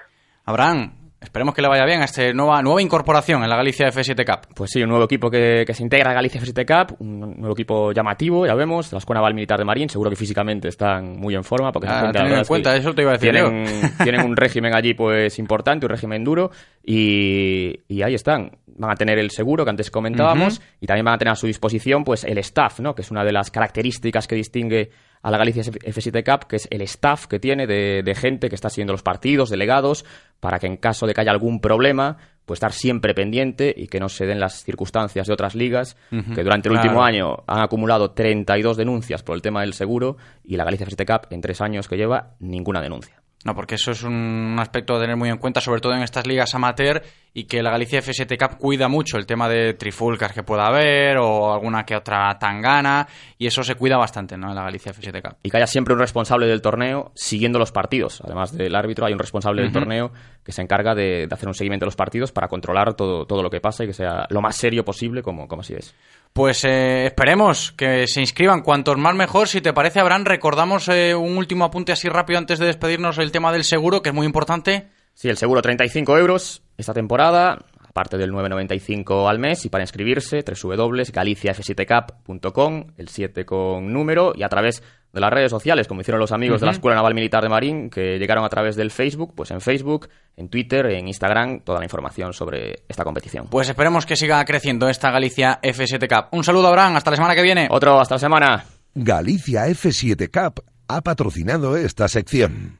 Abraham, 0.45 1.06
esperemos 1.19 1.53
que 1.53 1.61
le 1.61 1.67
vaya 1.67 1.85
bien 1.85 2.01
a 2.01 2.05
esta 2.05 2.31
nueva, 2.33 2.61
nueva 2.61 2.81
incorporación 2.81 3.43
en 3.43 3.49
la 3.49 3.55
Galicia 3.55 3.87
F7 3.87 4.25
Cup. 4.25 4.53
Pues 4.55 4.71
sí, 4.71 4.81
un 4.81 4.89
nuevo 4.89 5.05
equipo 5.05 5.29
que, 5.29 5.63
que 5.65 5.73
se 5.73 5.83
integra 5.83 6.11
a 6.11 6.13
Galicia 6.13 6.39
F7 6.41 6.65
Cup, 6.65 6.97
un 6.99 7.19
nuevo 7.37 7.53
equipo 7.53 7.91
llamativo, 7.91 8.45
ya 8.45 8.53
vemos, 8.55 8.91
la 8.91 8.99
Escuela 8.99 9.19
Naval 9.19 9.33
Militar 9.33 9.57
de 9.59 9.65
Marín, 9.65 9.89
seguro 9.89 10.09
que 10.09 10.15
físicamente 10.15 10.67
están 10.67 11.17
muy 11.17 11.35
en 11.35 11.43
forma. 11.43 11.71
Porque 11.71 11.87
Ah, 11.89 12.01
gente, 12.01 12.19
en 12.19 12.31
es 12.39 12.47
cuenta, 12.47 12.75
eso 12.75 12.93
te 12.93 13.01
iba 13.01 13.11
a 13.11 13.13
decir 13.17 13.31
tienen, 13.31 13.65
yo. 13.65 13.89
tienen 14.03 14.25
un 14.25 14.35
régimen 14.35 14.75
allí 14.75 14.93
pues 14.93 15.39
importante, 15.39 15.85
un 15.85 15.89
régimen 15.89 16.23
duro, 16.23 16.51
y, 16.83 17.81
y 17.87 18.01
ahí 18.01 18.13
están. 18.13 18.51
Van 18.77 18.91
a 18.91 18.95
tener 18.95 19.17
el 19.17 19.31
seguro 19.31 19.63
que 19.63 19.71
antes 19.71 19.89
comentábamos, 19.89 20.61
y 20.79 20.85
también 20.85 21.05
van 21.05 21.15
a 21.15 21.17
tener 21.17 21.31
a 21.31 21.35
su 21.35 21.47
disposición 21.47 22.03
pues 22.03 22.23
el 22.23 22.37
staff, 22.39 22.79
¿no? 22.79 22.93
que 22.93 23.01
es 23.01 23.11
una 23.11 23.23
de 23.23 23.31
las 23.31 23.49
características 23.49 24.27
que 24.27 24.35
distingue 24.35 24.91
a 25.21 25.31
la 25.31 25.37
Galicia 25.37 25.63
F7 25.63 26.23
Cup, 26.23 26.47
que 26.47 26.57
es 26.57 26.67
el 26.71 26.81
staff 26.81 27.27
que 27.27 27.39
tiene 27.39 27.67
de, 27.67 28.03
de 28.03 28.15
gente 28.15 28.49
que 28.49 28.55
está 28.55 28.69
siguiendo 28.69 28.93
los 28.93 29.03
partidos, 29.03 29.49
delegados, 29.49 30.05
para 30.39 30.59
que 30.59 30.67
en 30.67 30.77
caso 30.77 31.07
de 31.07 31.13
que 31.13 31.21
haya 31.21 31.31
algún 31.31 31.59
problema, 31.59 32.17
pues 32.47 32.57
estar 32.57 32.71
siempre 32.71 33.13
pendiente 33.13 33.73
y 33.75 33.87
que 33.87 33.99
no 33.99 34.07
se 34.07 34.25
den 34.25 34.39
las 34.39 34.63
circunstancias 34.63 35.27
de 35.27 35.33
otras 35.33 35.53
ligas 35.53 35.97
que 36.09 36.43
durante 36.43 36.69
el 36.69 36.75
claro. 36.75 36.87
último 36.87 37.03
año 37.03 37.43
han 37.45 37.59
acumulado 37.59 38.11
32 38.11 38.77
denuncias 38.77 39.21
por 39.21 39.35
el 39.35 39.41
tema 39.41 39.61
del 39.61 39.73
seguro 39.73 40.15
y 40.45 40.55
la 40.55 40.63
Galicia 40.63 40.85
FST 40.85 41.05
Cup 41.05 41.27
en 41.29 41.41
tres 41.41 41.59
años 41.59 41.89
que 41.89 41.97
lleva 41.97 42.35
ninguna 42.39 42.81
denuncia. 42.81 43.21
No, 43.45 43.53
porque 43.53 43.75
eso 43.75 43.91
es 43.91 44.03
un 44.03 44.57
aspecto 44.59 44.95
a 44.95 44.99
tener 44.99 45.15
muy 45.15 45.29
en 45.29 45.37
cuenta, 45.37 45.61
sobre 45.61 45.79
todo 45.79 45.93
en 45.93 46.01
estas 46.01 46.25
ligas 46.25 46.53
amateur, 46.55 47.03
y 47.33 47.43
que 47.43 47.61
la 47.61 47.69
Galicia 47.69 48.01
FST 48.01 48.35
Cup 48.37 48.57
cuida 48.57 48.87
mucho 48.87 49.17
el 49.17 49.27
tema 49.27 49.47
de 49.47 49.75
trifulcas 49.75 50.33
que 50.33 50.41
pueda 50.41 50.65
haber, 50.65 51.17
o 51.17 51.53
alguna 51.53 51.85
que 51.85 51.95
otra 51.95 52.35
tangana, 52.39 53.07
y 53.37 53.45
eso 53.45 53.63
se 53.63 53.75
cuida 53.75 53.95
bastante, 53.95 54.37
¿no? 54.37 54.49
En 54.49 54.55
la 54.55 54.63
Galicia 54.63 54.91
FST 54.91 55.21
Cup. 55.21 55.35
y 55.43 55.51
que 55.51 55.57
haya 55.57 55.67
siempre 55.67 55.93
un 55.93 55.99
responsable 55.99 56.47
del 56.47 56.61
torneo 56.61 57.11
siguiendo 57.13 57.59
los 57.59 57.71
partidos. 57.71 58.21
Además 58.25 58.57
del 58.57 58.75
árbitro, 58.75 59.05
hay 59.05 59.13
un 59.13 59.19
responsable 59.19 59.61
del 59.61 59.71
torneo 59.71 60.11
que 60.43 60.51
se 60.51 60.63
encarga 60.63 60.95
de, 60.95 61.27
de 61.27 61.33
hacer 61.33 61.47
un 61.47 61.53
seguimiento 61.53 61.85
de 61.85 61.87
los 61.87 61.95
partidos 61.95 62.31
para 62.31 62.47
controlar 62.47 62.95
todo, 62.95 63.25
todo 63.25 63.43
lo 63.43 63.51
que 63.51 63.61
pasa 63.61 63.83
y 63.83 63.87
que 63.87 63.93
sea 63.93 64.25
lo 64.29 64.41
más 64.41 64.55
serio 64.55 64.83
posible, 64.83 65.21
como, 65.21 65.47
como 65.47 65.61
así 65.61 65.75
es. 65.75 65.93
Pues 66.37 66.63
eh, 66.65 67.07
esperemos 67.07 67.71
que 67.71 68.05
se 68.05 68.21
inscriban 68.21 68.61
cuantos 68.61 68.95
más 68.95 69.15
mejor. 69.15 69.47
Si 69.47 69.59
te 69.59 69.73
parece, 69.73 69.99
Abraham, 69.99 70.23
recordamos 70.23 70.87
eh, 70.87 71.15
un 71.15 71.35
último 71.35 71.65
apunte 71.65 71.91
así 71.91 72.09
rápido 72.09 72.37
antes 72.37 72.59
de 72.59 72.67
despedirnos 72.67 73.17
el 73.17 73.31
tema 73.31 73.51
del 73.51 73.63
seguro, 73.63 74.03
que 74.03 74.09
es 74.09 74.15
muy 74.15 74.27
importante. 74.27 74.85
Sí, 75.15 75.29
el 75.29 75.37
seguro 75.37 75.63
35 75.63 76.15
euros 76.15 76.61
esta 76.77 76.93
temporada, 76.93 77.65
aparte 77.83 78.19
del 78.19 78.31
9,95 78.33 79.27
al 79.27 79.39
mes. 79.39 79.65
Y 79.65 79.69
para 79.69 79.83
inscribirse, 79.83 80.43
www.galiciaf7cap.com, 80.43 82.85
el 82.97 83.07
7 83.07 83.43
con 83.43 83.91
número, 83.91 84.33
y 84.35 84.43
a 84.43 84.49
través 84.49 84.83
de 85.13 85.21
las 85.21 85.31
redes 85.31 85.49
sociales, 85.49 85.87
como 85.87 86.01
hicieron 86.01 86.19
los 86.19 86.31
amigos 86.31 86.59
de 86.61 86.67
la. 86.67 86.71
Escuela 86.73 86.95
Naval 86.95 87.15
Militar 87.15 87.41
de 87.41 87.49
Marín, 87.49 87.89
que 87.89 88.19
llegaron 88.19 88.45
a 88.45 88.49
través 88.49 88.75
del 88.75 88.91
Facebook, 88.91 89.33
pues 89.35 89.51
en 89.51 89.61
Facebook, 89.61 90.09
en 90.35 90.49
Twitter, 90.49 90.85
en 90.87 91.07
Instagram, 91.07 91.61
toda 91.61 91.79
la 91.79 91.85
información 91.85 92.33
sobre 92.33 92.83
esta 92.87 93.03
competición. 93.03 93.47
Pues 93.49 93.69
esperemos 93.69 94.05
que 94.05 94.15
siga 94.15 94.43
creciendo 94.45 94.89
esta 94.89 95.09
Galicia 95.11 95.59
FST 95.63 96.07
Cup. 96.07 96.27
Un 96.31 96.43
saludo, 96.43 96.67
Abraham. 96.67 96.97
Hasta 96.97 97.11
la 97.11 97.17
semana 97.17 97.35
que 97.35 97.41
viene. 97.41 97.67
Otro, 97.71 97.99
hasta 97.99 98.15
la 98.15 98.19
semana. 98.19 98.65
Galicia 98.93 99.67
F7 99.67 100.29
Cup 100.31 100.63
ha 100.87 101.01
patrocinado 101.01 101.77
esta 101.77 102.07
sección. 102.07 102.79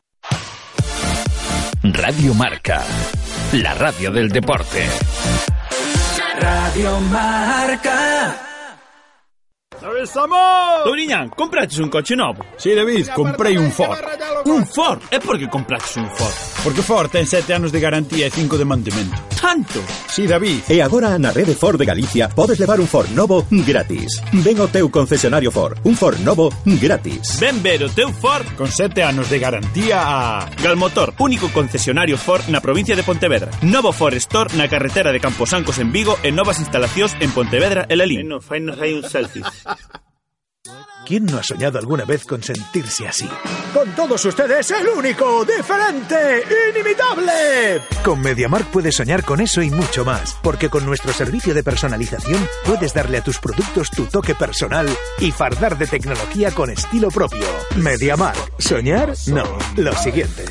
Radio 1.84 2.34
Marca, 2.34 2.84
la 3.54 3.74
radio 3.76 4.12
del 4.12 4.30
deporte. 4.30 4.86
Radio 6.40 7.00
Marca. 7.02 8.57
Avisamos! 9.84 10.84
Touriñán, 10.84 11.30
compraches 11.30 11.80
un 11.80 11.90
coche 11.90 12.16
novo? 12.16 12.44
Si, 12.58 12.70
sí, 12.70 12.76
David, 12.76 13.08
comprei 13.16 13.58
un 13.58 13.72
Ford. 13.72 13.98
Un 14.46 14.66
Ford? 14.66 15.02
É 15.12 15.20
porque 15.20 15.48
compraches 15.48 15.98
un 15.98 16.10
Ford? 16.10 16.34
Porque 16.64 16.82
Ford 16.82 17.12
ten 17.12 17.28
sete 17.28 17.54
anos 17.54 17.72
de 17.72 17.80
garantía 17.80 18.28
e 18.28 18.32
cinco 18.32 18.58
de 18.58 18.66
mantemento. 18.66 19.16
Tanto? 19.40 19.80
Si, 20.10 20.24
sí, 20.24 20.28
David. 20.28 20.66
E 20.68 20.82
agora 20.82 21.14
na 21.22 21.30
rede 21.32 21.54
Ford 21.54 21.78
de 21.78 21.86
Galicia 21.86 22.28
podes 22.28 22.60
levar 22.60 22.82
un 22.82 22.88
Ford 22.88 23.08
novo 23.14 23.46
gratis. 23.52 24.18
Ven 24.34 24.58
ao 24.58 24.68
teu 24.68 24.90
concesionario 24.90 25.54
Ford. 25.54 25.78
Un 25.86 25.96
Ford 25.96 26.18
novo 26.26 26.50
gratis. 26.66 27.38
Ven 27.40 27.62
ver 27.62 27.86
o 27.86 27.90
teu 27.94 28.10
Ford 28.10 28.50
con 28.58 28.72
sete 28.74 29.04
anos 29.06 29.30
de 29.30 29.38
garantía 29.38 30.02
a... 30.02 30.50
Galmotor, 30.58 31.14
único 31.22 31.54
concesionario 31.54 32.18
Ford 32.18 32.50
na 32.50 32.66
provincia 32.66 32.98
de 32.98 33.06
Pontevedra. 33.06 33.54
Novo 33.62 33.94
Ford 33.94 34.18
Store 34.18 34.50
na 34.58 34.66
carretera 34.68 35.14
de 35.14 35.22
Camposancos 35.22 35.78
en 35.78 35.94
Vigo 35.94 36.18
e 36.26 36.34
novas 36.34 36.58
instalacións 36.58 37.14
en 37.22 37.30
Pontevedra 37.30 37.86
e 37.86 37.94
Lelín. 37.94 38.26
No, 38.26 38.42
fainos 38.42 38.82
hai 38.82 38.98
un 38.98 39.06
selfie. 39.06 39.46
¿Quién 41.06 41.26
no 41.26 41.38
ha 41.38 41.44
soñado 41.44 41.80
alguna 41.80 42.04
vez 42.04 42.26
con 42.26 42.44
sentirse 42.44 43.08
así? 43.08 43.30
Con 43.74 43.90
todos 43.96 44.26
ustedes, 44.26 44.70
el 44.72 44.90
único, 44.90 45.46
diferente, 45.46 46.44
inimitable. 46.70 47.82
Con 48.04 48.20
MediaMark 48.20 48.66
puedes 48.72 48.96
soñar 48.96 49.24
con 49.24 49.40
eso 49.40 49.62
y 49.62 49.70
mucho 49.70 50.04
más, 50.04 50.38
porque 50.44 50.70
con 50.70 50.86
nuestro 50.86 51.14
servicio 51.14 51.54
de 51.54 51.64
personalización 51.64 52.46
puedes 52.66 52.94
darle 52.94 53.20
a 53.20 53.24
tus 53.24 53.40
productos 53.40 53.90
tu 53.90 54.04
toque 54.08 54.36
personal 54.36 54.90
y 55.20 55.32
fardar 55.32 55.78
de 55.78 55.88
tecnología 55.88 56.52
con 56.52 56.70
estilo 56.70 57.08
propio. 57.10 57.46
MediaMark, 57.78 58.60
soñar, 58.60 59.14
no, 59.28 59.46
lo 59.78 59.94
siguiente. 59.94 60.44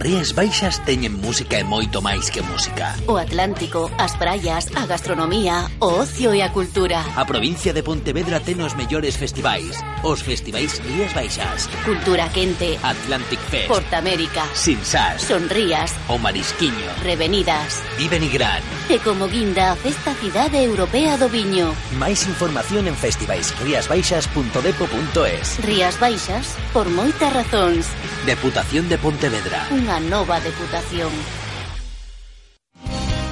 Rías 0.00 0.32
Baixas 0.32 0.80
teñen 0.88 1.20
música 1.20 1.60
e 1.60 1.64
moito 1.64 2.00
máis 2.00 2.32
que 2.32 2.40
música. 2.40 2.96
O 3.04 3.20
Atlántico, 3.20 3.92
as 4.00 4.16
praias, 4.16 4.72
a 4.72 4.88
gastronomía, 4.88 5.68
o 5.76 6.00
ocio 6.00 6.32
e 6.32 6.40
a 6.40 6.48
cultura. 6.48 7.04
A 7.20 7.28
provincia 7.28 7.76
de 7.76 7.84
Pontevedra 7.84 8.40
ten 8.40 8.64
os 8.64 8.72
mellores 8.72 9.20
festivais. 9.20 9.76
Os 10.00 10.24
festivais 10.24 10.80
Rías 10.80 11.12
Baixas. 11.12 11.68
Cultura 11.84 12.32
Quente. 12.32 12.80
Atlantic 12.80 13.36
Fest. 13.52 13.68
Portamérica. 13.68 14.48
Sinsas. 14.56 15.20
Sonrías. 15.20 15.92
O 16.08 16.16
Marisquiño. 16.16 16.88
Revenidas. 17.04 17.84
Viven 18.00 18.24
y 18.24 18.32
Gran. 18.32 18.64
E 18.88 18.96
como 19.04 19.28
guinda 19.28 19.68
a 19.68 19.76
Festa 19.76 20.16
Cidade 20.16 20.64
Europea 20.64 21.20
do 21.20 21.28
Viño. 21.28 21.76
Máis 22.00 22.24
información 22.24 22.88
en 22.88 22.96
festivaisriasbaixas.depo.es 22.96 25.60
Rías 25.60 26.00
Baixas, 26.00 26.56
por 26.72 26.88
moitas 26.88 27.36
razóns. 27.36 27.84
Deputación 28.24 28.88
de 28.88 28.96
Pontevedra. 28.96 29.68
Unha 29.68 29.89
a 29.90 29.98
nova 29.98 30.38
deputación. 30.38 31.10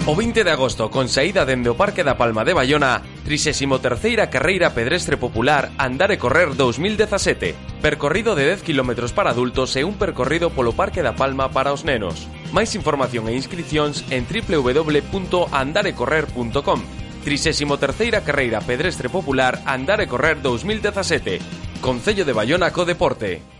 O 0.09 0.17
20 0.17 0.41
de 0.43 0.51
agosto, 0.51 0.91
con 0.91 1.09
saída 1.09 1.45
dende 1.45 1.69
o 1.69 1.77
Parque 1.77 2.03
da 2.03 2.17
Palma 2.17 2.43
de 2.43 2.55
Bayona, 2.57 3.03
33ª 3.29 4.31
Carreira 4.33 4.75
Pedrestre 4.75 5.19
Popular 5.21 5.71
Andar 5.77 6.11
e 6.11 6.19
Correr 6.19 6.57
2017, 6.57 7.55
percorrido 7.85 8.33
de 8.35 8.57
10 8.57 8.65
km 8.65 9.13
para 9.13 9.37
adultos 9.37 9.77
e 9.77 9.85
un 9.85 10.01
percorrido 10.01 10.49
polo 10.49 10.73
Parque 10.73 11.05
da 11.05 11.13
Palma 11.13 11.53
para 11.53 11.77
os 11.77 11.85
nenos. 11.85 12.25
Máis 12.57 12.73
información 12.75 13.29
e 13.29 13.37
inscripcións 13.37 14.09
en 14.09 14.25
www.andarecorrer.com 14.25 16.81
33ª 17.23 18.25
Carreira 18.25 18.65
Pedrestre 18.65 19.13
Popular 19.13 19.61
Andar 19.69 20.01
e 20.01 20.09
Correr 20.09 20.41
2017, 20.41 21.85
Concello 21.85 22.25
de 22.25 22.33
Bayona 22.33 22.73
Co 22.73 22.89
Deporte. 22.89 23.58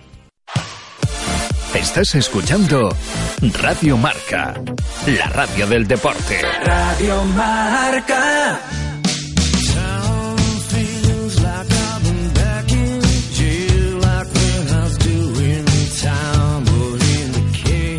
Estás 1.79 2.13
escuchando 2.17 2.89
Radio 3.63 3.97
Marca, 3.97 4.61
la 5.07 5.27
radio 5.29 5.65
del 5.65 5.87
deporte. 5.87 6.43
Radio 6.65 7.23
Marca. 7.25 8.61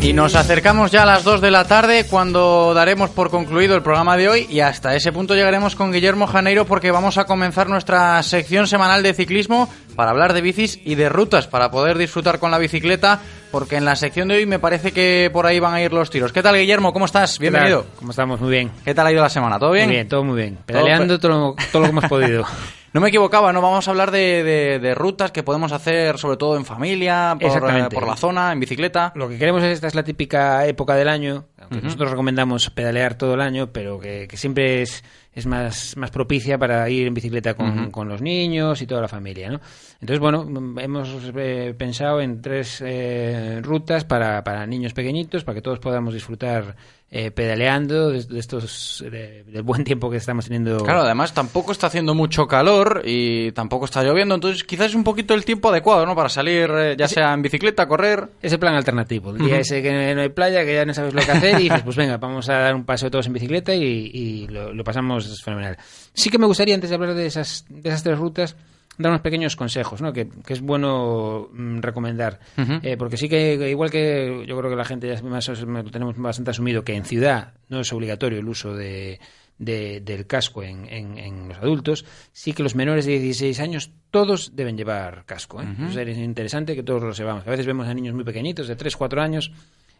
Y 0.02 0.12
nos 0.12 0.34
acercamos 0.34 0.90
ya 0.90 1.04
a 1.04 1.06
las 1.06 1.24
2 1.24 1.40
de 1.40 1.50
la 1.50 1.64
tarde 1.66 2.04
cuando 2.04 2.74
daremos 2.74 3.10
por 3.10 3.30
concluido 3.30 3.76
el 3.76 3.82
programa 3.82 4.16
de 4.16 4.28
hoy 4.28 4.46
y 4.50 4.60
hasta 4.60 4.94
ese 4.94 5.12
punto 5.12 5.34
llegaremos 5.34 5.74
con 5.74 5.92
Guillermo 5.92 6.26
Janeiro 6.26 6.66
porque 6.66 6.90
vamos 6.90 7.16
a 7.16 7.24
comenzar 7.24 7.68
nuestra 7.68 8.22
sección 8.22 8.66
semanal 8.66 9.02
de 9.02 9.14
ciclismo 9.14 9.70
para 9.96 10.10
hablar 10.10 10.32
de 10.32 10.40
bicis 10.40 10.80
y 10.84 10.96
de 10.96 11.08
rutas 11.08 11.46
para 11.46 11.70
poder 11.70 11.96
disfrutar 11.96 12.40
con 12.40 12.50
la 12.50 12.58
bicicleta 12.58 13.20
porque 13.50 13.76
en 13.76 13.84
la 13.84 13.96
sección 13.96 14.28
de 14.28 14.36
hoy 14.36 14.46
me 14.46 14.58
parece 14.58 14.92
que 14.92 15.30
por 15.32 15.46
ahí 15.46 15.58
van 15.58 15.74
a 15.74 15.82
ir 15.82 15.92
los 15.92 16.10
tiros. 16.10 16.32
¿Qué 16.32 16.42
tal 16.42 16.56
Guillermo? 16.56 16.92
¿Cómo 16.92 17.04
estás? 17.06 17.38
Bienvenido. 17.38 17.86
¿Cómo 17.96 18.10
estamos? 18.10 18.40
Muy 18.40 18.50
bien. 18.50 18.70
¿Qué 18.84 18.94
tal 18.94 19.06
ha 19.06 19.12
ido 19.12 19.22
la 19.22 19.28
semana? 19.28 19.58
¿Todo 19.58 19.72
bien? 19.72 19.86
Muy 19.86 19.96
bien, 19.96 20.08
todo 20.08 20.24
muy 20.24 20.36
bien. 20.40 20.58
Pedaleando 20.66 21.18
todo, 21.18 21.54
todo 21.72 21.82
lo 21.82 21.86
que 21.86 21.90
hemos 21.90 22.04
podido. 22.06 22.44
No 22.92 23.00
me 23.00 23.06
equivocaba, 23.10 23.52
¿no? 23.52 23.62
Vamos 23.62 23.86
a 23.86 23.92
hablar 23.92 24.10
de, 24.10 24.42
de- 24.42 24.80
de 24.80 24.94
rutas 24.96 25.30
que 25.30 25.44
podemos 25.44 25.70
hacer, 25.70 26.18
sobre 26.18 26.36
todo 26.36 26.56
en 26.56 26.64
familia, 26.64 27.36
por, 27.40 27.70
eh, 27.70 27.88
por 27.88 28.04
la 28.04 28.16
zona, 28.16 28.50
en 28.50 28.58
bicicleta. 28.58 29.12
Lo 29.14 29.28
que 29.28 29.38
queremos 29.38 29.62
es, 29.62 29.74
esta 29.74 29.86
es 29.86 29.94
la 29.94 30.02
típica 30.02 30.66
época 30.66 30.96
del 30.96 31.08
año, 31.08 31.44
aunque 31.60 31.82
nosotros 31.82 32.10
recomendamos 32.10 32.68
pedalear 32.70 33.14
todo 33.14 33.34
el 33.34 33.42
año, 33.42 33.68
pero 33.72 34.00
que, 34.00 34.26
que 34.26 34.36
siempre 34.36 34.82
es, 34.82 35.04
es 35.34 35.46
más, 35.46 35.96
más 35.96 36.10
propicia 36.10 36.58
para 36.58 36.88
ir 36.90 37.06
en 37.06 37.14
bicicleta 37.14 37.54
con, 37.54 37.90
con 37.90 38.08
los 38.08 38.20
niños 38.20 38.82
y 38.82 38.86
toda 38.86 39.00
la 39.02 39.08
familia, 39.08 39.48
¿no? 39.50 39.60
Entonces, 40.00 40.18
bueno, 40.18 40.44
mm, 40.44 40.78
hemos 40.80 41.08
eh, 41.36 41.74
pensado 41.78 42.20
en 42.20 42.40
tres 42.42 42.82
eh, 42.84 43.60
rutas 43.62 44.04
para, 44.04 44.42
para 44.42 44.66
niños 44.66 44.92
pequeñitos, 44.92 45.44
para 45.44 45.54
que 45.56 45.62
todos 45.62 45.78
podamos 45.78 46.14
disfrutar 46.14 46.74
eh, 47.12 47.30
pedaleando 47.32 48.10
de, 48.10 48.22
de 48.24 48.38
estos 48.38 49.04
de- 49.10 49.42
del 49.44 49.62
buen 49.62 49.82
tiempo 49.84 50.08
que 50.10 50.16
estamos 50.16 50.44
teniendo. 50.46 50.78
Claro, 50.84 51.00
además 51.02 51.34
tampoco 51.34 51.72
está 51.72 51.88
haciendo 51.88 52.14
mucho 52.14 52.46
calor 52.46 53.02
y 53.04 53.50
tampoco 53.52 53.84
está 53.84 54.02
lloviendo, 54.04 54.34
entonces 54.36 54.62
quizás 54.64 54.86
es 54.88 54.94
un 54.94 55.02
poquito 55.04 55.34
el 55.34 55.44
tiempo 55.44 55.68
adecuado, 55.70 56.06
¿no? 56.06 56.14
Para 56.14 56.28
salir, 56.28 56.70
eh, 56.72 56.94
ya 56.96 57.08
sea 57.08 57.32
en 57.34 57.42
bicicleta, 57.42 57.86
correr. 57.86 58.28
Es 58.40 58.52
el 58.52 58.58
plan 58.58 58.74
alternativo. 58.74 59.30
El 59.30 59.38
día 59.38 59.58
ese 59.58 59.82
que 59.82 60.14
no 60.14 60.20
hay 60.22 60.28
playa, 60.30 60.64
que 60.64 60.74
ya 60.74 60.84
no 60.84 60.94
sabes 60.94 61.12
lo 61.14 61.20
que 61.22 61.30
hacer, 61.32 61.60
y 61.60 61.64
dices, 61.64 61.82
pues 61.82 61.96
venga, 61.96 62.16
vamos 62.16 62.48
a 62.48 62.54
dar 62.54 62.74
un 62.74 62.84
paseo 62.84 63.10
todos 63.10 63.26
en 63.26 63.32
bicicleta 63.34 63.74
y, 63.74 63.82
y 64.14 64.46
lo, 64.48 64.72
lo 64.72 64.84
pasamos 64.84 65.19
fenomenal. 65.42 65.76
Sí 66.14 66.30
que 66.30 66.38
me 66.38 66.46
gustaría, 66.46 66.74
antes 66.74 66.90
de 66.90 66.96
hablar 66.96 67.14
de 67.14 67.26
esas, 67.26 67.64
de 67.68 67.88
esas 67.88 68.02
tres 68.02 68.18
rutas, 68.18 68.56
dar 68.98 69.10
unos 69.10 69.22
pequeños 69.22 69.56
consejos, 69.56 70.02
¿no? 70.02 70.12
Que, 70.12 70.28
que 70.28 70.52
es 70.52 70.60
bueno 70.60 71.48
mm, 71.52 71.78
recomendar. 71.80 72.38
Eh, 72.82 72.96
porque 72.98 73.16
sí 73.16 73.28
que, 73.28 73.70
igual 73.70 73.90
que 73.90 74.44
yo 74.46 74.58
creo 74.58 74.68
que 74.70 74.76
la 74.76 74.84
gente 74.84 75.08
ya 75.08 75.22
más 75.22 75.48
lo 75.48 75.84
tenemos 75.90 76.16
bastante 76.18 76.50
asumido, 76.50 76.84
que 76.84 76.94
en 76.94 77.04
ciudad 77.04 77.54
no 77.68 77.80
es 77.80 77.92
obligatorio 77.92 78.38
el 78.40 78.48
uso 78.48 78.74
de, 78.74 79.18
de- 79.58 80.00
del 80.00 80.26
casco 80.26 80.62
en, 80.62 80.86
en- 80.92 81.16
en 81.18 81.48
los 81.48 81.58
adultos, 81.58 82.04
sí 82.32 82.52
que 82.52 82.62
los 82.62 82.74
menores 82.74 83.06
de 83.06 83.18
16 83.18 83.58
años 83.60 83.90
todos 84.10 84.54
deben 84.54 84.76
llevar 84.76 85.24
casco. 85.24 85.62
¿eh? 85.62 85.66
Entonces 85.70 86.08
es 86.08 86.18
interesante 86.18 86.74
que 86.74 86.82
todos 86.82 87.02
lo 87.02 87.14
sepamos. 87.14 87.46
A 87.46 87.50
veces 87.50 87.64
vemos 87.66 87.86
a 87.88 87.94
niños 87.94 88.14
muy 88.14 88.24
pequeñitos, 88.24 88.68
de 88.68 88.76
3, 88.76 88.96
4 88.96 89.22
años, 89.22 89.50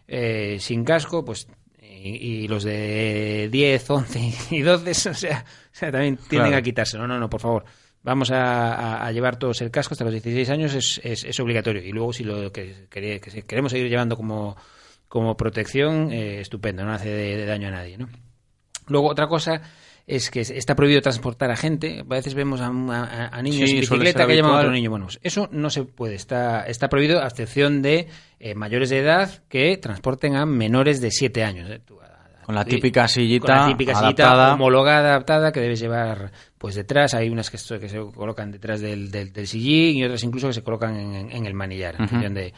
eh, 0.09 0.57
sin 0.61 0.85
casco, 0.85 1.25
pues 1.25 1.47
y, 2.03 2.45
y 2.45 2.49
los 2.49 2.65
de 2.65 3.49
10, 3.51 3.91
11 3.91 4.33
y 4.51 4.61
12, 4.61 4.91
o 5.11 5.15
sea, 5.15 5.45
o 5.47 5.69
sea 5.73 5.91
también 5.93 6.17
tienden 6.17 6.51
Claro. 6.51 6.57
a 6.57 6.63
quitarse. 6.63 6.99
No, 6.99 7.07
no, 7.07 7.19
no, 7.19 7.29
por 7.31 7.41
favor. 7.41 7.65
Vamos 8.03 8.31
a, 8.31 8.73
a- 8.75 9.07
a 9.07 9.13
llevar 9.13 9.37
todos 9.39 9.61
el 9.61 9.71
casco 9.71 9.93
hasta 9.95 10.05
los 10.05 10.13
16 10.15 10.49
años, 10.51 10.73
es, 10.75 11.01
es, 11.05 11.25
es 11.25 11.39
obligatorio. 11.41 11.83
Y 11.85 11.93
luego, 11.93 12.13
si 12.13 12.25
lo 12.25 12.51
que, 12.51 12.87
que 12.89 13.21
queremos 13.47 13.73
seguir 13.73 13.89
llevando 13.91 14.17
como, 14.17 14.57
como 15.09 15.37
protección, 15.37 16.11
eh, 16.11 16.41
estupendo, 16.41 16.83
no 16.85 16.93
hace 16.95 17.11
de, 17.11 17.37
de 17.37 17.45
daño 17.47 17.69
a 17.69 17.73
nadie. 17.73 17.99
¿no? 17.99 18.09
Luego, 18.87 19.09
otra 19.09 19.27
cosa 19.29 19.61
es 20.17 20.31
que 20.31 20.41
está 20.41 20.75
prohibido 20.75 21.01
transportar 21.01 21.51
a 21.51 21.57
gente. 21.57 22.01
A 22.01 22.15
veces 22.15 22.35
vemos 22.35 22.61
a, 22.61 22.67
a- 22.69 23.29
a 23.29 23.43
niños 23.43 23.69
Sí, 23.71 23.77
en 23.77 23.81
bicicleta 23.83 24.27
que 24.27 24.37
llaman 24.37 24.53
a 24.55 24.59
otro 24.59 24.73
niño. 24.73 24.91
Bueno, 24.91 25.07
eso 25.23 25.49
no 25.53 25.71
se 25.71 25.85
puede. 25.85 26.15
Está, 26.15 26.67
está 26.67 26.89
prohibido 26.89 27.23
a 27.23 27.27
excepción 27.27 27.83
de 27.83 28.09
eh, 28.39 28.55
mayores 28.55 28.91
de 28.91 28.99
edad 28.99 29.31
que 29.49 29.77
transporten 29.77 30.37
a 30.37 30.47
menores 30.47 31.01
de 31.01 31.11
7 31.11 31.45
años. 31.45 31.71
¿eh? 31.71 31.81
Tú, 31.85 31.99
Con 32.45 32.55
la 32.55 32.65
típica 32.65 33.07
sillita 33.07 33.47
con 33.47 33.55
la 33.57 33.67
típica 33.69 33.95
sillita 33.95 34.55
homologada, 34.55 35.11
adaptada, 35.11 35.53
que 35.53 35.61
debes 35.61 35.79
llevar 35.81 36.33
pues 36.59 36.75
detrás. 36.75 37.15
Hay 37.15 37.29
unas 37.29 37.49
que, 37.51 37.59
se 37.59 37.79
colocan 38.15 38.51
detrás 38.51 38.81
del, 38.81 39.11
del, 39.11 39.33
del 39.33 39.47
sillín 39.47 39.97
y 39.99 40.05
otras 40.05 40.23
incluso 40.25 40.49
que 40.49 40.55
se 40.55 40.63
colocan 40.63 40.97
en, 40.97 41.31
en- 41.31 41.47
el 41.47 41.55
manillar, 41.55 41.95
en 41.95 42.03
Ujú. 42.03 42.11
función 42.11 42.35
de, 42.35 42.53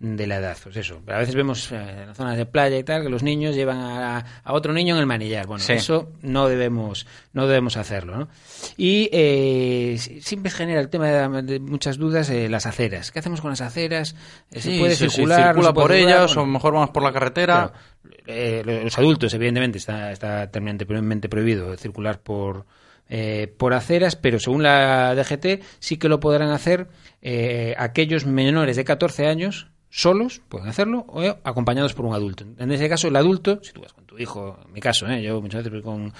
de 0.00 0.26
la 0.26 0.36
edad. 0.36 0.56
Pues 0.62 0.76
eso. 0.76 1.00
A 1.06 1.18
veces 1.18 1.34
vemos 1.34 1.70
eh, 1.72 1.76
en 1.76 2.06
las 2.08 2.16
zonas 2.16 2.36
de 2.36 2.44
playa 2.46 2.76
y 2.76 2.84
tal 2.84 3.02
que 3.02 3.08
los 3.08 3.22
niños 3.22 3.54
llevan 3.54 3.78
a, 3.78 4.18
a 4.44 4.52
otro 4.52 4.72
niño 4.72 4.94
en 4.96 5.00
el 5.00 5.06
manillar. 5.06 5.46
Bueno, 5.46 5.60
Sí. 5.62 5.74
eso 5.74 6.12
no 6.22 6.48
debemos, 6.48 7.06
no 7.32 7.46
debemos 7.46 7.76
hacerlo. 7.76 8.16
¿no? 8.18 8.28
Y 8.76 9.08
eh, 9.12 9.96
si- 9.98 10.20
siempre 10.20 10.50
genera 10.50 10.80
el 10.80 10.88
tema 10.90 11.08
de, 11.08 11.42
de 11.42 11.60
muchas 11.60 11.96
dudas 11.96 12.28
eh, 12.30 12.48
las 12.48 12.66
aceras. 12.66 13.10
¿Qué 13.12 13.20
hacemos 13.20 13.40
con 13.40 13.50
las 13.50 13.60
aceras? 13.62 14.14
Eh, 14.50 14.60
¿Se 14.60 14.72
Sí, 14.72 14.78
puede 14.78 14.96
sí, 14.96 15.08
circular? 15.08 15.38
¿No 15.40 15.46
circula 15.62 15.72
puede 15.72 15.86
por 15.86 15.92
circular? 15.96 16.16
ellas 16.18 16.34
Bueno, 16.34 16.42
o 16.50 16.52
mejor 16.52 16.72
vamos 16.74 16.90
por 16.90 17.02
la 17.02 17.12
carretera. 17.12 17.72
eh, 18.26 18.62
los 18.84 18.98
adultos, 18.98 19.32
evidentemente, 19.34 19.78
está, 19.78 20.10
está 20.12 20.50
terminantemente 20.50 21.28
prohibido 21.28 21.74
circular 21.76 22.20
por, 22.20 22.66
eh, 23.08 23.52
por 23.58 23.72
aceras, 23.74 24.16
pero 24.16 24.38
según 24.38 24.62
la 24.62 25.14
DGT 25.14 25.62
sí 25.78 25.96
que 25.98 26.08
lo 26.08 26.20
podrán 26.20 26.50
hacer 26.50 26.88
eh, 27.22 27.74
aquellos 27.78 28.26
menores 28.26 28.76
de 28.76 28.84
14 28.84 29.26
años 29.26 29.68
solos, 29.94 30.42
pueden 30.48 30.68
hacerlo, 30.68 31.04
o 31.06 31.22
acompañados 31.44 31.94
por 31.94 32.04
un 32.04 32.14
adulto. 32.14 32.44
En 32.58 32.72
ese 32.72 32.88
caso, 32.88 33.06
el 33.06 33.14
adulto, 33.14 33.60
si 33.62 33.72
tú 33.72 33.80
vas 33.80 33.92
con 33.92 34.04
tu 34.04 34.18
hijo, 34.18 34.58
en 34.66 34.72
mi 34.72 34.80
caso, 34.80 35.06
eh, 35.06 35.22
yo 35.22 35.40
muchas 35.40 35.62
veces 35.62 35.72
voy 35.72 35.82
con, 35.82 36.12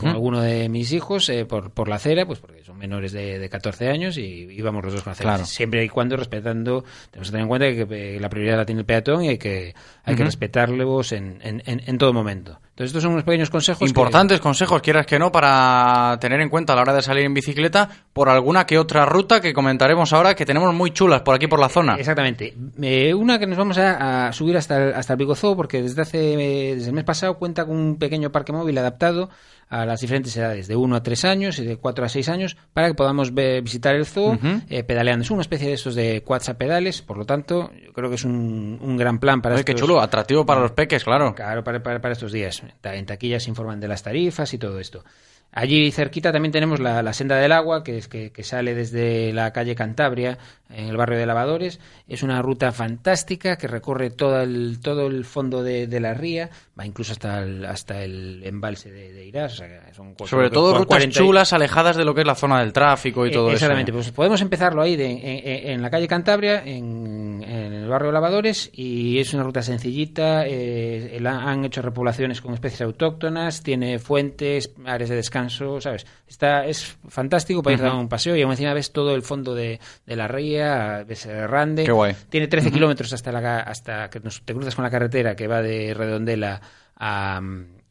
con 0.00 0.08
alguno 0.08 0.40
de 0.40 0.68
mis 0.68 0.90
hijos 0.90 1.28
eh, 1.28 1.44
por, 1.44 1.70
por 1.70 1.88
la 1.88 1.94
acera, 1.94 2.26
pues 2.26 2.40
porque 2.40 2.64
son 2.64 2.76
menores 2.76 3.12
de, 3.12 3.38
de 3.38 3.48
14 3.48 3.88
años 3.88 4.18
y 4.18 4.48
íbamos 4.50 4.82
los 4.82 4.94
dos 4.94 5.02
con 5.04 5.10
la 5.10 5.12
acera. 5.12 5.30
Claro. 5.30 5.44
Siempre 5.44 5.84
y 5.84 5.88
cuando 5.88 6.16
respetando, 6.16 6.84
tenemos 7.12 7.28
que 7.28 7.32
tener 7.32 7.42
en 7.42 7.48
cuenta 7.48 7.66
que, 7.68 8.18
la 8.18 8.28
prioridad 8.28 8.56
la 8.56 8.66
tiene 8.66 8.80
el 8.80 8.86
peatón 8.86 9.22
y 9.22 9.28
hay 9.28 9.38
que, 9.38 9.76
hay 10.02 10.16
que 10.16 10.24
respetarlos 10.24 11.12
en, 11.12 11.38
en, 11.42 11.62
en, 11.66 11.82
en 11.86 11.98
todo 11.98 12.12
momento. 12.12 12.58
Entonces, 12.80 12.92
estos 12.96 13.02
son 13.02 13.12
unos 13.12 13.24
pequeños 13.24 13.50
consejos. 13.50 13.80
que- 13.80 13.84
Importantes 13.84 14.40
consejos, 14.40 14.80
quieras 14.80 15.04
que 15.04 15.18
no, 15.18 15.30
para 15.30 16.16
tener 16.18 16.40
en 16.40 16.48
cuenta 16.48 16.72
a 16.72 16.76
la 16.76 16.82
hora 16.82 16.94
de 16.94 17.02
salir 17.02 17.24
en 17.24 17.34
bicicleta 17.34 17.90
por 18.14 18.30
alguna 18.30 18.64
que 18.64 18.78
otra 18.78 19.04
ruta 19.04 19.38
que 19.42 19.52
comentaremos 19.52 20.10
ahora 20.14 20.34
que 20.34 20.46
tenemos 20.46 20.72
muy 20.72 20.90
chulas 20.92 21.20
por 21.20 21.34
aquí 21.34 21.46
por 21.46 21.60
la 21.60 21.68
zona. 21.68 21.96
Exactamente. 21.96 22.54
Eh, 22.80 23.12
una 23.12 23.38
que 23.38 23.46
nos 23.46 23.58
vamos 23.58 23.76
a, 23.76 24.28
a 24.28 24.32
subir 24.32 24.56
hasta 24.56 24.82
el, 24.82 24.94
hasta 24.94 25.12
el 25.12 25.18
porque 25.56 25.82
desde 25.82 26.00
hace 26.00 26.32
eh, 26.70 26.74
desde 26.76 26.88
el 26.88 26.94
mes 26.94 27.04
pasado 27.04 27.34
cuenta 27.36 27.66
con 27.66 27.76
un 27.76 27.98
pequeño 27.98 28.32
parque 28.32 28.52
móvil 28.52 28.78
adaptado 28.78 29.28
a 29.70 29.86
las 29.86 30.00
diferentes 30.00 30.36
edades, 30.36 30.66
de 30.68 30.76
1 30.76 30.96
a 30.96 31.02
3 31.02 31.24
años 31.24 31.58
y 31.60 31.64
de 31.64 31.76
4 31.76 32.04
a 32.04 32.08
6 32.08 32.28
años, 32.28 32.56
para 32.74 32.88
que 32.88 32.94
podamos 32.94 33.32
visitar 33.32 33.94
el 33.94 34.04
zoo 34.04 34.32
Ujú. 34.32 34.60
eh, 34.68 34.82
pedaleando. 34.82 35.22
Es 35.22 35.30
una 35.30 35.40
especie 35.42 35.68
de 35.68 35.74
estos 35.74 35.94
de 35.94 36.22
quads 36.22 36.48
a 36.48 36.58
pedales, 36.58 37.00
por 37.02 37.16
lo 37.16 37.24
tanto, 37.24 37.70
yo 37.82 37.92
creo 37.92 38.08
que 38.08 38.16
es 38.16 38.24
un, 38.24 38.78
un 38.82 38.96
gran 38.96 39.18
plan 39.20 39.40
para 39.40 39.54
Oye, 39.54 39.64
qué 39.64 39.72
estos- 39.72 39.86
chulo, 39.88 40.00
atractivo 40.00 40.44
para 40.44 40.60
los 40.60 40.72
peques, 40.72 41.04
claro. 41.04 41.34
Claro, 41.34 41.62
para, 41.64 41.82
para, 41.82 42.00
para 42.00 42.12
estos 42.12 42.32
días. 42.32 42.62
En 42.82 43.06
taquillas 43.06 43.44
se 43.44 43.50
informan 43.50 43.78
de 43.80 43.88
las 43.88 44.02
tarifas 44.02 44.52
y 44.52 44.58
todo 44.58 44.80
esto. 44.80 45.04
Allí 45.52 45.90
cerquita 45.90 46.30
también 46.32 46.52
tenemos 46.52 46.78
la, 46.78 47.02
la 47.02 47.12
senda 47.12 47.36
del 47.36 47.50
agua, 47.52 47.82
que 47.82 47.98
es 47.98 48.06
que, 48.06 48.30
que 48.30 48.44
sale 48.44 48.74
desde 48.74 49.32
la 49.32 49.52
calle 49.52 49.74
Cantabria, 49.74 50.38
en 50.72 50.86
el 50.88 50.96
barrio 50.96 51.18
de 51.18 51.26
Lavadores. 51.26 51.80
Es 52.06 52.22
una 52.22 52.40
ruta 52.40 52.70
fantástica 52.70 53.56
que 53.56 53.66
recorre 53.66 54.10
todo 54.10 54.40
el, 54.42 54.78
todo 54.80 55.08
el 55.08 55.24
fondo 55.24 55.64
de, 55.64 55.88
de 55.88 55.98
la 56.00 56.14
ría, 56.14 56.50
va 56.78 56.86
incluso 56.86 57.10
hasta 57.12 57.42
el, 57.42 57.64
hasta 57.64 58.04
el 58.04 58.42
embalse 58.44 58.92
de, 58.92 59.12
de 59.12 59.26
Irás. 59.26 59.54
o 59.54 59.56
sea, 59.56 59.92
son 59.92 60.14
Sobre 60.24 60.50
todo 60.50 60.72
rutas 60.72 60.86
40 60.86 61.08
y- 61.08 61.12
chulas, 61.26 61.52
alejadas 61.52 61.96
de 61.96 62.04
lo 62.04 62.14
que 62.14 62.20
es 62.20 62.26
la 62.28 62.36
zona 62.36 62.60
del 62.60 62.72
tráfico 62.72 63.26
y 63.26 63.32
todo 63.32 63.46
eh, 63.46 63.54
eso. 63.54 63.56
Exactamente, 63.56 63.92
pues 63.92 64.12
podemos 64.12 64.40
empezarlo 64.42 64.82
ahí 64.82 64.94
de- 64.94 65.10
en, 65.10 65.18
en- 65.24 65.70
en 65.72 65.82
la 65.82 65.90
calle 65.90 66.06
Cantabria, 66.06 66.62
en, 66.64 67.42
en 67.42 67.79
barrio 67.90 68.12
Lavadores, 68.12 68.70
y 68.72 69.18
es 69.18 69.34
una 69.34 69.42
ruta 69.42 69.62
sencillita. 69.62 70.46
eh, 70.46 71.20
han 71.24 71.64
hecho 71.64 71.82
repoblaciones 71.82 72.40
con 72.40 72.54
especies 72.54 72.80
autóctonas, 72.82 73.62
tiene 73.62 73.98
fuentes, 73.98 74.72
áreas 74.86 75.10
de 75.10 75.16
descanso, 75.16 75.80
¿sabes? 75.80 76.06
Está, 76.26 76.64
es 76.66 76.96
fantástico 77.08 77.62
para 77.62 77.74
ir 77.76 77.80
a 77.82 77.86
dar 77.88 77.94
un 77.96 78.08
paseo 78.08 78.34
y 78.36 78.42
aún 78.42 78.52
encima 78.52 78.72
ves 78.72 78.92
todo 78.92 79.14
el 79.14 79.22
fondo 79.22 79.54
de, 79.54 79.78
de 80.06 80.16
la 80.16 80.26
ría, 80.28 81.04
ves 81.06 81.26
el 81.26 81.46
Rande. 81.48 81.84
Qué 81.84 81.92
guay. 81.92 82.14
Tiene 82.30 82.46
13 82.48 82.68
Ujú. 82.68 82.74
kilómetros 82.74 83.12
hasta, 83.12 83.30
la, 83.32 83.60
hasta 83.60 84.08
que 84.10 84.20
nos- 84.20 84.42
te 84.42 84.54
cruzas 84.54 84.74
con 84.74 84.84
la 84.84 84.90
carretera 84.90 85.36
que 85.36 85.46
va 85.46 85.60
de 85.62 85.92
Redondela 85.94 86.60
a- 86.96 87.40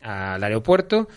al 0.02 0.44
aeropuerto. 0.44 1.08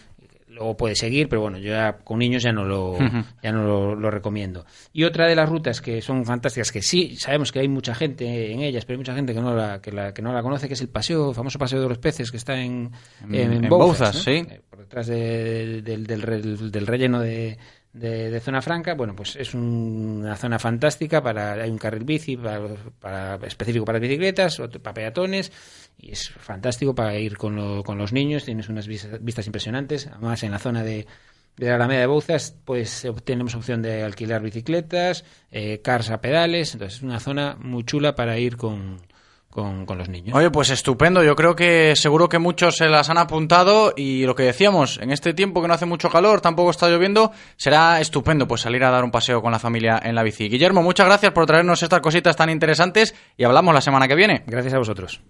Luego 0.53 0.77
puedes 0.77 0.99
seguir, 0.99 1.29
pero 1.29 1.41
bueno, 1.41 1.57
yo 1.59 1.73
ya 1.73 1.95
con 2.05 2.19
niños 2.19 2.43
ya 2.43 2.53
no 2.53 2.65
lo, 2.65 2.99
ya 3.43 3.53
no 3.53 3.65
lo, 3.65 3.95
lo 3.95 4.11
recomiendo. 4.11 4.67
Y 4.93 5.05
otra 5.05 5.27
de 5.27 5.35
las 5.35 5.49
rutas 5.49 5.81
que 5.81 6.03
son 6.03 6.25
fantásticas, 6.27 6.71
que 6.71 6.83
sí 6.83 7.17
sabemos 7.17 7.51
que 7.53 7.61
hay 7.61 7.69
mucha 7.69 7.95
gente 7.95 8.53
en 8.53 8.61
ellas, 8.61 8.85
pero 8.85 8.97
hay 8.97 8.99
mucha 8.99 9.15
gente 9.15 9.33
que 9.35 9.41
no 9.41 9.55
la, 9.55 9.81
que 9.81 9.91
la, 9.93 10.13
que 10.13 10.21
no 10.23 10.33
la 10.33 10.43
conoce, 10.43 10.69
que 10.69 10.75
es 10.75 10.81
el 10.83 10.89
paseo, 10.89 11.31
el 11.31 11.35
famoso 11.35 11.59
paseo 11.59 11.81
de 11.81 11.89
los 11.89 11.99
peces 11.99 12.31
que 12.31 12.37
está 12.37 12.61
en, 12.61 12.91
En- 13.25 13.35
en, 13.35 13.53
en 13.65 13.69
Bouzas, 13.71 14.15
Bouzas, 14.15 14.15
¿no? 14.17 14.21
sí. 14.23 14.31
Eh, 14.51 14.61
Por 14.69 14.81
detrás 14.81 15.07
de- 15.07 15.81
del, 15.83 16.07
del, 16.07 16.71
del 16.71 16.87
relleno 16.87 17.21
de, 17.21 17.57
de, 17.93 18.41
zona 18.41 18.63
franca, 18.63 18.95
bueno, 18.95 19.15
pues 19.15 19.37
es 19.37 19.53
un- 19.55 20.21
una 20.23 20.37
zona 20.37 20.59
fantástica 20.59 21.23
para, 21.23 21.53
hay 21.53 21.71
un 21.71 21.79
carril 21.79 22.05
bici 22.05 22.37
para, 23.01 23.37
específico 23.47 23.85
para 23.85 23.99
bicicletas, 23.99 24.61
otro 24.61 24.83
para 24.83 24.95
peatones, 24.95 25.53
y 25.99 26.13
es 26.13 26.31
fantástico 26.31 26.95
para 26.95 27.15
ir 27.19 27.37
con, 27.37 27.55
lo- 27.57 27.83
con 27.83 27.99
los 27.99 28.13
niños, 28.13 28.45
tienes 28.45 28.69
unas 28.69 28.87
vistas, 28.87 29.23
vistas 29.23 29.47
impresionantes, 29.47 30.07
además 30.07 30.43
en 30.43 30.53
la 30.53 30.59
zona 30.59 30.83
de, 30.83 31.07
de 31.57 31.67
la 31.69 31.75
Alameda 31.75 32.01
de 32.01 32.07
Bouzas, 32.07 32.57
pues 32.65 33.07
tenemos 33.25 33.55
opción 33.55 33.83
de 33.83 34.03
alquilar 34.03 34.41
bicicletas, 34.43 35.25
eh, 35.51 35.81
cars 35.83 36.09
a 36.11 36.21
pedales, 36.23 36.73
entonces 36.73 36.99
es 36.99 37.03
una 37.03 37.21
zona 37.21 37.57
muy 37.61 37.85
chula 37.85 38.15
para 38.15 38.39
ir 38.39 38.57
con, 38.57 39.03
con, 39.53 39.85
con 39.85 39.99
los 39.99 40.09
niños. 40.09 40.35
Oye, 40.35 40.51
pues 40.51 40.71
estupendo. 40.71 41.23
Yo 41.23 41.37
creo 41.37 41.55
que 41.55 41.95
seguro 41.95 42.29
que 42.29 42.39
muchos 42.39 42.77
se 42.79 42.89
las 42.89 43.11
han 43.11 43.19
apuntado 43.19 43.93
y 43.95 44.25
lo 44.25 44.35
que 44.35 44.45
decíamos, 44.45 44.99
en 45.01 45.13
este 45.13 45.35
tiempo 45.35 45.61
que 45.61 45.69
no 45.69 45.75
hace 45.75 45.85
mucho 45.85 46.09
calor, 46.09 46.41
tampoco 46.41 46.71
está 46.71 46.89
lloviendo, 46.89 47.33
será 47.57 48.01
estupendo 48.01 48.49
pues 48.49 48.63
salir 48.63 48.83
a 48.83 48.91
dar 48.91 49.05
un 49.05 49.11
paseo 49.11 49.43
con 49.43 49.53
la 49.53 49.59
familia 49.59 50.01
en 50.03 50.15
la 50.15 50.23
bici. 50.23 50.49
Guillermo, 50.49 50.83
muchas 50.83 51.07
gracias 51.07 51.33
por 51.33 51.45
traernos 51.45 51.83
estas 51.83 52.01
cositas 52.01 52.35
tan 52.35 52.49
interesantes 52.49 53.15
y 53.37 53.45
hablamos 53.45 53.75
la 53.75 53.83
semana 53.83 54.09
que 54.09 54.15
viene. 54.15 54.43
Gracias 54.47 54.73
a 54.73 54.79
vosotros. 54.79 55.21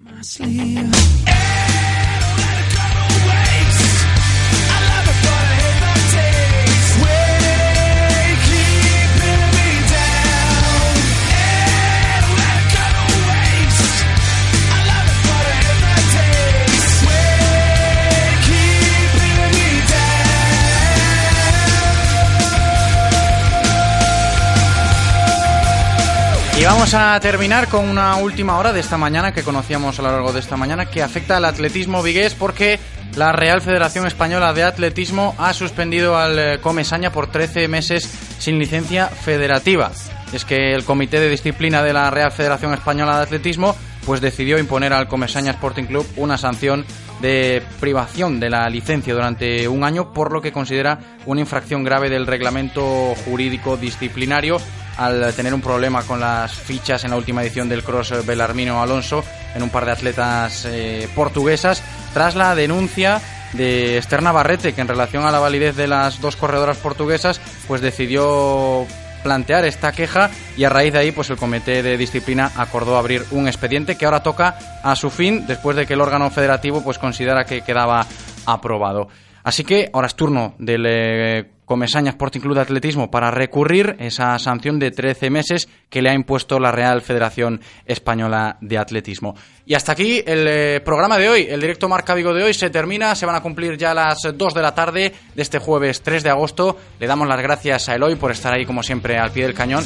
Y 26.63 26.65
vamos 26.65 26.95
a 26.95 27.19
terminar 27.19 27.67
con 27.67 27.89
una 27.89 28.15
última 28.15 28.57
hora 28.57 28.73
de 28.73 28.79
esta 28.79 28.97
mañana 28.97 29.33
que 29.33 29.43
conocíamos 29.43 29.99
a 29.99 30.03
lo 30.03 30.13
largo 30.13 30.33
de 30.33 30.39
esta 30.39 30.57
mañana 30.57 30.87
que 30.87 31.03
afecta 31.03 31.39
al 31.39 31.45
atletismo 31.45 32.05
vigués 32.05 32.37
porque 32.37 32.79
la 33.17 33.33
Real 33.33 33.61
Federación 33.61 34.07
Española 34.07 34.53
de 34.53 34.63
Atletismo 34.63 35.35
ha 35.39 35.55
suspendido 35.55 36.17
al 36.17 36.39
eh, 36.39 36.61
Comesaña 36.61 37.11
por 37.11 37.27
13 37.27 37.67
meses 37.67 38.05
sin 38.39 38.61
licencia 38.61 39.09
federativa. 39.09 39.91
Es 40.33 40.45
que 40.45 40.73
el 40.73 40.85
Comité 40.85 41.19
de 41.19 41.31
Disciplina 41.31 41.83
de 41.83 41.95
la 41.95 42.09
Real 42.13 42.31
Federación 42.31 42.73
Española 42.75 43.17
de 43.17 43.23
Atletismo 43.25 43.75
pues 44.07 44.21
decidió 44.21 44.57
imponer 44.57 44.93
al 44.93 45.09
Comesaña 45.09 45.51
Sporting 45.51 45.87
Club 45.87 46.07
una 46.15 46.39
sanción 46.39 46.87
de 47.21 47.61
privación 47.81 48.39
de 48.39 48.51
la 48.51 48.71
licencia 48.71 49.15
durante 49.15 49.67
un 49.67 49.83
año 49.83 50.13
por 50.13 50.31
lo 50.31 50.41
que 50.41 50.53
considera 50.53 51.01
una 51.27 51.41
infracción 51.41 51.83
grave 51.83 52.09
del 52.09 52.25
reglamento 52.25 53.17
jurídico 53.25 53.77
disciplinario 53.77 54.59
al 54.97 55.33
tener 55.35 55.55
un 55.55 55.61
problema 55.61 56.03
con 56.03 56.21
las 56.21 56.55
fichas 56.55 57.05
en 57.05 57.11
la 57.11 57.17
última 57.17 57.43
edición 57.43 57.69
del 57.69 57.83
Cross 57.83 58.27
Belarmino 58.27 58.83
Alonso 58.83 59.25
en 59.55 59.63
un 59.63 59.71
par 59.71 59.85
de 59.85 59.93
atletas 59.93 60.67
eh, 60.67 61.09
portuguesas 61.15 61.83
tras 62.13 62.35
la 62.35 62.55
denuncia 62.55 63.21
de 63.53 63.99
Esther 63.99 64.23
Navarrete 64.23 64.73
que 64.73 64.81
en 64.81 64.89
relación 64.89 65.25
a 65.25 65.31
la 65.31 65.39
validez 65.39 65.77
de 65.77 65.89
las 65.89 66.21
dos 66.21 66.37
corredoras 66.37 66.79
portuguesas 66.79 67.41
pues 67.69 67.81
decidió 67.81 68.87
plantear 69.23 69.65
esta 69.65 69.93
queja 69.93 70.31
y 70.57 70.65
a 70.65 70.69
raíz 70.69 70.93
de 70.93 70.99
ahí 70.99 71.13
pues 71.13 71.31
el 71.31 71.37
comité 71.37 71.83
de 71.83 71.97
disciplina 71.97 72.51
acordó 72.57 72.97
abrir 72.97 73.25
un 73.31 73.47
expediente 73.47 73.97
que 73.97 74.05
ahora 74.05 74.23
toca 74.23 74.59
a 74.83 74.97
su 74.97 75.11
fin 75.11 75.47
después 75.47 75.77
de 75.77 75.87
que 75.87 75.95
el 75.95 76.01
órgano 76.01 76.31
federativo 76.31 76.83
pues 76.83 76.99
considera 76.99 77.45
que 77.45 77.63
quedaba 77.63 78.07
aprobado. 78.47 79.09
Así 79.45 79.65
que 79.65 79.91
ahora 79.93 80.07
es 80.07 80.15
turno 80.15 80.55
del 80.59 80.85
eh, 80.87 81.51
Comesaña 81.73 82.11
Sporting 82.11 82.41
Club 82.41 82.55
de 82.55 82.61
Atletismo 82.61 83.11
para 83.11 83.31
recurrir 83.31 83.97
esa 83.99 84.39
sanción 84.39 84.79
de 84.79 84.91
13 84.91 85.31
meses 85.31 85.71
que 85.89 86.03
le 86.03 86.11
ha 86.11 86.13
impuesto 86.13 86.61
la 86.61 86.71
Real 86.71 87.01
Federación 87.01 87.63
Española 87.87 88.59
de 88.61 88.77
Atletismo. 88.77 89.35
Y 89.65 89.73
hasta 89.73 89.93
aquí 89.93 90.23
el 90.27 90.47
eh, 90.47 90.83
programa 90.85 91.17
de 91.17 91.31
hoy, 91.31 91.47
el 91.49 91.63
directo 91.63 91.89
Marca 91.89 92.13
Vigo 92.13 92.35
de 92.35 92.45
hoy 92.45 92.53
se 92.53 92.69
termina, 92.69 93.15
se 93.15 93.25
van 93.25 93.37
a 93.37 93.41
cumplir 93.41 93.79
ya 93.79 93.95
las 93.95 94.19
2 94.35 94.53
de 94.53 94.61
la 94.61 94.75
tarde 94.75 95.15
de 95.35 95.43
este 95.43 95.61
jueves 95.61 96.03
3 96.03 96.23
de 96.23 96.29
agosto. 96.29 96.77
Le 97.01 97.07
damos 97.07 97.27
las 97.27 97.41
gracias 97.41 97.89
a 97.89 97.95
Eloy 97.95 98.17
por 98.17 98.33
estar 98.33 98.53
ahí 98.53 98.67
como 98.67 98.83
siempre 98.83 99.17
al 99.17 99.31
pie 99.31 99.45
del 99.45 99.55
cañón 99.55 99.83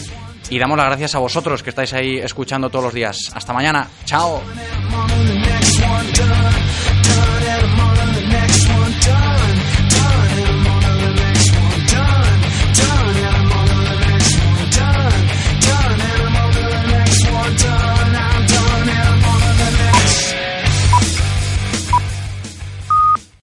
y 0.51 0.59
damos 0.59 0.77
las 0.77 0.87
gracias 0.87 1.15
a 1.15 1.21
vosotros 1.21 1.63
que 1.63 1.71
estáis 1.71 1.93
ahí 1.93 2.19
escuchando 2.19 2.69
todos 2.69 2.87
los 2.87 2.95
días. 2.95 3.31
Hasta 3.33 3.53
mañana, 3.53 3.87
chao. 4.07 4.43